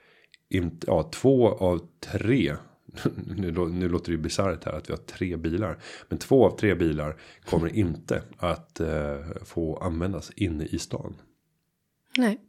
inte, 0.48 0.86
ja, 0.86 1.02
två 1.02 1.48
av 1.48 1.88
tre. 2.00 2.56
Nu, 3.36 3.50
nu 3.68 3.88
låter 3.88 4.06
det 4.06 4.16
ju 4.16 4.22
bisarrt 4.22 4.64
här 4.64 4.72
att 4.72 4.88
vi 4.88 4.92
har 4.92 5.00
tre 5.00 5.36
bilar. 5.36 5.78
Men 6.08 6.18
två 6.18 6.46
av 6.46 6.56
tre 6.58 6.74
bilar 6.74 7.16
kommer 7.44 7.68
inte 7.76 8.22
att 8.36 8.80
eh, 8.80 9.18
få 9.44 9.76
användas 9.76 10.30
inne 10.36 10.64
i 10.64 10.78
stan. 10.78 11.16
Nej. 12.16 12.40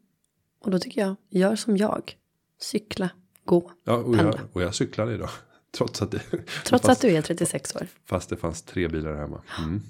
Och 0.60 0.72
då 0.72 0.80
tycker 0.80 1.02
jag, 1.02 1.16
gör 1.30 1.56
som 1.56 1.78
jag. 1.78 2.18
Cykla, 2.60 3.10
gå. 3.46 3.72
Ja, 3.84 3.94
och 3.96 4.16
jag, 4.16 4.36
och 4.54 4.62
jag 4.62 4.76
cyklade 4.76 5.14
idag. 5.14 5.30
Trots 5.78 6.02
att 6.02 6.12
det, 6.12 6.20
Trots 6.66 6.70
fast, 6.70 6.86
att 6.90 7.02
du 7.02 7.08
är 7.18 7.22
36 7.22 7.76
år. 7.76 7.88
fast 8.06 8.30
det 8.30 8.38
fanns 8.38 8.62
tre 8.62 8.88
bilar 8.88 9.16
hemma. 9.16 9.42
Mm. 9.60 9.82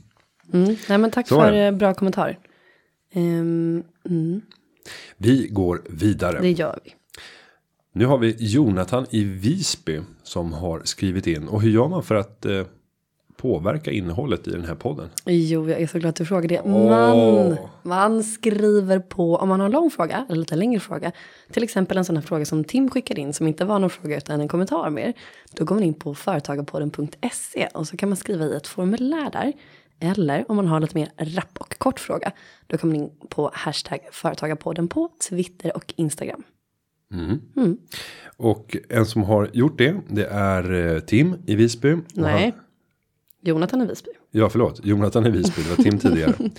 Mm. 0.53 0.75
Nej 0.89 0.97
men 0.97 1.11
tack 1.11 1.27
Så 1.27 1.35
för 1.41 1.53
eh, 1.53 1.71
bra 1.71 1.93
kommentar. 1.93 2.39
Ehm, 3.13 3.83
mm, 4.09 4.41
Vi 5.17 5.47
går 5.47 5.81
vidare. 5.89 6.39
det 6.41 6.51
gör 6.51 6.79
vi. 6.83 6.95
Nu 7.93 8.05
har 8.05 8.17
vi 8.17 8.35
Jonathan 8.39 9.05
i 9.09 9.23
Visby 9.23 10.01
som 10.23 10.53
har 10.53 10.81
skrivit 10.83 11.27
in. 11.27 11.47
Och 11.47 11.61
hur 11.61 11.69
gör 11.71 11.87
man 11.87 12.03
för 12.03 12.15
att 12.15 12.45
eh, 12.45 12.65
påverka 13.41 13.91
innehållet 13.91 14.47
i 14.47 14.51
den 14.51 14.65
här 14.65 14.75
podden? 14.75 15.09
Jo, 15.25 15.69
jag 15.69 15.81
är 15.81 15.87
så 15.87 15.99
glad 15.99 16.09
att 16.09 16.15
du 16.15 16.25
frågar 16.25 16.49
det. 16.49 16.65
Man, 16.65 17.57
man 17.83 18.23
skriver 18.23 18.99
på, 18.99 19.35
om 19.35 19.49
man 19.49 19.59
har 19.59 19.65
en 19.65 19.71
lång 19.71 19.91
fråga, 19.91 20.25
eller 20.29 20.39
lite 20.39 20.55
längre 20.55 20.79
fråga, 20.79 21.11
till 21.51 21.63
exempel 21.63 21.97
en 21.97 22.05
sån 22.05 22.17
här 22.17 22.23
fråga 22.23 22.45
som 22.45 22.63
Tim 22.63 22.89
skickade 22.89 23.21
in, 23.21 23.33
som 23.33 23.47
inte 23.47 23.65
var 23.65 23.79
någon 23.79 23.89
fråga 23.89 24.17
utan 24.17 24.41
en 24.41 24.47
kommentar 24.47 24.89
mer, 24.89 25.13
då 25.51 25.65
går 25.65 25.75
man 25.75 25.83
in 25.83 25.93
på 25.93 26.15
företagarpodden.se 26.15 27.67
och 27.73 27.87
så 27.87 27.97
kan 27.97 28.09
man 28.09 28.15
skriva 28.15 28.45
i 28.45 28.55
ett 28.55 28.67
formulär 28.67 29.31
där. 29.31 29.53
Eller 29.99 30.51
om 30.51 30.55
man 30.55 30.67
har 30.67 30.79
lite 30.79 30.97
mer 30.97 31.09
rapp 31.17 31.57
och 31.59 31.77
kort 31.77 31.99
fråga, 31.99 32.31
då 32.67 32.77
kan 32.77 32.89
man 32.89 32.97
in 32.97 33.09
på 33.29 33.51
hashtag 33.53 33.99
företagarpodden 34.11 34.87
på 34.87 35.09
Twitter 35.29 35.75
och 35.75 35.93
Instagram. 35.95 36.43
Och 38.37 38.77
en 38.89 39.05
som 39.05 39.23
har 39.23 39.49
gjort 39.53 39.77
det, 39.77 40.01
det 40.07 40.25
är 40.25 40.93
eh, 40.95 40.99
Tim 40.99 41.35
i 41.45 41.55
Visby. 41.55 41.97
Nej, 42.13 42.43
Han, 42.43 42.51
Jonathan 43.41 43.81
i 43.81 43.85
Visby. 43.85 44.11
ja, 44.31 44.49
förlåt. 44.49 44.85
Jonathan 44.85 45.25
i 45.25 45.29
Visby, 45.29 45.61
det 45.63 45.69
var 45.69 45.83
Tim 45.83 45.99
tidigare. 45.99 46.33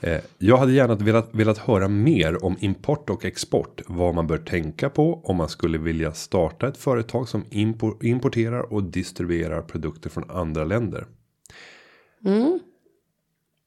Eh, 0.00 0.20
jag 0.38 0.56
hade 0.56 0.72
gärna 0.72 0.94
velat, 0.94 1.34
velat 1.34 1.58
höra 1.58 1.88
mer 1.88 2.44
om 2.44 2.56
import 2.60 3.10
och 3.10 3.24
export. 3.24 3.82
Vad 3.86 4.14
man 4.14 4.26
bör 4.26 4.38
tänka 4.38 4.90
på 4.90 5.20
om 5.24 5.36
man 5.36 5.48
skulle 5.48 5.78
vilja 5.78 6.12
starta 6.12 6.68
ett 6.68 6.76
företag 6.76 7.28
som 7.28 7.44
impor, 7.50 8.04
importerar 8.04 8.72
och 8.72 8.82
distribuerar 8.82 9.62
produkter 9.62 10.10
från 10.10 10.30
andra 10.30 10.64
länder. 10.64 11.06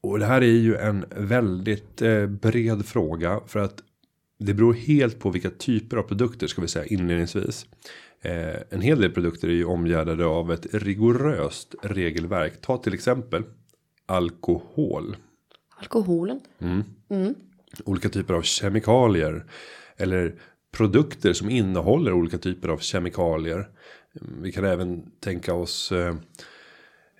Och 0.02 0.18
det 0.18 0.26
här 0.26 0.40
är 0.40 0.46
ju 0.46 0.76
en 0.76 1.04
väldigt 1.16 2.02
eh, 2.02 2.26
bred 2.26 2.86
fråga 2.86 3.40
för 3.46 3.60
att 3.60 3.82
det 4.38 4.54
beror 4.54 4.74
helt 4.74 5.18
på 5.18 5.30
vilka 5.30 5.50
typer 5.50 5.96
av 5.96 6.02
produkter 6.02 6.46
ska 6.46 6.62
vi 6.62 6.68
säga 6.68 6.86
inledningsvis. 6.86 7.66
Eh, 8.22 8.56
en 8.70 8.80
hel 8.80 9.00
del 9.00 9.10
produkter 9.10 9.48
är 9.48 9.52
ju 9.52 9.64
omgärdade 9.64 10.24
av 10.24 10.52
ett 10.52 10.66
rigoröst 10.74 11.74
regelverk. 11.82 12.60
Ta 12.60 12.76
till 12.76 12.94
exempel 12.94 13.42
alkohol. 14.06 15.16
Alkoholen. 15.76 16.40
Olika 17.84 18.08
typer 18.08 18.34
av 18.34 18.42
kemikalier. 18.42 19.44
Eller 19.96 20.34
produkter 20.72 21.32
som 21.32 21.50
innehåller 21.50 22.12
olika 22.12 22.38
typer 22.38 22.68
av 22.68 22.78
kemikalier. 22.78 23.68
Vi 24.42 24.52
kan 24.52 24.64
även 24.64 25.10
tänka 25.20 25.54
oss 25.54 25.92
eh, 25.92 26.14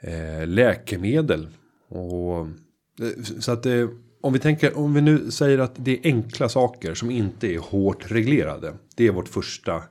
eh, 0.00 0.46
läkemedel. 0.46 1.48
Och, 1.88 2.38
eh, 3.00 3.22
så 3.38 3.52
att 3.52 3.62
det, 3.62 3.88
om 4.20 4.32
vi 4.32 4.38
tänker, 4.38 4.78
om 4.78 4.94
vi 4.94 5.00
nu 5.00 5.30
säger 5.30 5.58
att 5.58 5.74
det 5.76 5.92
är 5.92 6.00
enkla 6.04 6.48
saker 6.48 6.94
som 6.94 7.10
inte 7.10 7.54
är 7.54 7.58
hårt 7.58 8.10
reglerade. 8.10 8.74
Det 8.96 9.06
är 9.06 9.12
vårt 9.12 9.28
första, 9.28 9.82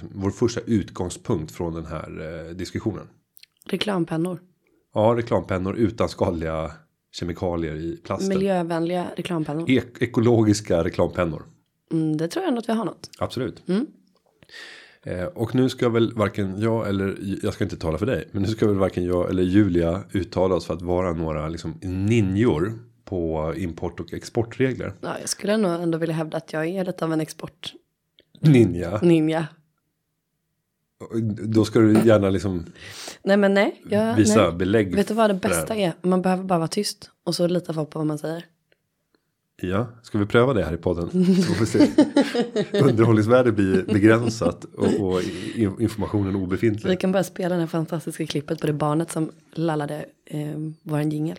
liksom, 0.00 0.20
vår 0.22 0.30
första 0.30 0.60
utgångspunkt 0.60 1.52
från 1.52 1.74
den 1.74 1.86
här 1.86 2.44
eh, 2.48 2.54
diskussionen. 2.56 3.08
Reklampennor. 3.66 4.38
Ja, 4.94 5.14
reklampennor 5.16 5.76
utan 5.76 6.08
skadliga 6.08 6.72
kemikalier 7.12 7.74
i 7.74 7.96
plasten. 8.04 8.28
Miljövänliga 8.28 9.06
reklampennor. 9.16 9.70
Ek- 9.70 10.02
ekologiska 10.02 10.84
reklampennor. 10.84 11.42
Mm, 11.92 12.16
det 12.16 12.28
tror 12.28 12.42
jag 12.42 12.48
ändå 12.48 12.58
att 12.58 12.68
vi 12.68 12.72
har 12.72 12.84
något. 12.84 13.10
Absolut. 13.18 13.62
Eh, 15.02 15.24
och 15.24 15.54
nu 15.54 15.68
ska 15.68 15.88
väl 15.88 16.12
varken 16.14 16.60
jag 16.60 16.88
eller 16.88 17.16
jag 17.42 17.54
ska 17.54 17.64
inte 17.64 17.76
tala 17.76 17.98
för 17.98 18.06
dig. 18.06 18.28
Men 18.32 18.42
nu 18.42 18.48
ska 18.48 18.66
väl 18.66 18.76
varken 18.76 19.04
jag 19.04 19.30
eller 19.30 19.42
Julia 19.42 20.02
uttala 20.12 20.54
oss 20.54 20.66
för 20.66 20.74
att 20.74 20.82
vara 20.82 21.12
några 21.12 21.48
liksom 21.48 21.74
ninjor 21.82 22.78
på 23.04 23.52
import 23.56 24.00
och 24.00 24.12
exportregler. 24.12 24.92
Ja, 25.00 25.16
jag 25.20 25.28
skulle 25.28 25.56
nog 25.56 25.72
ändå 25.82 25.98
vilja 25.98 26.14
hävda 26.14 26.36
att 26.36 26.52
jag 26.52 26.66
är 26.66 26.84
lite 26.84 27.04
av 27.04 27.12
en 27.12 27.20
exportninja. 27.20 28.98
Ninja. 29.02 29.46
Då 31.42 31.64
ska 31.64 31.78
du 31.78 32.06
gärna 32.06 32.30
liksom 32.30 32.66
Nej 33.22 33.36
men 33.36 33.54
nej. 33.54 33.82
Jag, 33.90 34.14
visa 34.14 34.42
nej. 34.42 34.52
belägg. 34.52 34.94
Vet 34.94 35.08
du 35.08 35.14
vad 35.14 35.30
det 35.30 35.34
bästa 35.34 35.74
här. 35.74 35.80
är? 35.80 36.08
Man 36.08 36.22
behöver 36.22 36.44
bara 36.44 36.58
vara 36.58 36.68
tyst. 36.68 37.10
Och 37.26 37.34
så 37.34 37.46
litar 37.46 37.72
folk 37.72 37.90
på 37.90 37.98
vad 37.98 38.06
man 38.06 38.18
säger. 38.18 38.44
Ja, 39.62 39.86
ska 40.02 40.18
vi 40.18 40.26
pröva 40.26 40.52
det 40.54 40.64
här 40.64 40.74
i 40.74 40.76
podden? 40.76 41.10
Så 41.36 41.42
får 41.42 41.60
vi 41.60 41.66
se. 41.66 41.88
Underhållningsvärde 42.80 43.52
blir 43.52 43.82
begränsat 43.82 44.64
och, 44.64 45.00
och 45.00 45.20
in- 45.54 45.80
informationen 45.80 46.32
Vi 46.38 46.40
obefintlig. 46.44 47.00
kan 47.00 47.12
börja 47.12 47.24
spela 47.24 47.54
det 47.54 47.60
här 47.60 47.66
fantastiska 47.68 48.26
klippet 48.26 48.60
på 48.60 48.66
det 48.66 48.72
barnet 48.72 49.10
som 49.12 49.30
lallade 49.54 50.04
eh, 50.24 50.56
våran 50.82 51.10
jingel. 51.10 51.36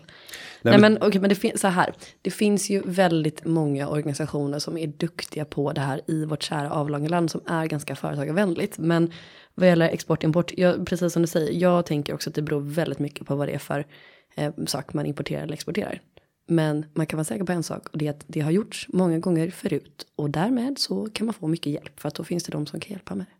Nej, 0.62 0.80
men, 0.80 1.02
okay, 1.02 1.20
men 1.20 1.28
det 1.28 1.34
finns 1.34 1.60
så 1.60 1.68
här. 1.68 1.92
Det 2.22 2.30
finns 2.30 2.70
ju 2.70 2.82
väldigt 2.84 3.44
många 3.44 3.88
organisationer 3.88 4.58
som 4.58 4.78
är 4.78 4.86
duktiga 4.86 5.44
på 5.44 5.72
det 5.72 5.80
här 5.80 6.00
i 6.06 6.24
vårt 6.24 6.42
kära 6.42 6.70
avlånga 6.70 7.08
land 7.08 7.30
som 7.30 7.40
är 7.46 7.66
ganska 7.66 7.96
företagarvänligt. 7.96 8.78
Men 8.78 9.12
vad 9.54 9.68
gäller 9.68 9.88
export 9.88 10.24
import, 10.24 10.52
jag, 10.56 10.86
precis 10.86 11.12
som 11.12 11.22
du 11.22 11.28
säger, 11.28 11.52
jag 11.60 11.86
tänker 11.86 12.14
också 12.14 12.30
att 12.30 12.34
det 12.34 12.42
beror 12.42 12.60
väldigt 12.60 12.98
mycket 12.98 13.26
på 13.26 13.34
vad 13.36 13.48
det 13.48 13.52
är 13.52 13.58
för 13.58 13.86
eh, 14.34 14.52
sak 14.66 14.94
man 14.94 15.06
importerar 15.06 15.42
eller 15.42 15.54
exporterar. 15.54 16.00
Men 16.50 16.86
man 16.94 17.06
kan 17.06 17.16
vara 17.16 17.24
säker 17.24 17.44
på 17.44 17.52
en 17.52 17.62
sak 17.62 17.88
och 17.88 17.98
det 17.98 18.06
är 18.06 18.10
att 18.10 18.24
det 18.26 18.40
har 18.40 18.50
gjorts 18.50 18.86
många 18.88 19.18
gånger 19.18 19.50
förut 19.50 20.06
och 20.16 20.30
därmed 20.30 20.78
så 20.78 21.08
kan 21.12 21.26
man 21.26 21.34
få 21.34 21.46
mycket 21.46 21.72
hjälp 21.72 22.00
för 22.00 22.08
att 22.08 22.14
då 22.14 22.24
finns 22.24 22.44
det 22.44 22.52
de 22.52 22.66
som 22.66 22.80
kan 22.80 22.92
hjälpa 22.92 23.14
med 23.14 23.26
det. 23.26 23.38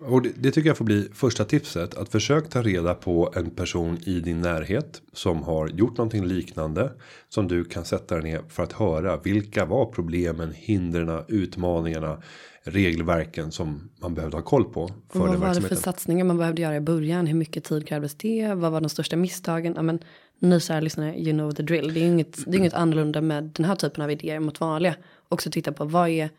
Och 0.00 0.22
det, 0.22 0.32
det, 0.36 0.50
tycker 0.50 0.70
jag 0.70 0.76
får 0.76 0.84
bli 0.84 1.08
första 1.14 1.44
tipset. 1.44 1.94
Att 1.94 2.08
försök 2.08 2.50
ta 2.50 2.62
reda 2.62 2.94
på 2.94 3.32
en 3.36 3.50
person 3.50 3.98
i 4.06 4.20
din 4.20 4.40
närhet. 4.40 5.02
Som 5.12 5.42
har 5.42 5.68
gjort 5.68 5.98
någonting 5.98 6.24
liknande. 6.24 6.92
Som 7.28 7.48
du 7.48 7.64
kan 7.64 7.84
sätta 7.84 8.14
dig 8.14 8.24
ner 8.24 8.42
för 8.48 8.62
att 8.62 8.72
höra. 8.72 9.16
Vilka 9.16 9.64
var 9.64 9.86
problemen, 9.86 10.52
hindren, 10.54 11.24
utmaningarna. 11.28 12.22
Regelverken 12.70 13.52
som 13.52 13.90
man 14.00 14.14
behövde 14.14 14.36
ha 14.36 14.42
koll 14.42 14.64
på. 14.64 14.90
För 15.08 15.20
och 15.20 15.28
vad 15.28 15.38
var 15.38 15.54
det 15.54 15.60
för 15.60 15.74
satsningar 15.74 16.24
man 16.24 16.38
behövde 16.38 16.62
göra 16.62 16.76
i 16.76 16.80
början? 16.80 17.26
Hur 17.26 17.34
mycket 17.34 17.64
tid 17.64 17.88
krävdes 17.88 18.14
det? 18.14 18.54
Vad 18.54 18.72
var 18.72 18.80
de 18.80 18.88
största 18.88 19.16
misstagen? 19.16 19.72
Ja, 19.76 19.82
men, 19.82 19.98
ni 20.38 20.60
kära 20.60 20.80
lyssnare, 20.80 21.18
you 21.18 21.32
know 21.32 21.52
the 21.52 21.62
drill. 21.62 21.94
Det 21.94 22.00
är 22.00 22.06
inget, 22.06 22.44
det 22.46 22.56
är 22.56 22.58
inget 22.58 22.74
annorlunda 22.74 23.20
med 23.20 23.44
den 23.44 23.64
här 23.64 23.76
typen 23.76 24.04
av 24.04 24.10
idéer 24.10 24.40
mot 24.40 24.60
vanliga. 24.60 24.94
Också 25.28 25.50
titta 25.50 25.72
på 25.72 25.84
vad 25.84 26.08
är 26.08 26.30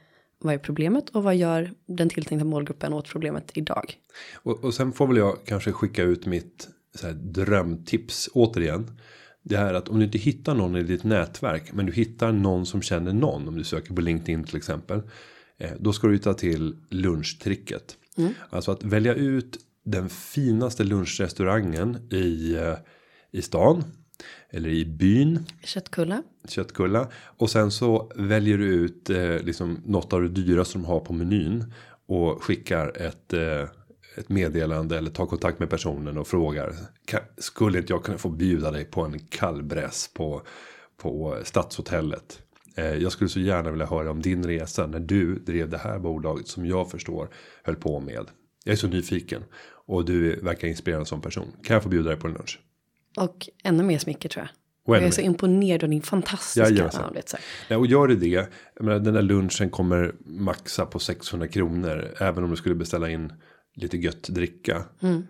vad 0.42 0.54
är 0.54 0.58
problemet 0.58 1.10
och 1.10 1.24
vad 1.24 1.36
gör 1.36 1.72
den 1.86 2.10
tilltänkta 2.10 2.46
målgruppen 2.46 2.94
åt 2.94 3.10
problemet 3.10 3.52
idag? 3.54 3.94
Och, 4.34 4.64
och 4.64 4.74
sen 4.74 4.92
får 4.92 5.08
väl 5.08 5.18
jag 5.18 5.38
kanske 5.46 5.72
skicka 5.72 6.04
ut 6.04 6.26
mitt 6.26 6.70
så 6.96 7.08
här, 7.08 7.14
drömtips 7.14 8.30
återigen. 8.34 8.92
Det 9.44 9.58
här 9.58 9.74
att 9.74 9.90
om 9.90 10.00
du 10.00 10.06
inte 10.06 10.18
hittar 10.18 10.56
någon 10.56 10.76
i 10.76 10.84
ditt 10.84 11.04
nätverk 11.04 11.74
men 11.74 11.86
du 11.86 11.92
hittar 11.92 12.32
någon 12.32 12.66
som 12.66 12.82
känner 12.82 13.14
någon 13.14 13.48
om 13.48 13.58
du 13.58 13.64
söker 13.64 13.94
på 13.94 14.02
LinkedIn 14.02 14.44
till 14.44 14.58
exempel. 14.58 15.02
Eh, 15.60 15.72
då 15.80 15.94
ska 15.94 16.08
du 16.08 16.18
ta 16.18 16.34
till 16.34 16.78
lunchtricket. 16.90 17.98
Mm. 18.18 18.34
Alltså 18.50 18.72
att 18.72 18.84
välja 18.84 19.14
ut 19.14 19.58
den 19.84 20.10
finaste 20.10 20.84
lunchrestaurangen 20.84 21.98
i, 22.12 22.56
eh, 22.56 22.78
i 23.32 23.42
stan 23.42 23.84
eller 24.50 24.70
i 24.70 24.86
byn. 24.86 25.46
Köttkulla. 25.64 26.24
Köttkulla. 26.48 27.08
Och 27.14 27.50
sen 27.50 27.72
så 27.72 28.12
väljer 28.16 28.58
du 28.58 28.66
ut 28.66 29.10
eh, 29.10 29.40
liksom 29.40 29.82
något 29.86 30.14
av 30.14 30.22
det 30.22 30.30
dyraste 30.30 30.78
de 30.78 30.86
har 30.86 31.00
på 31.00 31.14
menyn. 31.14 31.74
Och 32.08 32.44
skickar 32.44 33.02
ett, 33.02 33.34
eh, 33.34 33.64
ett 34.18 34.30
meddelande 34.30 34.98
eller 34.98 35.12
tar 35.12 35.26
kontakt 35.26 35.60
med 35.60 35.70
personen 35.70 36.18
och 36.18 36.28
frågar. 36.28 36.74
Kan, 37.06 37.22
skulle 37.38 37.80
inte 37.80 37.94
jag 37.94 38.04
kunna 38.04 38.18
få 38.18 38.30
bjuda 38.30 38.72
dig 38.72 38.86
på 38.86 39.02
en 39.02 39.20
kallbräss 39.20 40.10
på, 40.14 40.42
på 40.98 41.38
Stadshotellet. 41.44 42.42
Eh, 42.80 42.96
jag 42.96 43.12
skulle 43.12 43.30
så 43.30 43.40
gärna 43.40 43.72
vilja 43.72 43.86
höra 43.86 44.12
om 44.12 44.22
din 44.22 44.44
resa 44.44 44.88
när 44.88 45.00
du 45.00 45.36
drev 45.36 45.70
det 45.70 45.78
här 45.78 46.00
bolaget 46.00 46.48
som 46.48 46.66
jag 46.66 46.92
förstår 46.92 47.30
höll 47.64 47.76
på 47.76 48.00
med. 48.00 48.26
Jag 48.64 48.74
är 48.74 48.78
så 48.78 48.88
nyfiken 48.88 49.44
och 49.86 50.06
du 50.06 50.36
verkar 50.36 50.68
inspirerande 50.68 51.06
som 51.06 51.22
person. 51.22 51.48
Kan 51.64 51.74
jag 51.74 51.84
få 51.84 51.90
bjuda 51.90 52.10
dig 52.10 52.20
på 52.20 52.28
en 52.28 52.34
lunch? 52.34 52.60
Och 53.18 53.50
ännu 53.64 53.84
mer 53.84 53.98
smicker 53.98 54.30
tror 54.30 54.46
jag. 54.46 54.50
Och 54.86 54.96
jag 54.96 55.04
är 55.04 55.12
så 55.12 55.22
imponerad 55.22 55.84
av 55.84 55.90
din 55.90 56.02
fantastiska 56.02 56.70
ja. 56.70 56.90
Ja, 57.68 57.78
och 57.78 57.88
gör 57.88 58.08
det 58.08 58.16
det. 58.16 58.50
menar, 58.80 59.00
den 59.00 59.14
där 59.14 59.22
lunchen 59.22 59.70
kommer 59.70 60.16
maxa 60.26 60.86
på 60.86 61.00
600 61.00 61.48
kronor. 61.48 62.16
Även 62.18 62.44
om 62.44 62.50
du 62.50 62.56
skulle 62.56 62.76
beställa 62.76 63.10
in 63.10 63.34
lite 63.76 63.98
gött 63.98 64.24
dricka. 64.24 64.84
Mm. 65.00 65.28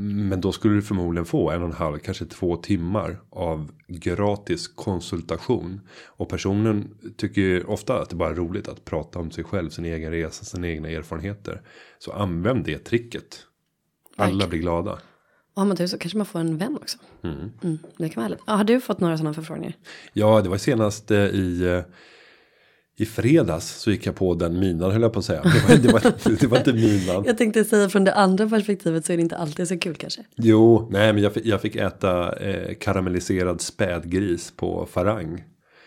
Men 0.00 0.40
då 0.40 0.52
skulle 0.52 0.74
du 0.74 0.82
förmodligen 0.82 1.24
få 1.24 1.50
en 1.50 1.62
och 1.62 1.68
en 1.68 1.74
halv, 1.74 1.98
kanske 1.98 2.24
två 2.24 2.56
timmar 2.56 3.20
av 3.30 3.72
gratis 3.88 4.68
konsultation. 4.68 5.80
Och 6.06 6.28
personen 6.28 6.94
tycker 7.16 7.70
ofta 7.70 8.02
att 8.02 8.10
det 8.10 8.16
bara 8.16 8.30
är 8.30 8.34
roligt 8.34 8.68
att 8.68 8.84
prata 8.84 9.18
om 9.18 9.30
sig 9.30 9.44
själv, 9.44 9.70
sin 9.70 9.84
egen 9.84 10.10
resa, 10.10 10.44
sina 10.44 10.68
egna 10.68 10.88
erfarenheter. 10.88 11.62
Så 11.98 12.12
använd 12.12 12.64
det 12.64 12.78
tricket. 12.78 13.46
Alla 14.16 14.40
Tack. 14.40 14.50
blir 14.50 14.60
glada. 14.60 14.92
Och 15.54 15.62
har 15.62 15.66
man 15.66 15.76
tur 15.76 15.86
så 15.86 15.98
kanske 15.98 16.18
man 16.18 16.26
får 16.26 16.40
en 16.40 16.58
vän 16.58 16.76
också. 16.76 16.98
Mm. 17.22 17.36
Mm, 17.62 17.78
det 17.96 18.08
kan 18.08 18.20
vara 18.20 18.24
härligt. 18.24 18.42
Ja, 18.46 18.52
har 18.52 18.64
du 18.64 18.80
fått 18.80 19.00
några 19.00 19.18
sådana 19.18 19.34
förfrågningar? 19.34 19.76
Ja, 20.12 20.40
det 20.40 20.48
var 20.48 20.58
senast 20.58 21.10
eh, 21.10 21.18
i. 21.18 21.82
I 22.96 23.06
fredags 23.06 23.80
så 23.80 23.90
gick 23.90 24.06
jag 24.06 24.16
på 24.16 24.34
den 24.34 24.60
minan 24.60 24.90
höll 24.90 25.02
jag 25.02 25.12
på 25.12 25.18
att 25.18 25.24
säga. 25.24 25.42
Det 25.42 25.68
var, 25.68 25.76
det 25.76 25.92
var, 25.92 26.36
det 26.40 26.46
var 26.46 26.58
inte 26.58 26.72
minan. 26.72 27.24
jag 27.24 27.38
tänkte 27.38 27.64
säga 27.64 27.88
från 27.88 28.04
det 28.04 28.14
andra 28.14 28.48
perspektivet 28.48 29.06
så 29.06 29.12
är 29.12 29.16
det 29.16 29.22
inte 29.22 29.36
alltid 29.36 29.68
så 29.68 29.78
kul 29.78 29.94
kanske. 29.94 30.24
Jo, 30.36 30.88
nej 30.90 31.12
men 31.12 31.22
jag, 31.22 31.32
jag 31.44 31.60
fick 31.60 31.76
äta 31.76 32.38
eh, 32.38 32.74
karamelliserad 32.74 33.60
spädgris 33.60 34.52
på 34.56 34.86
farang. 34.90 35.44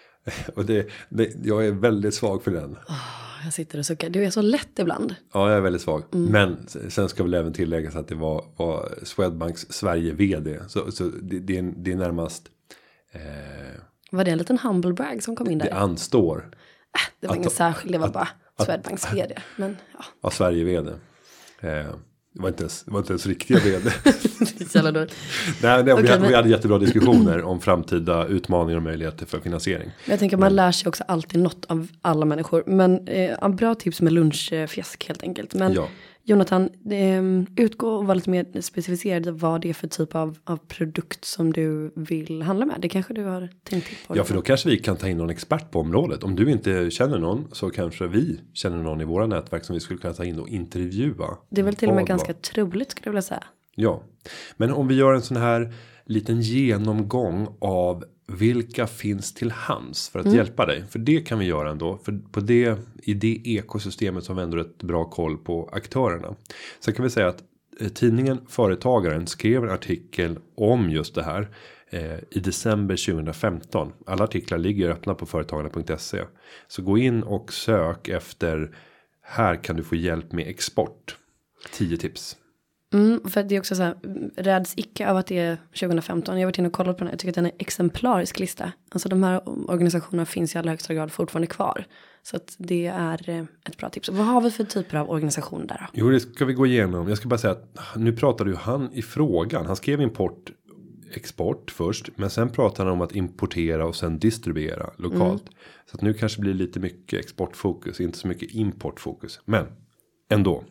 Och 0.55 0.65
det, 0.65 0.87
det, 1.09 1.31
jag 1.43 1.65
är 1.65 1.71
väldigt 1.71 2.13
svag 2.13 2.43
för 2.43 2.51
den. 2.51 2.71
Oh 2.71 3.25
jag 3.45 3.53
sitter 3.53 3.79
och 3.79 3.85
suckar. 3.85 4.09
Du 4.09 4.25
är 4.25 4.29
så 4.29 4.41
lätt 4.41 4.79
ibland. 4.79 5.15
Ja, 5.33 5.49
jag 5.49 5.57
är 5.57 5.61
väldigt 5.61 5.81
svag. 5.81 6.03
Mm. 6.13 6.31
Men 6.31 6.67
sen 6.89 7.09
ska 7.09 7.23
väl 7.23 7.33
även 7.33 7.53
tilläggas 7.53 7.95
att 7.95 8.07
det 8.07 8.15
var, 8.15 8.45
var 8.57 8.89
Swedbanks 9.03 9.65
Sverige 9.69 10.13
vd. 10.13 10.59
Så, 10.67 10.91
så 10.91 11.03
det, 11.03 11.39
det, 11.39 11.57
är, 11.57 11.73
det 11.77 11.91
är 11.91 11.95
närmast. 11.95 12.43
Eh, 13.11 13.21
var 14.11 14.23
det 14.23 14.31
en 14.31 14.37
liten 14.37 14.57
humble 14.57 14.93
brag 14.93 15.23
som 15.23 15.35
kom 15.35 15.51
in 15.51 15.57
där? 15.57 15.65
Det 15.65 15.75
anstår. 15.75 16.49
Äh, 16.95 17.01
det 17.19 17.27
var 17.27 17.33
att, 17.33 17.37
ingen 17.37 17.49
särskild, 17.49 17.93
det 17.93 17.97
var 17.97 18.07
att, 18.07 18.13
bara 18.13 18.27
Swedbanks 18.65 19.13
vd. 19.13 19.35
Men, 19.55 19.77
ja. 19.97 20.05
ja, 20.23 20.29
Sverige 20.29 20.63
vd. 20.63 20.91
Eh, 21.59 21.85
det 22.35 22.41
var 22.41 22.49
inte 22.49 22.63
ens, 22.63 22.83
det 22.83 22.91
var 22.91 22.99
inte 22.99 23.13
ens 23.13 23.25
riktiga 23.25 23.59
vd. 23.59 23.91
nej, 25.61 25.83
nej, 25.83 25.93
okay, 25.93 26.03
vi, 26.03 26.09
hade, 26.09 26.19
men... 26.19 26.29
vi 26.29 26.35
hade 26.35 26.49
jättebra 26.49 26.77
diskussioner 26.79 27.43
om 27.43 27.61
framtida 27.61 28.27
utmaningar 28.27 28.77
och 28.77 28.83
möjligheter 28.83 29.25
för 29.25 29.39
finansiering. 29.39 29.91
Men 30.05 30.11
jag 30.11 30.19
tänker 30.19 30.37
man 30.37 30.45
men... 30.45 30.55
lär 30.55 30.71
sig 30.71 30.89
också 30.89 31.03
alltid 31.07 31.41
något 31.41 31.65
av 31.65 31.87
alla 32.01 32.25
människor. 32.25 32.63
Men 32.65 33.07
eh, 33.07 33.49
bra 33.49 33.75
tips 33.75 34.01
med 34.01 34.13
lunchfjäsk 34.13 35.07
helt 35.07 35.23
enkelt. 35.23 35.53
Men 35.53 35.73
ja. 35.73 35.87
Jonathan, 36.27 36.69
eh, 36.91 37.23
utgå 37.63 37.89
och 37.89 38.05
var 38.05 38.15
lite 38.15 38.29
mer 38.29 38.61
specificerad 38.61 39.27
vad 39.27 39.61
det 39.61 39.69
är 39.69 39.73
för 39.73 39.87
typ 39.87 40.15
av, 40.15 40.37
av 40.43 40.57
produkt 40.57 41.25
som 41.25 41.53
du 41.53 41.93
vill 41.95 42.41
handla 42.41 42.65
med. 42.65 42.75
Det 42.79 42.89
kanske 42.89 43.13
du 43.13 43.23
har 43.23 43.49
tänkt 43.63 44.07
på. 44.07 44.17
Ja, 44.17 44.23
för 44.23 44.33
då 44.33 44.41
kanske 44.41 44.69
vi 44.69 44.77
kan 44.77 44.97
ta 44.97 45.07
in 45.07 45.17
någon 45.17 45.29
expert 45.29 45.71
på 45.71 45.79
området. 45.79 46.23
Om 46.23 46.35
du 46.35 46.51
inte 46.51 46.91
känner 46.91 47.19
någon 47.19 47.47
så 47.51 47.69
kanske 47.69 48.07
vi 48.07 48.39
känner 48.53 48.77
någon 48.77 49.01
i 49.01 49.05
våra 49.05 49.27
nätverk 49.27 49.65
som 49.65 49.73
vi 49.73 49.79
skulle 49.79 49.99
kunna 49.99 50.13
ta 50.13 50.25
in 50.25 50.39
och 50.39 50.49
intervjua. 50.49 51.37
Det 51.49 51.61
är 51.61 51.65
väl 51.65 51.75
till 51.75 51.89
och 51.89 51.95
med 51.95 52.07
ganska 52.07 52.33
troligt 52.33 52.91
skulle 52.91 53.07
jag 53.07 53.11
vilja 53.11 53.21
säga. 53.21 53.43
Ja, 53.75 54.03
men 54.57 54.71
om 54.71 54.87
vi 54.87 54.95
gör 54.95 55.13
en 55.13 55.21
sån 55.21 55.37
här 55.37 55.73
liten 56.05 56.41
genomgång 56.41 57.47
av 57.59 58.03
vilka 58.27 58.87
finns 58.87 59.33
till 59.33 59.51
hands 59.51 60.09
för 60.09 60.19
att 60.19 60.25
mm. 60.25 60.37
hjälpa 60.37 60.65
dig? 60.65 60.83
För 60.89 60.99
det 60.99 61.21
kan 61.21 61.39
vi 61.39 61.45
göra 61.45 61.69
ändå. 61.69 61.97
För 61.97 62.19
på 62.31 62.39
det 62.39 62.79
i 63.03 63.13
det 63.13 63.41
ekosystemet 63.45 64.23
som 64.23 64.35
vänder 64.35 64.57
ett 64.57 64.83
bra 64.83 65.05
koll 65.05 65.37
på 65.37 65.69
aktörerna. 65.71 66.35
Sen 66.79 66.93
kan 66.93 67.03
vi 67.03 67.09
säga 67.09 67.27
att 67.27 67.43
eh, 67.79 67.87
tidningen 67.87 68.39
Företagaren 68.47 69.27
skrev 69.27 69.63
en 69.63 69.69
artikel 69.69 70.39
om 70.55 70.89
just 70.89 71.15
det 71.15 71.23
här 71.23 71.49
eh, 71.89 72.19
i 72.31 72.39
december 72.39 73.13
2015. 73.13 73.91
Alla 74.05 74.23
artiklar 74.23 74.57
ligger 74.57 74.89
öppna 74.89 75.15
på 75.15 75.25
företagarna.se. 75.25 76.23
Så 76.67 76.81
gå 76.81 76.97
in 76.97 77.23
och 77.23 77.53
sök 77.53 78.07
efter 78.07 78.75
här 79.21 79.63
kan 79.63 79.75
du 79.75 79.83
få 79.83 79.95
hjälp 79.95 80.31
med 80.31 80.47
export. 80.47 81.17
10 81.71 81.97
tips. 81.97 82.37
Mm, 82.95 83.29
för 83.29 83.43
det 83.43 83.55
är 83.55 83.59
också 83.59 83.75
så 83.75 83.83
här, 83.83 83.95
räds 84.35 84.73
icke 84.77 85.09
av 85.09 85.17
att 85.17 85.27
det 85.27 85.37
är 85.37 85.57
2015. 85.79 86.35
Jag 86.35 86.41
har 86.41 86.45
varit 86.45 86.57
inne 86.57 86.67
och 86.67 86.73
kollat 86.73 86.97
på 86.97 86.99
den 86.99 87.07
här. 87.07 87.13
Jag 87.13 87.19
tycker 87.19 87.31
att 87.31 87.35
den 87.35 87.45
är 87.45 87.51
exemplarisk 87.57 88.39
lista. 88.39 88.71
Alltså 88.89 89.09
de 89.09 89.23
här 89.23 89.41
organisationerna 89.69 90.25
finns 90.25 90.55
i 90.55 90.57
allra 90.57 90.71
högsta 90.71 90.93
grad 90.93 91.11
fortfarande 91.11 91.47
kvar. 91.47 91.85
Så 92.23 92.35
att 92.35 92.55
det 92.57 92.85
är 92.85 93.29
eh, 93.29 93.43
ett 93.69 93.77
bra 93.77 93.89
tips. 93.89 94.09
Vad 94.09 94.25
har 94.25 94.41
vi 94.41 94.51
för 94.51 94.63
typer 94.63 94.97
av 94.97 95.09
organisationer 95.09 95.67
där 95.67 95.77
då? 95.79 95.85
Jo, 95.93 96.09
det 96.09 96.19
ska 96.19 96.45
vi 96.45 96.53
gå 96.53 96.65
igenom. 96.65 97.09
Jag 97.09 97.17
ska 97.17 97.27
bara 97.27 97.37
säga 97.37 97.51
att 97.53 97.77
nu 97.95 98.13
pratade 98.13 98.49
ju 98.49 98.55
han 98.55 98.93
i 98.93 99.01
frågan. 99.01 99.65
Han 99.65 99.75
skrev 99.75 100.01
import 100.01 100.51
export 101.13 101.71
först. 101.71 102.09
Men 102.15 102.29
sen 102.29 102.49
pratar 102.49 102.85
han 102.85 102.93
om 102.93 103.01
att 103.01 103.15
importera 103.15 103.85
och 103.85 103.95
sen 103.95 104.19
distribuera 104.19 104.89
lokalt. 104.97 105.41
Mm. 105.41 105.53
Så 105.85 105.97
att 105.97 106.01
nu 106.01 106.13
kanske 106.13 106.41
blir 106.41 106.53
lite 106.53 106.79
mycket 106.79 107.19
exportfokus. 107.19 108.01
Inte 108.01 108.17
så 108.17 108.27
mycket 108.27 108.51
importfokus. 108.51 109.39
Men 109.45 109.65
ändå. 110.29 110.63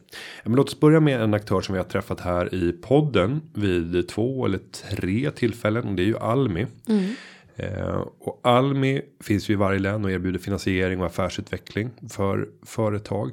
Men 0.45 0.57
låt 0.57 0.69
oss 0.69 0.81
börja 0.81 1.01
med 1.01 1.21
en 1.21 1.35
aktör 1.35 1.61
som 1.61 1.73
vi 1.73 1.79
har 1.79 1.85
träffat 1.85 2.21
här 2.21 2.55
i 2.55 2.73
podden 2.73 3.41
vid 3.55 4.09
två 4.09 4.47
eller 4.47 4.61
tre 4.99 5.31
tillfällen. 5.31 5.97
Det 5.97 6.03
är 6.03 6.07
ju 6.07 6.19
Almi. 6.19 6.67
Mm. 6.89 7.15
Eh, 7.57 8.05
och 8.19 8.41
Almi 8.43 9.03
finns 9.21 9.49
ju 9.49 9.55
i 9.55 9.57
varje 9.57 9.79
län 9.79 10.05
och 10.05 10.11
erbjuder 10.11 10.39
finansiering 10.39 11.01
och 11.01 11.07
affärsutveckling 11.07 11.91
för 12.11 12.49
företag. 12.63 13.31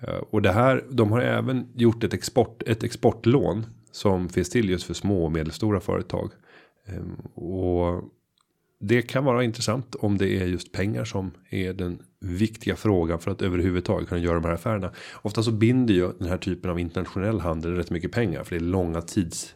Eh, 0.00 0.22
och 0.30 0.42
det 0.42 0.52
här, 0.52 0.84
de 0.90 1.12
har 1.12 1.20
även 1.20 1.68
gjort 1.74 2.04
ett 2.04 2.14
export, 2.14 2.62
ett 2.66 2.82
exportlån 2.82 3.66
som 3.92 4.28
finns 4.28 4.50
till 4.50 4.70
just 4.70 4.84
för 4.84 4.94
små 4.94 5.24
och 5.24 5.32
medelstora 5.32 5.80
företag. 5.80 6.30
Eh, 6.86 7.42
och 7.42 8.02
det 8.80 9.02
kan 9.02 9.24
vara 9.24 9.44
intressant 9.44 9.94
om 9.94 10.18
det 10.18 10.28
är 10.28 10.46
just 10.46 10.72
pengar 10.72 11.04
som 11.04 11.30
är 11.50 11.72
den 11.72 12.02
viktiga 12.20 12.76
frågan 12.76 13.18
för 13.18 13.30
att 13.30 13.42
överhuvudtaget 13.42 14.08
kunna 14.08 14.20
göra 14.20 14.34
de 14.34 14.44
här 14.44 14.54
affärerna. 14.54 14.92
Ofta 15.22 15.42
så 15.42 15.52
binder 15.52 15.94
ju 15.94 16.12
den 16.18 16.28
här 16.28 16.38
typen 16.38 16.70
av 16.70 16.78
internationell 16.78 17.40
handel 17.40 17.76
rätt 17.76 17.90
mycket 17.90 18.12
pengar 18.12 18.44
för 18.44 18.50
det 18.50 18.64
är 18.64 18.66
långa 18.66 19.02
tids 19.02 19.54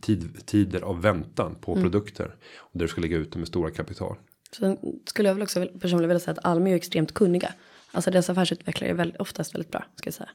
tid, 0.00 0.46
tider 0.46 0.80
av 0.80 1.02
väntan 1.02 1.54
på 1.54 1.74
produkter. 1.74 2.36
Och 2.56 2.70
där 2.78 2.84
du 2.84 2.88
ska 2.88 3.00
lägga 3.00 3.16
ut 3.16 3.32
det 3.32 3.38
med 3.38 3.48
stora 3.48 3.70
kapital. 3.70 4.16
Sen 4.56 4.78
skulle 5.06 5.28
jag 5.28 5.34
väl 5.34 5.42
också 5.42 5.66
personligen 5.80 6.08
vilja 6.08 6.20
säga 6.20 6.32
att 6.32 6.44
Almi 6.44 6.72
är 6.72 6.76
extremt 6.76 7.14
kunniga. 7.14 7.52
Alltså 7.92 8.10
deras 8.10 8.30
affärsutvecklare 8.30 8.90
är 8.90 8.94
väldigt, 8.94 9.20
oftast 9.20 9.54
väldigt 9.54 9.70
bra, 9.70 9.84
ska 9.94 10.06
jag 10.06 10.14
säga. 10.14 10.30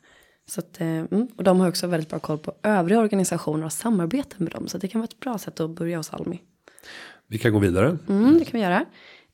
Så 0.45 0.59
att, 0.59 0.81
eh, 0.81 0.87
mm, 0.87 1.27
och 1.37 1.43
de 1.43 1.59
har 1.59 1.69
också 1.69 1.87
väldigt 1.87 2.09
bra 2.09 2.19
koll 2.19 2.37
på 2.37 2.53
övriga 2.63 2.99
organisationer 2.99 3.65
och 3.65 3.73
samarbeten 3.73 4.37
med 4.43 4.51
dem. 4.51 4.67
Så 4.67 4.77
det 4.77 4.87
kan 4.87 5.01
vara 5.01 5.07
ett 5.07 5.19
bra 5.19 5.37
sätt 5.37 5.59
att 5.59 5.69
börja 5.69 5.97
hos 5.97 6.13
Almi. 6.13 6.41
Vi 7.27 7.37
kan 7.37 7.53
gå 7.53 7.59
vidare. 7.59 7.97
Mm, 8.09 8.39
det 8.39 8.45
kan 8.45 8.59
vi 8.59 8.63
göra. 8.63 8.85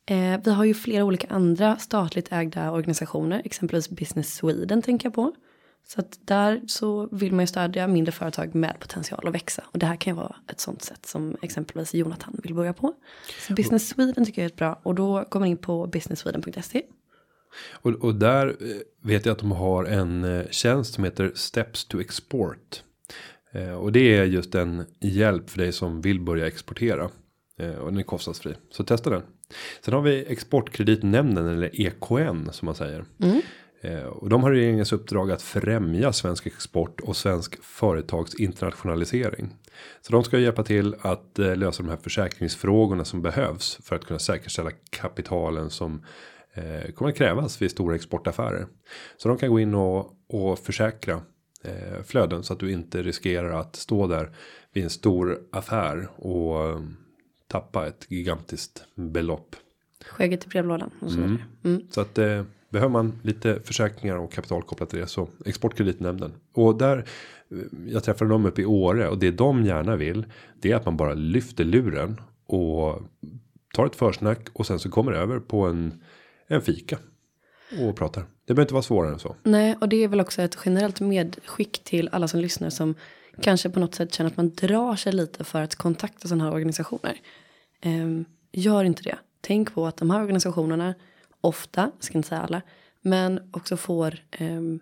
Eh, 0.06 0.40
vi 0.44 0.50
har 0.50 0.64
ju 0.64 0.74
flera 0.74 1.04
olika 1.04 1.26
andra 1.30 1.76
statligt 1.76 2.32
ägda 2.32 2.70
organisationer, 2.70 3.42
exempelvis 3.44 3.90
Business 3.90 4.34
Sweden 4.34 4.82
tänker 4.82 5.06
jag 5.06 5.14
på. 5.14 5.34
Så 5.86 6.00
att 6.00 6.18
där 6.24 6.60
så 6.66 7.08
vill 7.12 7.32
man 7.32 7.40
ju 7.42 7.46
stödja 7.46 7.86
mindre 7.86 8.12
företag 8.12 8.54
med 8.54 8.76
potential 8.80 9.28
att 9.28 9.34
växa. 9.34 9.64
Och 9.66 9.78
det 9.78 9.86
här 9.86 9.96
kan 9.96 10.12
ju 10.12 10.16
vara 10.16 10.36
ett 10.48 10.60
sånt 10.60 10.82
sätt 10.82 11.06
som 11.06 11.36
exempelvis 11.42 11.94
Jonathan 11.94 12.40
vill 12.42 12.54
börja 12.54 12.72
på. 12.72 12.94
Så 13.46 13.54
Business 13.54 13.88
Sweden 13.88 14.24
tycker 14.24 14.42
jag 14.42 14.44
är 14.44 14.52
ett 14.52 14.56
bra 14.56 14.80
och 14.82 14.94
då 14.94 15.24
kommer 15.24 15.46
man 15.46 15.50
in 15.50 15.56
på 15.56 15.86
businesssweden.se. 15.86 16.82
Och, 17.72 17.92
och 17.92 18.14
där 18.14 18.46
eh, 18.46 18.76
vet 19.02 19.26
jag 19.26 19.32
att 19.32 19.38
de 19.38 19.52
har 19.52 19.84
en 19.84 20.24
eh, 20.24 20.46
tjänst 20.50 20.94
som 20.94 21.04
heter 21.04 21.32
Steps 21.34 21.84
to 21.84 22.00
Export. 22.00 22.82
Eh, 23.52 23.72
och 23.72 23.92
det 23.92 24.16
är 24.16 24.24
just 24.24 24.54
en 24.54 24.84
hjälp 25.00 25.50
för 25.50 25.58
dig 25.58 25.72
som 25.72 26.00
vill 26.00 26.20
börja 26.20 26.46
exportera. 26.46 27.10
Eh, 27.58 27.74
och 27.74 27.86
den 27.86 27.98
är 27.98 28.02
kostnadsfri. 28.02 28.54
Så 28.70 28.84
testa 28.84 29.10
den. 29.10 29.22
Sen 29.80 29.94
har 29.94 30.00
vi 30.00 30.24
Exportkreditnämnden 30.28 31.46
eller 31.46 31.80
EKN 31.80 32.50
som 32.52 32.66
man 32.66 32.74
säger. 32.74 33.04
Mm. 33.22 33.40
Och 34.08 34.28
de 34.28 34.42
har 34.42 34.50
regeringens 34.50 34.92
uppdrag 34.92 35.30
att 35.30 35.42
främja 35.42 36.12
svensk 36.12 36.46
export 36.46 37.00
och 37.00 37.16
svensk 37.16 37.64
företags 37.64 38.34
internationalisering. 38.34 39.54
Så 40.00 40.12
de 40.12 40.24
ska 40.24 40.38
hjälpa 40.38 40.62
till 40.62 40.96
att 41.00 41.38
lösa 41.38 41.82
de 41.82 41.88
här 41.88 41.96
försäkringsfrågorna 41.96 43.04
som 43.04 43.22
behövs 43.22 43.78
för 43.82 43.96
att 43.96 44.04
kunna 44.04 44.18
säkerställa 44.18 44.70
kapitalen 44.90 45.70
som 45.70 46.04
eh, 46.54 46.92
kommer 46.92 47.10
att 47.10 47.16
krävas 47.16 47.62
vid 47.62 47.70
stora 47.70 47.94
exportaffärer. 47.94 48.66
Så 49.16 49.28
de 49.28 49.38
kan 49.38 49.50
gå 49.50 49.60
in 49.60 49.74
och, 49.74 50.12
och 50.28 50.58
försäkra 50.58 51.22
eh, 51.64 52.02
flöden 52.04 52.42
så 52.42 52.52
att 52.52 52.60
du 52.60 52.72
inte 52.72 53.02
riskerar 53.02 53.60
att 53.60 53.76
stå 53.76 54.06
där 54.06 54.30
vid 54.72 54.84
en 54.84 54.90
stor 54.90 55.38
affär 55.52 56.08
och 56.16 56.68
eh, 56.68 56.80
tappa 57.50 57.86
ett 57.86 58.06
gigantiskt 58.08 58.84
belopp. 58.94 59.56
Skägget 60.04 60.44
i 60.44 60.48
brevlådan. 60.48 60.90
Och 61.00 61.10
så, 61.10 61.18
mm. 61.18 61.38
Mm. 61.64 61.82
så 61.90 62.00
att 62.00 62.18
eh, 62.18 62.42
behöver 62.68 62.92
man 62.92 63.20
lite 63.22 63.60
försäkringar 63.64 64.16
och 64.16 64.32
kapital 64.32 64.62
kopplat 64.62 64.90
till 64.90 64.98
det 64.98 65.06
så 65.06 65.28
exportkreditnämnden 65.46 66.32
och 66.52 66.78
där 66.78 66.98
eh, 67.50 67.58
jag 67.86 68.04
träffade 68.04 68.30
dem 68.30 68.46
uppe 68.46 68.62
i 68.62 68.64
Åre 68.64 69.08
och 69.08 69.18
det 69.18 69.30
de 69.30 69.64
gärna 69.64 69.96
vill 69.96 70.24
det 70.60 70.72
är 70.72 70.76
att 70.76 70.84
man 70.84 70.96
bara 70.96 71.14
lyfter 71.14 71.64
luren 71.64 72.20
och 72.46 73.02
tar 73.74 73.86
ett 73.86 73.96
försnack 73.96 74.48
och 74.52 74.66
sen 74.66 74.78
så 74.78 74.90
kommer 74.90 75.12
över 75.12 75.40
på 75.40 75.66
en 75.66 76.02
en 76.46 76.62
fika. 76.62 76.98
Och 77.80 77.96
pratar. 77.96 78.20
Det 78.20 78.54
behöver 78.54 78.62
inte 78.62 78.74
vara 78.74 78.82
svårare 78.82 79.12
än 79.12 79.18
så. 79.18 79.36
Nej, 79.42 79.76
och 79.80 79.88
det 79.88 79.96
är 79.96 80.08
väl 80.08 80.20
också 80.20 80.42
ett 80.42 80.58
generellt 80.64 81.00
medskick 81.00 81.84
till 81.84 82.08
alla 82.12 82.28
som 82.28 82.40
lyssnar 82.40 82.70
som 82.70 82.94
kanske 83.40 83.70
på 83.70 83.80
något 83.80 83.94
sätt 83.94 84.14
känner 84.14 84.30
att 84.30 84.36
man 84.36 84.50
drar 84.50 84.96
sig 84.96 85.12
lite 85.12 85.44
för 85.44 85.62
att 85.62 85.74
kontakta 85.74 86.28
sådana 86.28 86.44
här 86.44 86.52
organisationer. 86.52 87.16
Eh, 87.80 88.20
gör 88.52 88.84
inte 88.84 89.02
det. 89.02 89.18
Tänk 89.40 89.74
på 89.74 89.86
att 89.86 89.96
de 89.96 90.10
här 90.10 90.20
organisationerna 90.20 90.94
ofta, 91.40 91.90
ska 92.00 92.18
inte 92.18 92.28
säga 92.28 92.40
alla, 92.40 92.62
men 93.00 93.50
också 93.52 93.76
får 93.76 94.18
um, 94.40 94.80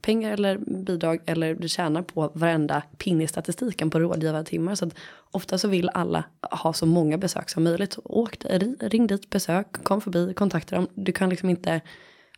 pengar 0.00 0.32
eller 0.32 0.58
bidrag 0.58 1.20
eller 1.26 1.54
du 1.54 1.68
tjänar 1.68 2.02
på 2.02 2.30
varenda 2.34 2.82
pinne 2.98 3.24
i 3.24 3.26
statistiken 3.26 3.90
på 3.90 3.98
rådgivartimmar. 3.98 4.74
Så 4.74 4.86
att 4.86 4.94
ofta 5.30 5.58
så 5.58 5.68
vill 5.68 5.88
alla 5.88 6.24
ha 6.50 6.72
så 6.72 6.86
många 6.86 7.18
besök 7.18 7.50
som 7.50 7.64
möjligt. 7.64 7.98
Åk, 8.04 8.36
ring 8.80 9.06
dit, 9.06 9.30
besök, 9.30 9.66
kom 9.82 10.00
förbi, 10.00 10.34
kontakta 10.34 10.76
dem. 10.76 10.88
Du 10.94 11.12
kan 11.12 11.30
liksom 11.30 11.50
inte 11.50 11.80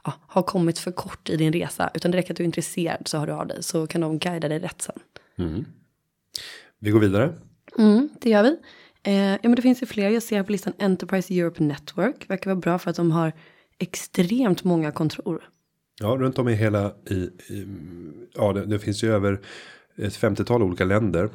ja, 0.04 0.12
ha 0.28 0.42
kommit 0.42 0.78
för 0.78 0.92
kort 0.92 1.30
i 1.30 1.36
din 1.36 1.52
resa 1.52 1.90
utan 1.94 2.10
det 2.10 2.18
räcker 2.18 2.32
att 2.32 2.36
du 2.36 2.42
är 2.42 2.46
intresserad 2.46 3.08
så 3.08 3.18
har 3.18 3.26
du 3.26 3.32
av 3.32 3.46
dig 3.46 3.62
så 3.62 3.86
kan 3.86 4.00
de 4.00 4.18
guida 4.18 4.48
dig 4.48 4.58
rätt 4.58 4.82
sen. 4.82 4.98
Mm. 5.38 5.64
Vi 6.78 6.90
går 6.90 7.00
vidare. 7.00 7.34
Mm, 7.78 8.08
det 8.20 8.30
gör 8.30 8.42
vi. 8.42 8.56
Eh, 9.02 9.14
ja, 9.14 9.38
men 9.42 9.54
det 9.54 9.62
finns 9.62 9.82
ju 9.82 9.86
fler. 9.86 10.10
Jag 10.10 10.22
ser 10.22 10.42
på 10.42 10.52
listan 10.52 10.72
Enterprise 10.78 11.34
Europe 11.34 11.62
Network. 11.62 12.30
Verkar 12.30 12.50
vara 12.50 12.60
bra 12.60 12.78
för 12.78 12.90
att 12.90 12.96
de 12.96 13.10
har 13.10 13.32
extremt 13.78 14.64
många 14.64 14.92
kontor. 14.92 15.48
Ja, 16.00 16.08
runt 16.08 16.38
om 16.38 16.48
i 16.48 16.54
hela 16.54 16.94
i, 17.10 17.14
i 17.54 17.66
ja, 18.34 18.52
det, 18.52 18.64
det, 18.66 18.78
finns 18.78 19.02
ju 19.04 19.12
över 19.12 19.40
ett 19.96 20.18
50-tal 20.18 20.62
olika 20.62 20.84
länder 20.84 21.30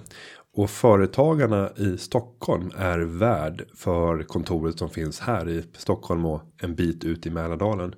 och 0.54 0.70
företagarna 0.70 1.70
i 1.78 1.98
Stockholm 1.98 2.72
är 2.78 3.00
värd 3.00 3.66
för 3.76 4.24
kontoret 4.24 4.80
som 4.80 4.90
finns 4.90 5.20
här 5.20 5.50
i 5.50 5.64
Stockholm 5.78 6.26
och 6.26 6.42
en 6.62 6.76
bit 6.76 7.04
ut 7.04 7.26
i 7.26 7.30
Mälardalen. 7.30 7.96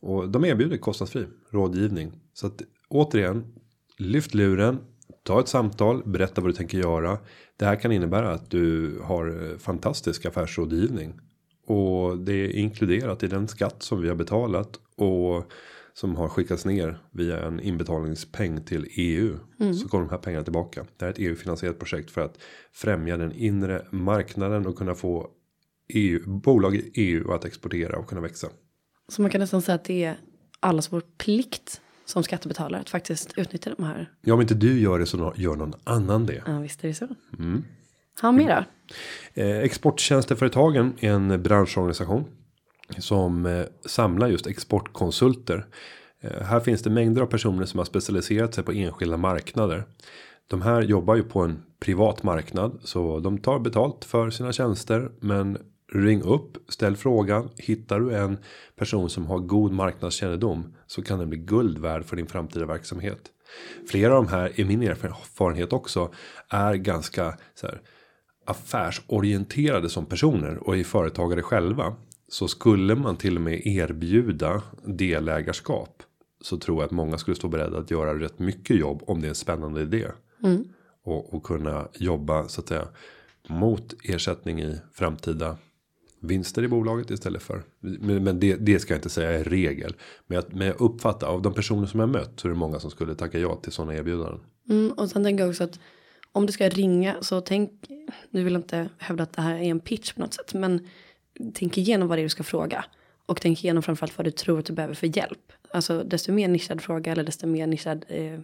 Och 0.00 0.28
de 0.28 0.44
erbjuder 0.44 0.76
kostnadsfri 0.76 1.26
rådgivning. 1.50 2.12
Så 2.34 2.46
att 2.46 2.62
återigen, 2.88 3.54
lyft 3.98 4.34
luren, 4.34 4.78
ta 5.26 5.40
ett 5.40 5.48
samtal, 5.48 6.02
berätta 6.04 6.40
vad 6.40 6.50
du 6.50 6.54
tänker 6.54 6.78
göra. 6.78 7.18
Det 7.56 7.64
här 7.64 7.76
kan 7.76 7.92
innebära 7.92 8.32
att 8.32 8.50
du 8.50 8.98
har 9.04 9.58
fantastisk 9.58 10.26
affärsrådgivning. 10.26 11.20
Och 11.66 12.18
det 12.18 12.32
är 12.32 12.56
inkluderat 12.56 13.22
i 13.22 13.26
den 13.26 13.48
skatt 13.48 13.82
som 13.82 14.02
vi 14.02 14.08
har 14.08 14.16
betalat. 14.16 14.80
Och 14.96 15.52
som 15.94 16.16
har 16.16 16.28
skickats 16.28 16.64
ner 16.64 16.98
via 17.10 17.46
en 17.46 17.60
inbetalningspeng 17.60 18.64
till 18.64 18.88
EU. 18.90 19.38
Mm. 19.60 19.74
Så 19.74 19.88
kommer 19.88 20.04
de 20.04 20.10
här 20.10 20.18
pengarna 20.18 20.44
tillbaka. 20.44 20.86
Det 20.96 21.04
här 21.04 21.08
är 21.08 21.12
ett 21.12 21.18
EU-finansierat 21.18 21.78
projekt 21.78 22.10
för 22.10 22.20
att 22.20 22.38
främja 22.72 23.16
den 23.16 23.32
inre 23.32 23.86
marknaden 23.90 24.66
och 24.66 24.78
kunna 24.78 24.94
få 24.94 25.30
EU, 25.88 26.20
bolag 26.26 26.76
i 26.76 26.90
EU 26.94 27.32
att 27.32 27.44
exportera 27.44 27.98
och 27.98 28.08
kunna 28.08 28.20
växa. 28.20 28.48
Så 29.08 29.22
man 29.22 29.30
kan 29.30 29.40
nästan 29.40 29.62
säga 29.62 29.74
att 29.74 29.84
det 29.84 30.04
är 30.04 30.16
allas 30.60 30.92
vår 30.92 31.02
plikt 31.18 31.80
som 32.06 32.22
skattebetalare 32.22 32.80
att 32.80 32.90
faktiskt 32.90 33.38
utnyttja 33.38 33.74
de 33.76 33.84
här. 33.84 34.10
Ja, 34.20 34.34
om 34.34 34.40
inte 34.40 34.54
du 34.54 34.80
gör 34.80 34.98
det 34.98 35.06
så 35.06 35.32
gör 35.36 35.56
någon 35.56 35.74
annan 35.84 36.26
det. 36.26 36.42
Ja, 36.46 36.58
visst 36.58 36.84
är 36.84 36.88
det 36.88 36.94
så. 36.94 37.08
Mm. 37.38 37.64
Ha 38.22 38.32
mera. 38.32 38.64
Eh, 39.34 39.58
exporttjänsteföretagen 39.58 40.92
är 41.00 41.10
en 41.10 41.42
branschorganisation 41.42 42.24
som 42.98 43.46
eh, 43.46 43.64
samlar 43.86 44.28
just 44.28 44.46
exportkonsulter. 44.46 45.66
Eh, 46.20 46.42
här 46.42 46.60
finns 46.60 46.82
det 46.82 46.90
mängder 46.90 47.22
av 47.22 47.26
personer 47.26 47.64
som 47.64 47.78
har 47.78 47.84
specialiserat 47.84 48.54
sig 48.54 48.64
på 48.64 48.72
enskilda 48.72 49.16
marknader. 49.16 49.84
De 50.46 50.62
här 50.62 50.82
jobbar 50.82 51.14
ju 51.16 51.22
på 51.22 51.40
en 51.40 51.62
privat 51.80 52.22
marknad 52.22 52.80
så 52.82 53.20
de 53.20 53.38
tar 53.38 53.58
betalt 53.58 54.04
för 54.04 54.30
sina 54.30 54.52
tjänster 54.52 55.10
men 55.20 55.58
ring 55.92 56.22
upp, 56.22 56.56
ställ 56.68 56.96
frågan. 56.96 57.50
Hittar 57.56 58.00
du 58.00 58.14
en 58.14 58.38
person 58.76 59.10
som 59.10 59.26
har 59.26 59.38
god 59.38 59.72
marknadskännedom 59.72 60.74
så 60.86 61.02
kan 61.02 61.18
den 61.18 61.28
bli 61.28 61.38
guld 61.38 61.78
värd 61.78 62.04
för 62.04 62.16
din 62.16 62.26
framtida 62.26 62.66
verksamhet. 62.66 63.20
Flera 63.88 64.16
av 64.16 64.24
de 64.24 64.30
här 64.30 64.60
i 64.60 64.64
min 64.64 64.82
erfarenhet 64.82 65.72
också 65.72 66.12
är 66.48 66.74
ganska 66.74 67.38
så 67.54 67.66
här, 67.66 67.80
affärsorienterade 68.44 69.88
som 69.88 70.06
personer 70.06 70.68
och 70.68 70.76
är 70.76 70.84
företagare 70.84 71.42
själva. 71.42 71.94
Så 72.28 72.48
skulle 72.48 72.94
man 72.94 73.16
till 73.16 73.36
och 73.36 73.42
med 73.42 73.66
erbjuda 73.66 74.62
delägarskap. 74.84 76.02
Så 76.40 76.58
tror 76.58 76.78
jag 76.78 76.84
att 76.84 76.90
många 76.90 77.18
skulle 77.18 77.34
stå 77.34 77.48
beredda 77.48 77.78
att 77.78 77.90
göra 77.90 78.20
rätt 78.20 78.38
mycket 78.38 78.76
jobb 78.76 79.02
om 79.06 79.20
det 79.20 79.26
är 79.26 79.28
en 79.28 79.34
spännande 79.34 79.82
idé. 79.82 80.06
Mm. 80.44 80.64
Och, 81.04 81.34
och 81.34 81.42
kunna 81.42 81.88
jobba 81.94 82.48
så 82.48 82.60
att 82.60 82.68
säga 82.68 82.88
mot 83.48 83.94
ersättning 84.04 84.62
i 84.62 84.80
framtida 84.92 85.56
vinster 86.26 86.62
i 86.62 86.68
bolaget 86.68 87.10
istället 87.10 87.42
för. 87.42 87.62
Men 88.20 88.40
det, 88.40 88.56
det 88.56 88.78
ska 88.78 88.94
jag 88.94 88.98
inte 88.98 89.08
säga 89.08 89.30
är 89.30 89.44
regel. 89.44 89.94
Men 90.26 90.36
jag, 90.36 90.44
men 90.54 90.66
jag 90.66 90.80
uppfattar 90.80 91.26
av 91.26 91.42
de 91.42 91.54
personer 91.54 91.86
som 91.86 92.00
jag 92.00 92.08
mött 92.08 92.40
så 92.40 92.48
är 92.48 92.52
det 92.52 92.58
många 92.58 92.80
som 92.80 92.90
skulle 92.90 93.14
tacka 93.14 93.38
ja 93.38 93.56
till 93.56 93.72
sådana 93.72 93.94
erbjudanden. 93.94 94.40
Mm, 94.68 94.92
och 94.92 95.10
sen 95.10 95.24
tänker 95.24 95.44
jag 95.44 95.50
också 95.50 95.64
att 95.64 95.80
om 96.32 96.46
du 96.46 96.52
ska 96.52 96.68
ringa 96.68 97.16
så 97.20 97.40
tänk. 97.40 97.70
Nu 98.30 98.44
vill 98.44 98.52
jag 98.52 98.60
inte 98.60 98.88
hävda 98.98 99.22
att 99.22 99.32
det 99.32 99.42
här 99.42 99.54
är 99.54 99.62
en 99.62 99.80
pitch 99.80 100.12
på 100.12 100.20
något 100.20 100.34
sätt, 100.34 100.54
men 100.54 100.88
tänk 101.54 101.78
igenom 101.78 102.08
vad 102.08 102.18
det 102.18 102.22
är 102.22 102.24
du 102.24 102.28
ska 102.28 102.42
fråga. 102.42 102.84
Och 103.26 103.40
tänk 103.40 103.64
igenom 103.64 103.82
framförallt 103.82 104.18
vad 104.18 104.26
du 104.26 104.30
tror 104.30 104.58
att 104.58 104.66
du 104.66 104.72
behöver 104.72 104.94
för 104.94 105.16
hjälp. 105.16 105.52
Alltså 105.70 106.02
desto 106.02 106.32
mer 106.32 106.48
nischad 106.48 106.80
fråga 106.80 107.12
eller 107.12 107.24
desto 107.24 107.46
mer 107.46 107.66
nischad 107.66 108.04
eh, 108.08 108.40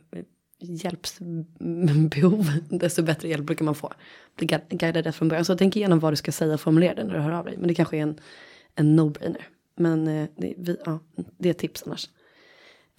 hjälpsbehov, 0.63 2.53
desto 2.71 3.03
bättre 3.03 3.29
hjälp 3.29 3.47
brukar 3.47 3.65
man 3.65 3.75
få. 3.75 3.93
Bli 4.37 4.47
guidad 4.71 5.07
rätt 5.07 5.17
från 5.17 5.29
början. 5.29 5.45
Så 5.45 5.57
tänk 5.57 5.77
igenom 5.77 5.99
vad 5.99 6.13
du 6.13 6.17
ska 6.17 6.33
säga 6.33 6.55
och 6.55 6.61
formulera 6.61 6.95
det 6.95 7.05
när 7.05 7.15
du 7.15 7.21
hör 7.21 7.33
av 7.33 7.45
dig. 7.45 7.57
Men 7.57 7.69
det 7.69 7.75
kanske 7.75 7.97
är 7.97 8.03
en, 8.03 8.19
en 8.75 9.01
no-brainer. 9.01 9.43
Men 9.77 10.09
eh, 10.09 10.29
det, 10.37 10.55
vi, 10.59 10.77
ja, 10.85 11.01
det 11.39 11.49
är 11.49 11.53
tips 11.53 11.83
annars. 11.87 12.09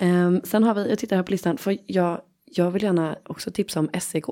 Um, 0.02 0.42
sen 0.44 0.64
har 0.64 0.76
vi, 0.76 0.90
jag 0.90 1.00
tittar 1.00 1.16
här 1.16 1.24
på 1.24 1.32
listan, 1.32 1.58
för 1.58 1.78
jag, 1.86 2.22
jag 2.46 2.72
vill 2.72 2.84
gärna 2.84 3.18
också 3.26 3.52
tipsa 3.52 3.80
om 3.80 3.90
SEK. 4.00 4.26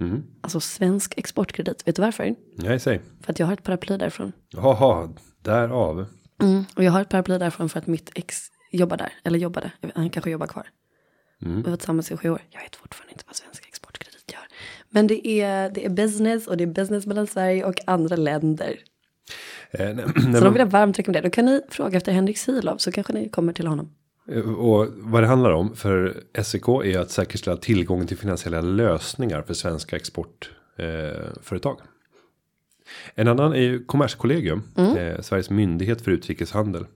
Mm. 0.00 0.22
Alltså 0.40 0.60
svensk 0.60 1.14
exportkredit. 1.18 1.88
Vet 1.88 1.96
du 1.96 2.02
varför? 2.02 2.34
Nej, 2.56 2.80
säg. 2.80 3.00
För 3.20 3.32
att 3.32 3.38
jag 3.38 3.46
har 3.46 3.52
ett 3.52 3.62
paraply 3.62 3.96
därifrån. 3.96 4.32
Jaha, 4.48 5.08
därav. 5.42 6.06
Mm. 6.42 6.64
Och 6.76 6.84
jag 6.84 6.92
har 6.92 7.00
ett 7.00 7.08
paraply 7.08 7.38
därifrån 7.38 7.68
för 7.68 7.78
att 7.78 7.86
mitt 7.86 8.10
ex 8.14 8.36
jobbar 8.72 8.96
där. 8.96 9.12
Eller 9.24 9.38
jobbade. 9.38 9.72
Han 9.94 10.10
kanske 10.10 10.30
jobbar 10.30 10.46
kvar. 10.46 10.68
Mm. 11.44 11.62
Vi 11.62 11.70
var 11.70 11.76
tillsammans 11.76 12.10
i 12.12 12.16
sju 12.16 12.30
år. 12.30 12.42
Jag 12.50 12.60
vet 12.60 12.76
fortfarande 12.76 13.12
inte 13.12 13.24
vad 13.26 13.36
svensk 13.36 13.66
exportkredit 13.68 14.32
gör. 14.32 14.42
Men 14.90 15.06
det 15.06 15.28
är, 15.28 15.70
det 15.70 15.84
är 15.84 15.90
business 15.90 16.46
och 16.46 16.56
det 16.56 16.64
är 16.64 16.68
business 16.68 17.06
mellan 17.06 17.26
Sverige 17.26 17.64
och 17.64 17.74
andra 17.86 18.16
länder. 18.16 18.78
Eh, 19.70 19.94
nej, 19.94 20.04
Så 20.16 20.28
nej, 20.28 20.40
de 20.40 20.52
vill 20.52 20.60
jag 20.60 20.66
varmt 20.66 20.98
rekommendera. 20.98 21.22
Då 21.22 21.30
kan 21.30 21.44
ni 21.44 21.60
fråga 21.70 21.96
efter 21.96 22.12
Henrik 22.12 22.38
Silov 22.38 22.76
så 22.76 22.92
kanske 22.92 23.12
ni 23.12 23.28
kommer 23.28 23.52
till 23.52 23.66
honom. 23.66 23.90
Eh, 24.32 24.50
Och 24.54 24.88
vad 24.96 25.22
det 25.22 25.26
handlar 25.26 25.50
om 25.50 25.76
för 25.76 26.22
SEK 26.42 26.68
är 26.68 26.98
att 26.98 27.10
säkerställa 27.10 27.56
tillgången 27.56 28.06
till 28.06 28.18
finansiella 28.18 28.60
lösningar 28.60 29.42
för 29.42 29.54
svenska 29.54 29.96
exportföretag. 29.96 31.76
Eh. 31.80 31.86
En 33.14 33.28
annan 33.28 33.52
är 33.52 33.60
ju 33.60 33.84
Kommerskollegium, 33.84 34.62
eh, 34.76 35.20
Sveriges 35.20 35.50
myndighet 35.50 36.00
för 36.00 36.10
utrikeshandel. 36.10 36.86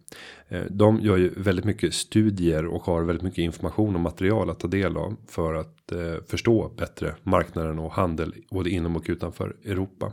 Eh, 0.49 0.63
de 0.71 1.01
gör 1.01 1.17
ju 1.17 1.33
väldigt 1.37 1.65
mycket 1.65 1.95
studier 1.95 2.67
och 2.67 2.83
har 2.83 3.03
väldigt 3.03 3.25
mycket 3.25 3.39
information 3.39 3.95
och 3.95 4.01
material 4.01 4.51
att 4.51 4.61
ta 4.61 4.69
del 4.69 4.97
av 4.97 5.17
för 5.29 5.55
att 5.55 5.93
eh, 5.93 6.25
förstå 6.27 6.73
bättre 6.77 7.15
marknaden 7.23 7.79
och 7.79 7.93
handel 7.93 8.35
både 8.51 8.71
inom 8.71 8.97
och 8.97 9.05
utanför 9.09 9.57
Europa. 9.65 10.13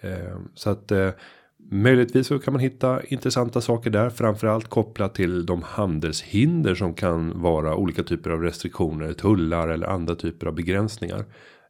Eh, 0.00 0.38
så 0.54 0.70
att 0.70 0.92
eh, 0.92 1.10
möjligtvis 1.70 2.26
så 2.26 2.38
kan 2.38 2.52
man 2.52 2.60
hitta 2.60 3.02
intressanta 3.02 3.60
saker 3.60 3.90
där, 3.90 4.10
framförallt 4.10 4.68
kopplat 4.68 5.14
till 5.14 5.46
de 5.46 5.62
handelshinder 5.62 6.74
som 6.74 6.94
kan 6.94 7.40
vara 7.40 7.76
olika 7.76 8.02
typer 8.02 8.30
av 8.30 8.42
restriktioner, 8.42 9.12
tullar 9.12 9.68
eller 9.68 9.86
andra 9.86 10.14
typer 10.14 10.46
av 10.46 10.54
begränsningar. 10.54 11.24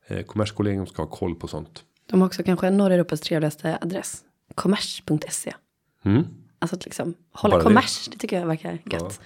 Eh, 0.07 0.23
Kommerskollegium 0.23 0.87
ska 0.87 1.03
ha 1.03 1.11
koll 1.11 1.35
på 1.35 1.47
sånt. 1.47 1.85
De 2.11 2.21
har 2.21 2.27
också 2.27 2.43
kanske 2.43 2.71
norra 2.71 2.95
Europas 2.95 3.21
trevligaste 3.21 3.79
adress. 3.81 4.25
Kommers.se. 4.55 5.55
Mm. 6.05 6.25
Alltså 6.59 6.77
att 6.77 6.85
liksom 6.85 7.15
hålla 7.33 7.53
Bara 7.53 7.59
det. 7.59 7.65
kommers. 7.65 8.09
Det. 8.13 8.19
tycker 8.19 8.41
jag 8.41 8.47
verkar 8.47 8.79
gött. 8.93 9.21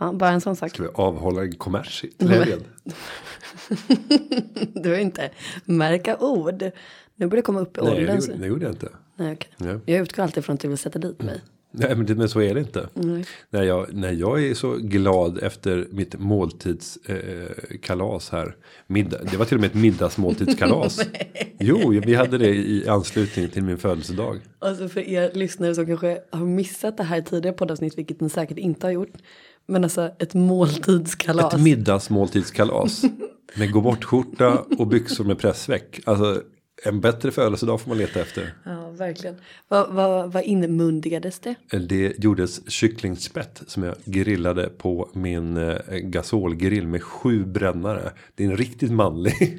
Ja. 0.00 0.12
bara 0.12 0.30
en 0.30 0.40
sån 0.40 0.56
sak. 0.56 0.70
Ska 0.70 0.82
vi 0.82 0.88
avhålla 0.94 1.42
en 1.42 1.52
kommers 1.56 2.04
i 2.04 2.26
helgen? 2.28 2.60
Du 4.74 4.90
har 4.90 4.96
inte 4.98 5.30
märka 5.64 6.16
ord. 6.18 6.62
Nu 7.14 7.26
börjar 7.26 7.36
det 7.36 7.42
komma 7.42 7.60
upp 7.60 7.78
i 7.78 7.80
Nej, 7.80 7.90
det 7.94 8.00
åldern. 8.12 8.20
gjorde, 8.20 8.38
det 8.38 8.46
gjorde 8.46 8.64
jag 8.64 8.72
inte. 8.72 8.88
Nej, 9.16 9.32
okej. 9.32 9.50
Ja. 9.56 9.80
Jag 9.86 10.02
utgår 10.02 10.22
alltid 10.22 10.44
från 10.44 10.54
att 10.54 10.60
du 10.60 10.68
vill 10.68 10.78
sätta 10.78 10.98
dit 10.98 11.22
mig. 11.22 11.40
Nej, 11.72 11.96
men, 11.96 12.18
men 12.18 12.28
så 12.28 12.40
är 12.40 12.54
det 12.54 12.60
inte. 12.60 12.88
Nej. 12.94 13.24
När 13.50 13.62
jag, 13.62 13.94
när 13.94 14.12
jag 14.12 14.44
är 14.44 14.54
så 14.54 14.76
glad 14.76 15.38
efter 15.38 15.86
mitt 15.90 16.18
måltidskalas 16.18 18.32
eh, 18.32 18.38
här. 18.38 18.56
Middag, 18.86 19.18
det 19.30 19.36
var 19.36 19.44
till 19.44 19.56
och 19.56 19.60
med 19.60 19.70
ett 19.70 19.76
middagsmåltidskalas. 19.76 21.00
jo, 21.58 22.00
vi 22.04 22.14
hade 22.14 22.38
det 22.38 22.48
i 22.48 22.88
anslutning 22.88 23.48
till 23.48 23.62
min 23.62 23.78
födelsedag. 23.78 24.40
Alltså 24.58 24.88
för 24.88 25.00
er 25.00 25.30
lyssnare 25.34 25.74
som 25.74 25.86
kanske 25.86 26.18
har 26.30 26.46
missat 26.46 26.96
det 26.96 27.02
här 27.02 27.20
tidigare 27.20 27.56
poddavsnitt, 27.56 27.98
vilket 27.98 28.20
ni 28.20 28.30
säkert 28.30 28.58
inte 28.58 28.86
har 28.86 28.92
gjort. 28.92 29.14
Men 29.66 29.84
alltså 29.84 30.10
ett 30.18 30.34
måltidskalas. 30.34 31.54
Ett 31.54 31.60
middagsmåltidskalas. 31.60 33.02
Med 33.56 33.72
gå 33.72 33.80
bort 33.80 34.04
skjorta 34.04 34.64
och 34.78 34.86
byxor 34.86 35.24
med 35.24 35.38
pressväck. 35.38 36.00
Alltså 36.04 36.42
en 36.84 37.00
bättre 37.00 37.30
födelsedag 37.30 37.80
får 37.80 37.88
man 37.88 37.98
leta 37.98 38.20
efter. 38.20 38.54
Ja, 38.64 38.90
verkligen. 38.90 39.36
Vad, 39.68 39.94
vad, 39.94 40.32
vad 40.32 40.42
inmundigades 40.42 41.38
det? 41.38 41.54
Det 41.88 42.24
gjordes 42.24 42.70
kycklingspett 42.70 43.62
som 43.66 43.82
jag 43.82 43.94
grillade 44.04 44.68
på 44.68 45.10
min 45.12 45.56
eh, 45.56 45.76
gasolgrill 45.88 46.86
med 46.86 47.02
sju 47.02 47.44
brännare. 47.44 48.12
Det 48.34 48.44
är 48.44 48.48
en 48.48 48.56
riktigt 48.56 48.92
manlig 48.92 49.58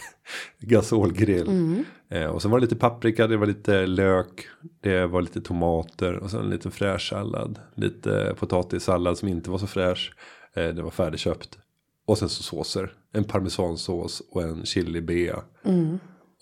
gasolgrill. 0.60 1.84
Eh, 2.08 2.26
och 2.26 2.42
sen 2.42 2.50
var 2.50 2.58
det 2.58 2.64
lite 2.64 2.76
paprika, 2.76 3.26
det 3.26 3.36
var 3.36 3.46
lite 3.46 3.86
lök, 3.86 4.46
det 4.80 5.06
var 5.06 5.22
lite 5.22 5.40
tomater 5.40 6.14
och 6.14 6.30
sen 6.30 6.40
en 6.40 6.50
liten 6.50 6.70
fräsch 6.70 7.08
sallad. 7.08 7.58
Lite 7.74 8.34
potatissallad 8.38 9.18
som 9.18 9.28
inte 9.28 9.50
var 9.50 9.58
så 9.58 9.66
fräsch. 9.66 10.12
Eh, 10.54 10.68
det 10.68 10.82
var 10.82 10.90
färdigköpt. 10.90 11.58
Och 12.06 12.18
sen 12.18 12.28
så 12.28 12.42
såser. 12.42 12.92
En 13.12 13.24
parmesansås 13.24 14.22
och 14.30 14.42
en 14.42 14.64
chili 14.64 15.00
bea. 15.00 15.42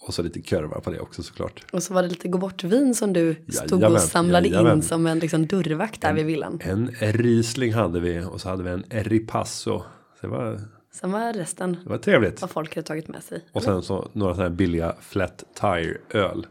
Och 0.06 0.14
så 0.14 0.22
lite 0.22 0.40
körvar 0.42 0.80
på 0.80 0.90
det 0.90 1.00
också 1.00 1.22
såklart. 1.22 1.64
Och 1.72 1.82
så 1.82 1.94
var 1.94 2.02
det 2.02 2.08
lite 2.08 2.28
gå 2.28 2.38
bort 2.38 2.64
vin 2.64 2.94
som 2.94 3.12
du 3.12 3.36
stod 3.48 3.80
Jajamän, 3.80 3.92
och 3.92 4.00
samlade 4.00 4.48
jajamän. 4.48 4.76
in 4.76 4.82
som 4.82 5.06
en 5.06 5.18
liksom 5.18 5.46
dörrvakt 5.46 6.00
där 6.00 6.12
vid 6.12 6.26
villan. 6.26 6.58
En 6.62 6.88
Riesling 7.00 7.72
hade 7.72 8.00
vi 8.00 8.24
och 8.24 8.40
så 8.40 8.48
hade 8.48 8.62
vi 8.62 8.70
en 8.70 8.84
Ripasso. 9.04 9.78
Så 9.80 9.86
det 10.20 10.26
var, 10.28 10.60
Sen 10.92 11.12
var 11.12 11.32
resten 11.32 11.76
det 11.84 11.90
var 11.90 11.98
trevligt. 11.98 12.40
vad 12.40 12.50
folk 12.50 12.74
hade 12.74 12.86
tagit 12.86 13.08
med 13.08 13.22
sig. 13.22 13.44
Och 13.52 13.62
sen 13.62 13.82
så 13.82 14.08
några 14.12 14.34
sådana 14.34 14.48
här 14.50 14.56
billiga 14.56 14.94
flat 15.00 15.44
tire 15.60 15.96
öl. 16.10 16.46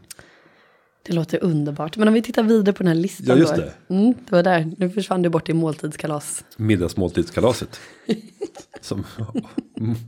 Det 1.03 1.13
låter 1.13 1.43
underbart. 1.43 1.97
Men 1.97 2.07
om 2.07 2.13
vi 2.13 2.21
tittar 2.21 2.43
vidare 2.43 2.73
på 2.73 2.83
den 2.83 2.87
här 2.87 2.95
listan 3.01 3.25
Ja, 3.27 3.35
just 3.35 3.55
då. 3.55 3.61
det. 3.61 3.73
Mm, 3.95 4.13
det 4.29 4.35
var 4.35 4.43
där. 4.43 4.71
Nu 4.77 4.89
försvann 4.89 5.21
du 5.21 5.29
bort 5.29 5.49
i 5.49 5.53
måltidskalas. 5.53 6.43
Middagsmåltidskalaset. 6.57 7.79
Som, 8.81 9.03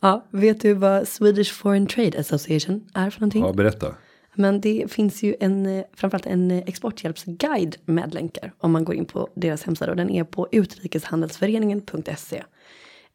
Ja, 0.00 0.26
vet 0.30 0.60
du 0.60 0.74
vad 0.74 1.08
Swedish 1.08 1.52
Foreign 1.54 1.86
Trade 1.86 2.18
Association 2.20 2.88
är 2.94 3.10
för 3.10 3.20
någonting? 3.20 3.42
ja, 3.42 3.52
berätta. 3.52 3.94
Men 4.34 4.60
det 4.60 4.84
finns 4.92 5.22
ju 5.22 5.34
en, 5.40 5.66
eh, 5.66 5.84
framförallt 5.94 6.26
en 6.26 6.50
eh, 6.50 6.58
exporthjälpsguide 6.66 7.76
med 7.84 8.14
länkar 8.14 8.52
om 8.58 8.72
man 8.72 8.84
går 8.84 8.94
in 8.94 9.04
på 9.04 9.28
deras 9.34 9.62
hemsida 9.62 9.90
och 9.90 9.96
den 9.96 10.10
är 10.10 10.24
på 10.24 10.48
utrikeshandelsföreningen.se. 10.52 12.42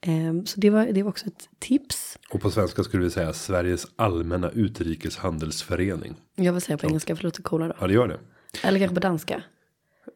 Ehm, 0.01 0.45
Så 0.45 0.59
det 0.59 0.69
var, 0.69 0.85
det 0.85 1.03
var 1.03 1.09
också 1.09 1.27
ett 1.27 1.49
tips. 1.59 2.17
Och 2.29 2.41
på 2.41 2.51
svenska 2.51 2.83
skulle 2.83 3.03
vi 3.03 3.09
säga 3.09 3.33
Sveriges 3.33 3.87
allmänna 3.95 4.49
utrikeshandelsförening. 4.49 6.15
Jag 6.35 6.53
vill 6.53 6.61
säga 6.61 6.77
på 6.77 6.85
engelska 6.87 7.15
för 7.15 7.21
det 7.23 7.27
låter 7.27 7.43
coolare. 7.43 7.75
Ja, 7.79 7.87
det 7.87 7.93
gör 7.93 8.07
det. 8.07 8.19
Eller 8.63 8.79
kanske 8.79 8.95
på 8.95 9.01
danska. 9.01 9.43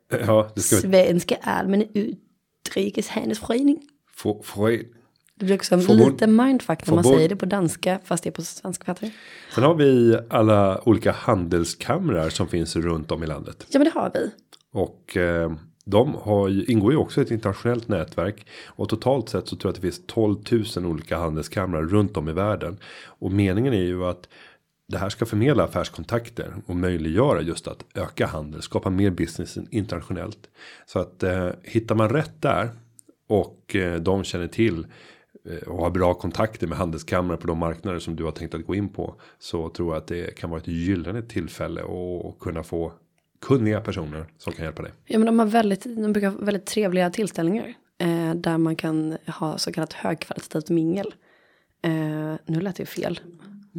Ja, 0.09 0.51
det 0.55 0.61
ska 0.61 0.75
vi 0.75 0.81
Svenska 0.81 1.35
allmänna 1.41 1.83
utrikeshandelsförening. 1.93 3.79
in. 4.23 4.93
Det 5.37 5.45
blir 5.45 5.55
också 5.55 5.75
Förbund- 5.75 6.11
lite 6.11 6.27
mindfuck 6.27 6.87
när 6.87 6.95
man 6.95 7.03
förbund- 7.03 7.15
säger 7.17 7.29
det 7.29 7.35
på 7.35 7.45
danska 7.45 7.99
fast 8.03 8.23
det 8.23 8.29
är 8.29 8.31
på 8.31 8.41
svenska 8.41 8.85
fattar? 8.85 9.09
Sen 9.55 9.63
har 9.63 9.73
vi 9.75 10.17
alla 10.29 10.81
olika 10.87 11.11
handelskamrar 11.11 12.29
som 12.29 12.47
finns 12.47 12.75
runt 12.75 13.11
om 13.11 13.23
i 13.23 13.27
landet. 13.27 13.65
Ja 13.69 13.79
men 13.79 13.85
det 13.85 13.99
har 13.99 14.11
vi. 14.13 14.31
Och 14.73 15.17
eh, 15.17 15.51
de 15.85 16.15
har 16.15 16.47
ju, 16.47 16.65
ingår 16.65 16.91
ju 16.91 16.97
också 16.97 17.21
i 17.21 17.23
ett 17.23 17.31
internationellt 17.31 17.87
nätverk. 17.87 18.47
Och 18.67 18.89
totalt 18.89 19.29
sett 19.29 19.47
så 19.47 19.55
tror 19.55 19.69
jag 19.69 19.69
att 19.69 19.75
det 19.75 19.81
finns 19.81 20.01
12 20.07 20.37
000 20.75 20.85
olika 20.85 21.17
handelskamrar 21.17 21.81
runt 21.81 22.17
om 22.17 22.29
i 22.29 22.33
världen. 22.33 22.77
Och 23.05 23.31
meningen 23.31 23.73
är 23.73 23.83
ju 23.85 24.05
att 24.05 24.27
det 24.87 24.97
här 24.97 25.09
ska 25.09 25.25
förmedla 25.25 25.63
affärskontakter 25.63 26.53
och 26.65 26.75
möjliggöra 26.75 27.41
just 27.41 27.67
att 27.67 27.85
öka 27.95 28.27
handel, 28.27 28.61
skapa 28.61 28.89
mer 28.89 29.09
business 29.09 29.57
internationellt. 29.71 30.39
Så 30.85 30.99
att 30.99 31.23
eh, 31.23 31.49
hittar 31.63 31.95
man 31.95 32.09
rätt 32.09 32.41
där 32.41 32.69
och 33.29 33.75
eh, 33.75 33.99
de 34.01 34.23
känner 34.23 34.47
till 34.47 34.87
Eh, 35.49 35.67
och 35.67 35.83
har 35.83 35.89
bra 35.89 36.13
kontakter 36.13 36.67
med 36.67 36.77
handelskamrar 36.77 37.37
på 37.37 37.47
de 37.47 37.57
marknader 37.57 37.99
som 37.99 38.15
du 38.15 38.23
har 38.23 38.31
tänkt 38.31 38.53
att 38.53 38.65
gå 38.65 38.75
in 38.75 38.89
på. 38.89 39.15
Så 39.39 39.69
tror 39.69 39.93
jag 39.93 40.01
att 40.01 40.07
det 40.07 40.35
kan 40.35 40.49
vara 40.49 40.59
ett 40.59 40.67
gyllene 40.67 41.21
tillfälle 41.21 41.81
och 41.81 42.39
kunna 42.39 42.63
få 42.63 42.91
kunniga 43.41 43.81
personer 43.81 44.25
som 44.37 44.53
kan 44.53 44.65
hjälpa 44.65 44.81
dig. 44.81 44.91
Ja 45.05 45.19
men 45.19 45.25
de 45.25 45.39
har 45.39 45.45
väldigt, 45.45 45.83
de 45.83 46.13
brukar 46.13 46.29
ha 46.29 46.37
väldigt 46.37 46.65
trevliga 46.65 47.09
tillställningar. 47.09 47.73
Eh, 47.97 48.33
där 48.33 48.57
man 48.57 48.75
kan 48.75 49.17
ha 49.27 49.57
så 49.57 49.71
kallat 49.71 49.93
högkvalitativt 49.93 50.69
mingel. 50.69 51.13
Eh, 51.81 52.35
nu 52.45 52.61
lät 52.61 52.75
det 52.75 52.85
fel. 52.85 53.19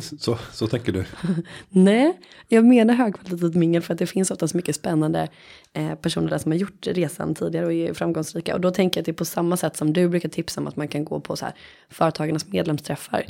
Så, 0.01 0.39
så 0.53 0.67
tänker 0.67 0.93
du. 0.93 1.05
Nej, 1.69 2.21
jag 2.49 2.65
menar 2.65 2.95
högkvalitativt 2.95 3.55
mingel 3.55 3.83
för 3.83 3.93
att 3.93 3.99
det 3.99 4.07
finns 4.07 4.31
oftast 4.31 4.55
mycket 4.55 4.77
spännande 4.77 5.29
eh, 5.73 5.95
personer 5.95 6.31
där 6.31 6.39
som 6.39 6.53
har 6.53 6.59
gjort 6.59 6.87
resan 6.87 7.35
tidigare 7.35 7.67
och 7.67 7.73
är 7.73 7.95
framgångsrika. 7.95 8.55
Och 8.55 8.61
då 8.61 8.71
tänker 8.71 8.99
jag 8.99 9.03
att 9.03 9.07
det 9.07 9.11
är 9.11 9.15
på 9.15 9.25
samma 9.25 9.57
sätt 9.57 9.77
som 9.77 9.93
du 9.93 10.09
brukar 10.09 10.29
tipsa 10.29 10.61
om 10.61 10.67
att 10.67 10.77
man 10.77 10.89
kan 10.89 11.05
gå 11.05 11.21
på 11.21 11.37
så 11.37 11.45
här 11.45 11.55
företagarnas 11.91 12.47
medlemsträffar. 12.47 13.25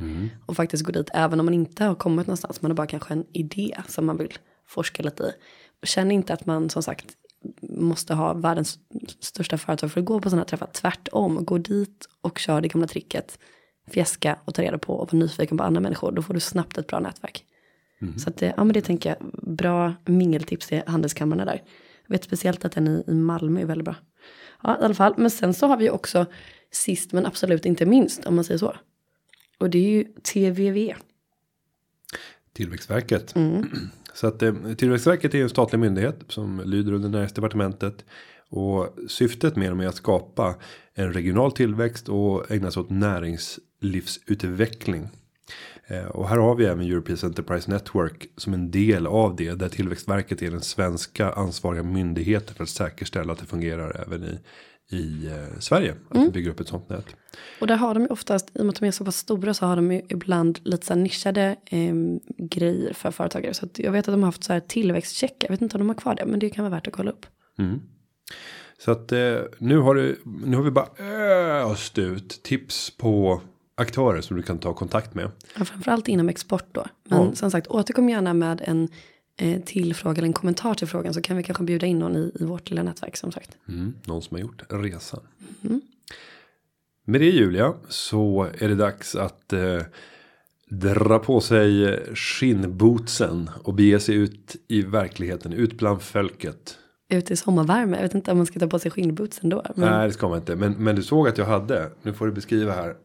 Och 0.47 0.57
faktiskt 0.57 0.85
gå 0.85 0.93
dit 0.93 1.11
även 1.15 1.41
om 1.41 1.47
man 1.47 1.55
inte 1.55 1.85
har 1.85 1.95
kommit 1.95 2.27
någonstans. 2.27 2.63
Man 2.63 2.71
har 2.71 2.77
bara 2.77 2.87
kanske 2.87 3.13
en 3.13 3.25
idé 3.33 3.77
som 3.89 4.07
man 4.07 4.17
vill 4.17 4.33
forska 4.67 5.03
lite 5.03 5.23
i. 5.23 5.33
Känn 5.87 6.11
inte 6.11 6.33
att 6.33 6.47
man 6.47 6.71
som 6.71 6.83
sagt 6.83 7.07
måste 7.63 8.15
ha 8.15 8.33
världens 8.33 8.79
största 9.21 9.59
företag 9.59 9.93
för 9.93 10.01
att 10.01 10.07
gå 10.07 10.21
på 10.21 10.31
sådana 10.31 10.41
här 10.41 10.49
träffar. 10.49 10.69
Tvärtom, 10.73 11.45
gå 11.45 11.59
dit 11.59 12.07
och 12.21 12.39
kör 12.39 12.61
det 12.61 12.69
gamla 12.69 12.87
tricket. 12.87 13.39
Fjäska 13.89 14.39
och 14.45 14.55
ta 14.55 14.63
reda 14.63 14.79
på 14.79 14.95
och 14.95 15.13
vara 15.13 15.21
nyfiken 15.21 15.59
på 15.59 15.65
andra 15.65 15.81
människor. 15.81 16.13
Då 16.13 16.23
får 16.23 16.35
du 16.35 16.41
snabbt 16.41 16.79
ett 16.79 16.87
bra 16.87 17.01
nätverk. 17.01 17.45
Så 18.17 18.31
att, 18.31 18.43
eh, 18.43 18.53
ja 18.57 18.65
men 18.65 18.73
det 18.75 18.81
tänker 18.81 19.09
jag, 19.09 19.31
bra 19.57 19.95
mingeltips 20.05 20.67
till 20.67 20.83
handelskamrarna 20.87 21.45
där. 21.45 21.63
Jag 22.07 22.13
vet 22.13 22.25
speciellt 22.25 22.65
att 22.65 22.73
den 22.73 22.89
i, 22.89 23.05
i 23.07 23.15
Malmö 23.15 23.61
är 23.61 23.65
väldigt 23.65 23.85
bra. 23.85 23.95
Ja 24.63 24.79
i 24.81 24.85
alla 24.85 24.95
fall, 24.95 25.15
men 25.17 25.31
sen 25.31 25.55
så 25.55 25.67
har 25.67 25.77
vi 25.77 25.91
också 25.91 26.27
sist 26.71 27.13
men 27.13 27.27
absolut 27.27 27.67
inte 27.67 27.87
minst 27.87 28.27
om 28.27 28.35
man 28.35 28.45
säger 28.45 28.59
så. 28.59 28.77
Och 29.59 29.71
det 29.71 29.79
är 29.79 29.91
ju 29.91 30.05
TVV. 30.05 30.95
Tillväxtverket. 32.53 33.35
Så 34.15 34.27
att 34.27 34.43
eh, 34.43 34.55
Tillväxtverket 34.77 35.35
är 35.35 35.43
en 35.43 35.49
statlig 35.49 35.79
myndighet 35.79 36.21
som 36.29 36.63
lyder 36.65 36.93
under 36.93 37.09
näringsdepartementet. 37.09 38.05
Och 38.51 38.95
syftet 39.09 39.57
med 39.57 39.71
dem 39.71 39.81
är 39.81 39.87
att 39.87 39.95
skapa 39.97 40.55
en 40.95 41.13
regional 41.13 41.53
tillväxt 41.53 42.09
och 42.09 42.51
ägna 42.51 42.71
sig 42.71 42.81
åt 42.81 42.91
näringslivsutveckling. 42.91 45.09
Eh, 45.87 46.05
Och 46.05 46.29
här 46.29 46.37
har 46.37 46.55
vi 46.55 46.65
även 46.65 46.87
European 46.87 47.19
Enterprise 47.23 47.71
Network 47.71 48.27
som 48.37 48.55
en 48.55 48.71
del 48.71 49.07
av 49.07 49.37
det. 49.37 49.55
Där 49.55 49.69
Tillväxtverket 49.69 50.43
är 50.43 50.51
den 50.51 50.61
svenska 50.61 51.33
ansvariga 51.33 51.83
myndigheten 51.83 52.55
för 52.55 52.63
att 52.63 52.69
säkerställa 52.71 53.33
att 53.33 53.39
det 53.39 53.47
fungerar 53.47 54.05
även 54.07 54.25
i, 54.25 54.39
i 54.97 55.27
eh, 55.27 55.59
Sverige. 55.59 55.95
Att 56.09 56.15
Mm. 56.17 56.27
vi 56.27 56.33
bygger 56.33 56.51
upp 56.51 56.61
ett 56.61 56.69
sånt 56.69 56.89
nät. 56.89 57.07
Och 57.61 57.67
där 57.67 57.77
har 57.77 57.95
de 57.95 58.03
ju 58.03 58.09
oftast, 58.09 58.51
i 58.55 58.61
och 58.61 58.65
med 58.67 58.73
att 58.73 58.81
de 58.81 58.87
är 58.87 58.91
så 58.91 59.05
pass 59.05 59.17
stora 59.17 59.55
så 59.55 59.67
har 59.67 59.77
de 59.77 59.93
ju 59.93 60.03
ibland 60.09 60.59
lite 60.63 60.87
så 60.87 60.95
här 60.95 61.01
nischade 61.01 61.57
em, 61.67 62.21
grejer 62.39 62.93
för 62.95 63.11
företagare. 63.11 63.55
Så 63.55 63.67
att 63.67 63.79
jag 63.79 63.93
vet 63.93 64.09
att 64.09 64.13
de 64.15 64.23
har 64.23 64.29
haft 64.29 64.45
så 64.45 64.53
här 64.53 64.61
tillväxtcheckar, 64.61 65.47
jag 65.49 65.51
vet 65.51 65.63
inte 65.63 65.77
om 65.77 65.79
de 65.79 65.89
har 65.89 65.95
kvar 65.95 66.15
det, 66.15 66.27
men 66.27 66.39
det 66.41 66.51
kan 66.51 66.65
vara 66.65 66.75
värt 66.75 66.87
att 66.87 66.93
kolla 66.93 67.11
upp. 67.11 67.27
Så 68.79 68.91
att 68.91 69.13
eh, 69.13 69.39
nu 69.59 69.79
har 69.79 69.95
du, 69.95 70.21
nu 70.25 70.57
har 70.57 70.63
vi 70.65 70.71
bara 70.71 70.89
öst 71.73 71.99
ut 71.99 72.43
tips 72.43 72.91
på 72.91 73.41
aktörer 73.75 74.21
som 74.21 74.37
du 74.37 74.43
kan 74.43 74.59
ta 74.59 74.75
kontakt 74.75 75.15
med. 75.15 75.31
Ja, 75.59 75.65
framförallt 75.65 76.09
inom 76.09 76.29
export 76.29 76.67
då. 76.73 76.87
Men 77.05 77.23
Ja. 77.23 77.35
som 77.35 77.51
sagt, 77.51 77.67
återkom 77.67 78.09
gärna 78.09 78.35
med 78.35 78.61
en 78.65 78.89
eh, 79.37 79.63
till 79.63 79.95
fråga 79.95 80.17
eller 80.19 80.27
en 80.27 80.33
kommentar 80.33 80.75
till 80.75 80.87
frågan 80.89 81.15
så 81.15 81.23
kan 81.23 81.37
vi 81.37 81.43
kanske 81.43 81.65
bjuda 81.65 81.87
in 81.87 81.99
någon 81.99 82.17
i, 82.17 82.33
i 82.41 82.45
vårt 82.45 82.71
lilla 82.71 82.83
nätverk 82.83 83.17
som 83.17 83.33
sagt. 83.33 83.57
Mm, 83.69 83.95
någon 84.05 84.23
som 84.23 84.35
har 84.35 84.41
gjort 84.43 84.63
resan. 84.69 85.21
Med 87.05 87.21
det 87.21 87.31
Julia 87.31 87.75
så 87.89 88.49
är 88.59 88.69
det 88.69 88.75
dags 88.75 89.15
att 89.15 89.53
eh, 89.53 89.83
dra 90.71 91.19
på 91.19 91.41
sig 91.41 92.01
skinnbootsen 92.15 93.51
och 93.63 93.75
bege 93.75 94.01
sig 94.01 94.15
ut 94.15 94.57
i 94.69 94.83
verkligheten, 94.83 95.53
ut 95.53 95.79
bland 95.79 96.03
folket. 96.03 96.79
Ute 97.11 97.33
i 97.33 97.37
sommarvärme, 97.37 97.97
jag 97.97 98.03
vet 98.03 98.15
inte 98.15 98.31
om 98.31 98.37
man 98.37 98.47
ska 98.47 98.61
ta 98.61 98.67
på 98.67 98.79
sig 98.79 98.91
skinnboots 98.91 99.41
ändå. 99.43 99.63
Men 99.77 99.91
Nej 99.91 100.07
det 100.09 100.13
ska 100.13 100.29
man 100.29 100.39
inte, 100.39 100.57
men, 100.57 100.73
men 100.73 100.97
du 100.97 101.03
såg 101.03 101.29
att 101.29 101.39
jag 101.39 101.45
hade, 101.47 101.91
nu 102.03 102.13
får 102.13 102.27
du 102.27 102.33
beskriva 102.33 102.73
här. 102.73 102.97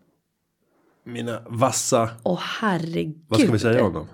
Mina 1.06 1.42
vassa, 1.48 2.10
åh 2.24 2.40
herregud. 2.60 3.26
vad 3.28 3.40
ska 3.40 3.52
vi 3.52 3.60
säga 3.60 3.84
om 3.84 3.94
dem? 3.94 4.08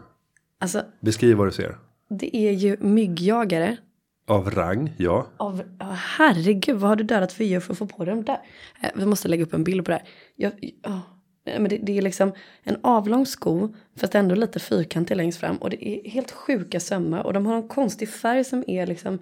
Alltså, 0.59 0.81
Beskriv 0.99 1.37
vad 1.37 1.47
du 1.47 1.51
ser. 1.51 1.77
det 2.09 2.35
är 2.37 2.51
ju 2.51 2.77
myggjagare. 2.79 3.77
Av 4.27 4.49
rang, 4.51 4.93
ja. 4.97 5.27
Av, 5.37 5.61
ja, 5.79 5.85
herregud, 6.17 6.75
vad 6.75 6.89
har 6.89 6.95
du 6.95 7.03
dödat 7.03 7.33
för 7.33 7.43
djur 7.43 7.59
för 7.59 7.73
att 7.73 7.77
få 7.77 7.85
på 7.87 8.05
dem 8.05 8.23
där? 8.23 8.39
Eh, 8.81 8.89
Vi 8.95 9.05
måste 9.05 9.27
lägga 9.27 9.43
upp 9.43 9.53
en 9.53 9.63
bild 9.63 9.85
på 9.85 9.91
det 9.91 9.95
här. 9.97 10.07
Jag, 10.35 10.51
ja, 10.83 11.01
nej, 11.45 11.59
men 11.59 11.69
det, 11.69 11.77
det 11.77 11.97
är 11.97 12.01
liksom 12.01 12.31
en 12.63 12.77
avlång 12.83 13.25
sko, 13.25 13.73
fast 13.97 14.15
ändå 14.15 14.35
lite 14.35 14.59
fyrkantig 14.59 15.15
längst 15.17 15.39
fram. 15.39 15.57
Och 15.57 15.69
det 15.69 15.87
är 15.89 16.09
helt 16.09 16.31
sjuka 16.31 16.79
sömmar. 16.79 17.23
Och 17.25 17.33
de 17.33 17.45
har 17.45 17.55
en 17.55 17.67
konstig 17.67 18.09
färg 18.09 18.43
som 18.43 18.63
är 18.67 18.87
liksom 18.87 19.19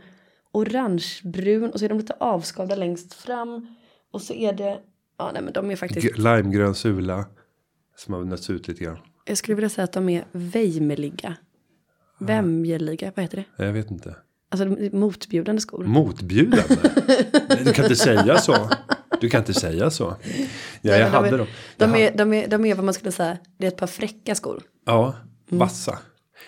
orangebrun. 0.61 1.69
Och 1.71 1.79
så 1.79 1.85
är 1.85 1.89
de 1.89 1.97
lite 1.97 2.15
avskavda 2.19 2.75
längst 2.75 3.13
fram. 3.13 3.75
Och 4.11 4.21
så 4.21 4.33
är 4.33 4.53
det, 4.53 4.79
ja 5.17 5.31
nej 5.33 5.41
men 5.41 5.53
de 5.53 5.71
är 5.71 5.75
faktiskt, 5.75 6.17
Limegrön 6.17 6.75
sula. 6.75 7.25
Som 7.95 8.13
har 8.13 8.23
nötts 8.23 8.49
ut 8.49 8.67
lite 8.67 8.83
grann. 8.83 8.97
jag 9.25 9.37
skulle 9.37 9.55
vilja 9.55 9.69
säga 9.69 9.83
att 9.83 9.93
de 9.93 10.09
är 10.09 10.25
vejmeliga. 10.31 11.35
Vämjeliga, 12.19 13.11
vad 13.15 13.23
heter 13.23 13.45
det? 13.57 13.65
Jag 13.65 13.73
vet 13.73 13.91
inte. 13.91 14.15
Alltså 14.49 14.65
de 14.65 14.89
motbjudande 14.99 15.61
skor. 15.61 15.83
Motbjudande? 15.83 16.75
Nej, 17.49 17.61
du 17.65 17.73
kan 17.73 17.85
inte 17.85 17.95
säga 17.95 18.37
så. 18.37 18.69
Du 19.21 19.29
kan 19.29 19.39
inte 19.41 19.53
säga 19.53 19.89
så. 19.89 20.15
Ja, 20.81 20.95
jag 20.95 20.99
de 21.11 21.15
hade 21.15 21.27
är- 21.29 21.37
dem. 21.37 21.47
De 21.77 21.95
är, 21.95 22.17
de, 22.17 22.33
är, 22.33 22.47
de 22.47 22.65
är 22.65 22.75
vad 22.75 22.85
man 22.85 22.93
skulle 22.93 23.11
säga, 23.11 23.37
det 23.57 23.65
är 23.65 23.67
ett 23.71 23.77
par 23.77 23.87
fräcka 23.87 24.35
skor. 24.35 24.63
Ja, 24.85 25.15
vassa. 25.49 25.99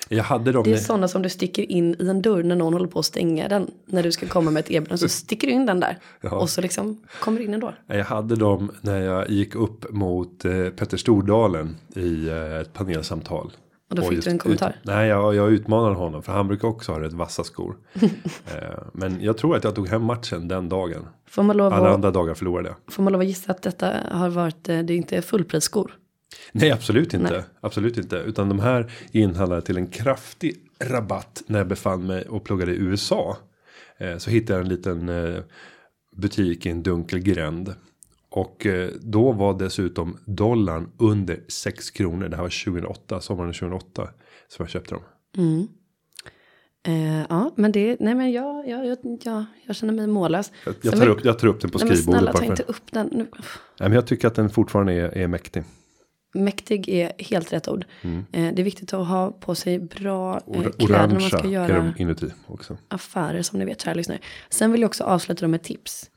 Jag 0.10 0.24
hade 0.24 0.52
dem. 0.52 0.64
Det 0.64 0.70
är 0.70 0.76
när- 0.76 0.82
sådana 0.82 1.08
som 1.08 1.22
du 1.22 1.30
sticker 1.30 1.72
in 1.72 1.96
i 2.00 2.08
en 2.10 2.22
dörr 2.22 2.44
när 2.44 2.56
någon 2.56 2.74
håller 2.74 2.88
på 2.88 3.00
att 3.00 3.06
stänga 3.06 3.48
den. 3.48 3.72
När 3.86 4.04
du 4.04 4.12
ska 4.12 4.28
komma 4.28 4.52
med 4.52 4.60
ett 4.60 4.72
erbjudande 4.72 4.98
så 4.98 5.10
sticker 5.10 5.48
du 5.48 5.54
in 5.54 5.66
den 5.66 5.80
där. 5.80 5.98
Ja. 6.22 6.36
Och 6.40 6.50
så 6.50 6.62
liksom 6.62 7.02
kommer 7.20 7.40
du 7.40 7.46
in 7.46 7.54
ändå. 7.54 7.74
Jag 7.88 8.06
hade 8.06 8.36
dem 8.36 8.72
när 8.82 9.00
jag 9.02 9.30
gick 9.30 9.56
upp 9.56 9.92
mot 9.92 10.46
eh, 10.46 10.52
Petter 10.70 10.98
Stordalen 10.98 11.78
i 11.96 12.28
eh, 12.28 12.56
ett 12.60 12.74
panelsamtal. 12.74 13.52
Och 13.90 13.96
då 13.96 14.02
fick 14.02 14.12
just 14.12 14.26
du 14.26 14.32
en 14.32 14.38
kommentar? 14.40 14.70
Ut, 14.70 14.76
nej, 14.84 15.08
jag, 15.08 15.36
jag 15.36 15.52
utmanade 15.52 15.96
honom 15.96 16.24
för 16.24 16.32
han 16.34 16.48
brukar 16.48 16.68
också 16.68 16.92
ha 16.92 17.00
rätt 17.00 17.14
vassa 17.14 17.44
skor. 17.44 17.76
eh, 17.94 18.10
men 18.94 19.18
jag 19.22 19.38
tror 19.38 19.56
att 19.56 19.64
jag 19.64 19.76
tog 19.76 19.88
hem 19.88 20.04
matchen 20.04 20.48
den 20.48 20.70
dagen. 20.70 21.06
Får 21.30 21.44
man 21.44 21.58
lov 21.58 21.74
Alla 21.74 21.90
andra 21.90 22.12
dagar 22.12 22.34
förlorade 22.34 22.68
jag. 22.70 22.94
får 22.94 23.04
man 23.04 23.14
lov 23.14 23.22
att 23.22 23.28
gissa 23.28 23.52
att 23.52 23.62
detta 23.62 23.94
har 24.12 24.30
varit, 24.30 24.70
eh, 24.70 24.80
det 24.80 24.94
är 24.94 24.98
inte 24.98 25.22
fullprisskor. 25.22 25.92
Nej, 26.52 26.72
absolut 26.72 27.14
inte. 27.14 27.32
Nej. 27.32 27.43
Absolut 27.62 27.97
inte. 27.97 28.16
Utan 28.16 28.50
de 28.50 28.60
här 28.60 28.91
inhandlade 29.12 29.62
till 29.62 29.78
en 29.78 29.88
kraftig 29.88 30.56
rabatt 30.80 31.43
när 31.47 31.58
jag 31.60 31.68
befann 31.68 32.08
mig 32.08 32.24
och 32.28 32.43
pluggade 32.43 32.72
i 32.72 32.76
USA. 32.76 33.38
Eh, 33.97 34.18
så 34.18 34.30
hittade 34.30 34.60
jag 34.60 34.64
en 34.66 34.70
liten 34.70 35.10
eh, 35.10 35.39
butik 36.16 36.66
i 36.66 36.70
en 36.70 36.84
dunkel 36.84 37.20
gränd. 37.20 37.76
Och 38.30 38.66
eh, 38.66 38.89
då 39.02 39.32
var 39.32 39.60
dessutom 39.60 40.18
dollarn 40.26 40.91
under 40.97 41.39
6 41.47 41.91
kronor. 41.91 42.28
Det 42.30 42.36
här 42.36 42.43
var 42.43 42.66
2008, 42.66 43.22
sommaren 43.22 43.54
2008. 43.54 44.10
Som 44.47 44.64
jag 44.64 44.70
köpte 44.70 44.95
dem. 44.95 45.02
Eh, 46.88 47.26
ja, 47.30 47.52
men 47.56 47.72
det, 47.72 47.97
nej 48.00 48.16
men 48.16 48.32
jag, 48.32 48.70
jag, 48.70 48.86
jag, 48.86 48.97
jag, 49.24 49.45
jag 49.66 49.76
känner 49.76 49.93
mig 49.93 50.08
mållös. 50.08 50.52
Jag, 50.66 50.76
jag, 50.82 50.93
tar, 50.93 51.00
vill- 51.00 51.10
upp, 51.10 51.26
jag 51.26 51.39
tar 51.39 51.47
upp 51.47 51.62
den 51.62 51.72
på 51.72 51.78
Nej 51.78 51.88
men 51.88 51.97
skrivbordet 51.97 52.22
snälla 52.22 52.34
ta 52.34 52.45
inte 52.45 52.64
upp 52.64 52.91
den. 52.91 53.10
Nu. 53.12 53.28
Nej, 53.80 53.89
men 53.89 53.91
jag 53.91 54.08
tycker 54.08 54.28
att 54.28 54.36
den 54.36 54.50
fortfarande 54.50 54.93
är, 54.93 55.18
är 55.18 55.28
mäktig. 55.28 55.64
Mäktig 56.34 56.89
är 56.89 57.11
helt 57.17 57.53
rätt 57.53 57.67
ord. 57.67 57.86
Eh, 58.03 58.53
det 58.53 58.61
är 58.61 58.63
viktigt 58.63 58.93
att 58.93 59.07
ha 59.07 59.32
på 59.32 59.55
sig 59.55 59.80
bra 59.80 60.36
eh, 60.38 60.41
Or- 60.61 60.86
kläder 60.88 61.07
när 61.07 61.19
man 61.19 61.30
ska 61.30 61.47
göra 61.47 61.93
inuti 61.97 62.25
också. 62.47 62.77
affärer 62.88 63.41
som 63.41 63.59
ni 63.59 63.65
vet 63.65 63.82
kära 63.82 63.93
lyssnare. 63.93 64.19
Sen 64.49 64.71
vill 64.71 64.82
jag 64.82 64.88
också 64.88 65.03
avsluta 65.03 65.41
dem 65.41 65.51
med 65.51 65.61
tips. 65.63 66.09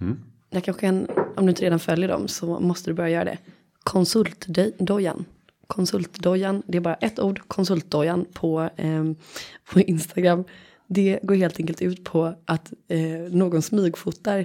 Jag 0.50 0.64
kanske 0.64 0.80
kan, 0.80 1.06
om 1.36 1.46
du 1.46 1.50
inte 1.50 1.62
redan 1.62 1.78
följer 1.80 2.08
dem 2.08 2.28
så 2.28 2.60
måste 2.60 2.90
du 2.90 2.94
börja 2.94 3.10
göra 3.10 3.24
det. 3.24 3.38
Konsultdojan. 3.84 5.24
Konsultdojan, 5.66 6.62
det 6.66 6.76
är 6.78 6.80
bara 6.82 6.94
ett 6.94 7.18
ord, 7.20 7.40
konsultdojan 7.46 8.24
på, 8.32 8.70
ehm, 8.76 9.16
på 9.72 9.80
Instagram. 9.80 10.44
Det 10.86 11.18
går 11.22 11.34
helt 11.34 11.60
enkelt 11.60 11.82
ut 11.82 12.04
på 12.04 12.34
att 12.44 12.72
eh, 12.88 12.98
någon 13.30 13.62
smygfotar 13.62 14.44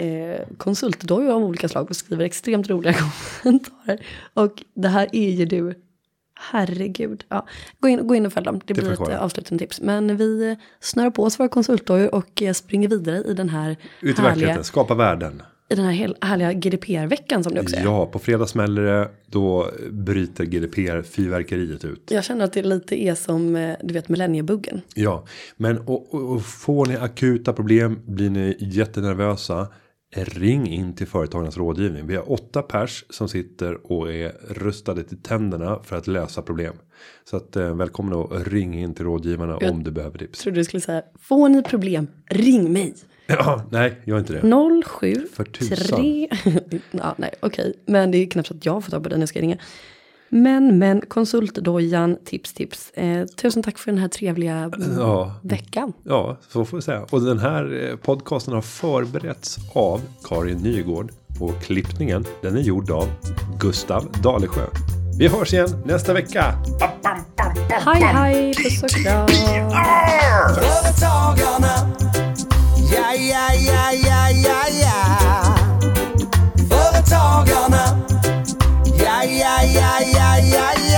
eh, 0.00 0.40
konsultdojor 0.56 1.32
av 1.32 1.44
olika 1.44 1.68
slag 1.68 1.90
och 1.90 1.96
skriver 1.96 2.24
extremt 2.24 2.70
roliga 2.70 2.94
kommentarer. 3.42 4.06
Och 4.34 4.62
det 4.74 4.88
här 4.88 5.08
är 5.12 5.30
ju 5.30 5.44
du. 5.44 5.74
Herregud. 6.50 7.24
Ja, 7.28 7.46
gå, 7.80 7.88
in, 7.88 8.06
gå 8.06 8.14
in 8.14 8.26
och 8.26 8.32
följ 8.32 8.44
dem. 8.44 8.60
Det 8.64 8.74
får 8.74 8.82
blir 8.82 8.92
ett 8.92 9.08
eh, 9.08 9.22
avslutande 9.22 9.64
tips. 9.64 9.80
Men 9.80 10.16
vi 10.16 10.50
eh, 10.50 10.56
snörar 10.80 11.10
på 11.10 11.24
oss 11.24 11.40
våra 11.40 11.48
konsultdojor 11.48 12.14
och 12.14 12.42
eh, 12.42 12.52
springer 12.52 12.88
vidare 12.88 13.16
i 13.16 13.34
den 13.34 13.48
här 13.48 13.76
Ut 14.00 14.18
i 14.18 14.22
härliga, 14.22 14.62
skapa 14.62 14.94
värden. 14.94 15.42
i 15.68 15.74
den 15.74 15.84
här 15.84 16.14
härliga 16.20 16.52
GDPR-veckan 16.52 17.44
som 17.44 17.54
det 17.54 17.60
också 17.60 17.76
är. 17.76 17.84
Ja, 17.84 18.06
på 18.06 18.18
fredag 18.18 18.46
smäller 18.46 18.82
det. 18.82 19.10
Då 19.26 19.70
bryter 19.90 20.44
GDPR 20.44 21.02
fyrverkeriet 21.02 21.84
ut. 21.84 22.10
Jag 22.10 22.24
känner 22.24 22.44
att 22.44 22.52
det 22.52 22.62
lite 22.62 23.02
är 23.02 23.14
som, 23.14 23.74
du 23.82 23.94
vet, 23.94 24.08
millenniebuggen. 24.08 24.80
Ja, 24.94 25.24
men 25.56 25.78
och, 25.78 26.14
och, 26.14 26.32
och 26.32 26.42
får 26.42 26.86
ni 26.86 26.96
akuta 26.96 27.52
problem, 27.52 27.98
blir 28.06 28.30
ni 28.30 28.56
jättenervösa. 28.60 29.68
Ring 30.16 30.68
in 30.68 30.94
till 30.94 31.06
företagarnas 31.06 31.56
rådgivning. 31.56 32.06
Vi 32.06 32.16
har 32.16 32.32
åtta 32.32 32.62
pers 32.62 33.04
som 33.10 33.28
sitter 33.28 33.92
och 33.92 34.12
är 34.12 34.32
rustade 34.48 35.04
till 35.04 35.22
tänderna 35.22 35.78
för 35.84 35.96
att 35.96 36.06
lösa 36.06 36.42
problem. 36.42 36.74
Så 37.24 37.36
att 37.36 37.56
eh, 37.56 37.76
välkommen 37.76 38.14
att 38.18 38.46
ringa 38.48 38.78
in 38.80 38.94
till 38.94 39.04
rådgivarna 39.04 39.58
Jag- 39.60 39.70
om 39.70 39.84
du 39.84 39.90
behöver 39.90 40.18
tips. 40.18 40.38
Trodde 40.38 40.60
du 40.60 40.64
skulle 40.64 40.80
säga, 40.80 41.02
får 41.20 41.48
ni 41.48 41.62
problem, 41.62 42.06
ring 42.30 42.72
mig. 42.72 42.94
Ja, 43.26 43.62
nej, 43.70 44.00
gör 44.04 44.18
inte 44.18 44.32
det. 44.32 44.82
07 44.84 45.26
För 45.32 45.44
tusan. 45.44 45.98
3 45.98 46.28
ja, 46.90 47.14
nej, 47.18 47.30
okej. 47.40 47.74
Men 47.86 48.10
det 48.10 48.18
är 48.18 48.26
knappt 48.30 48.48
så 48.48 48.54
att 48.54 48.66
jag 48.66 48.84
får 48.84 48.90
tag 48.90 49.02
på 49.02 49.08
den 49.08 49.18
när 49.18 49.22
jag 49.22 49.28
ska 49.28 49.40
ringa. 49.40 49.58
Men, 50.32 50.78
men, 50.78 51.00
konsultdojan, 51.00 52.16
tips, 52.24 52.52
tips. 52.52 52.90
Eh, 52.90 53.26
tusen 53.26 53.62
tack 53.62 53.78
för 53.78 53.90
den 53.90 54.00
här 54.00 54.08
trevliga 54.08 54.70
Ja, 54.96 55.34
veckan. 55.42 55.92
Ja, 56.04 56.36
så 56.48 56.64
får 56.64 56.76
vi 56.76 56.82
säga. 56.82 57.06
Och 57.10 57.20
den 57.20 57.38
här 57.38 57.88
eh, 57.90 57.96
podcasten 57.96 58.54
har 58.54 58.60
förberetts 58.62 59.58
av 59.74 60.00
Karin 60.24 60.58
Nygård. 60.58 61.12
Och 61.40 61.62
klippningen 61.62 62.24
den 62.42 62.56
är 62.56 62.60
gjord 62.60 62.90
av 62.90 63.08
Gustav 63.58 64.12
Dalesjö. 64.22 64.66
Vi 65.18 65.28
hörs 65.28 65.52
igen 65.52 65.68
nästa 65.84 66.12
vecka. 66.12 66.54
Hej, 67.68 68.02
hej, 68.02 68.54
puss 68.54 68.82
och 68.82 68.90
kram. 68.90 69.28
Företagarna, 70.54 71.90
ja, 72.94 73.14
ja, 73.14 73.54
ja, 73.66 73.92
ja, 73.92 74.30
ja, 74.30 74.62
ja. 74.82 75.56
Företagarna, 76.68 78.00
ja, 79.90 79.98
ja, 79.98 80.36
ja, 80.38 80.38
ja, 80.38 80.72
ja, 80.74 80.89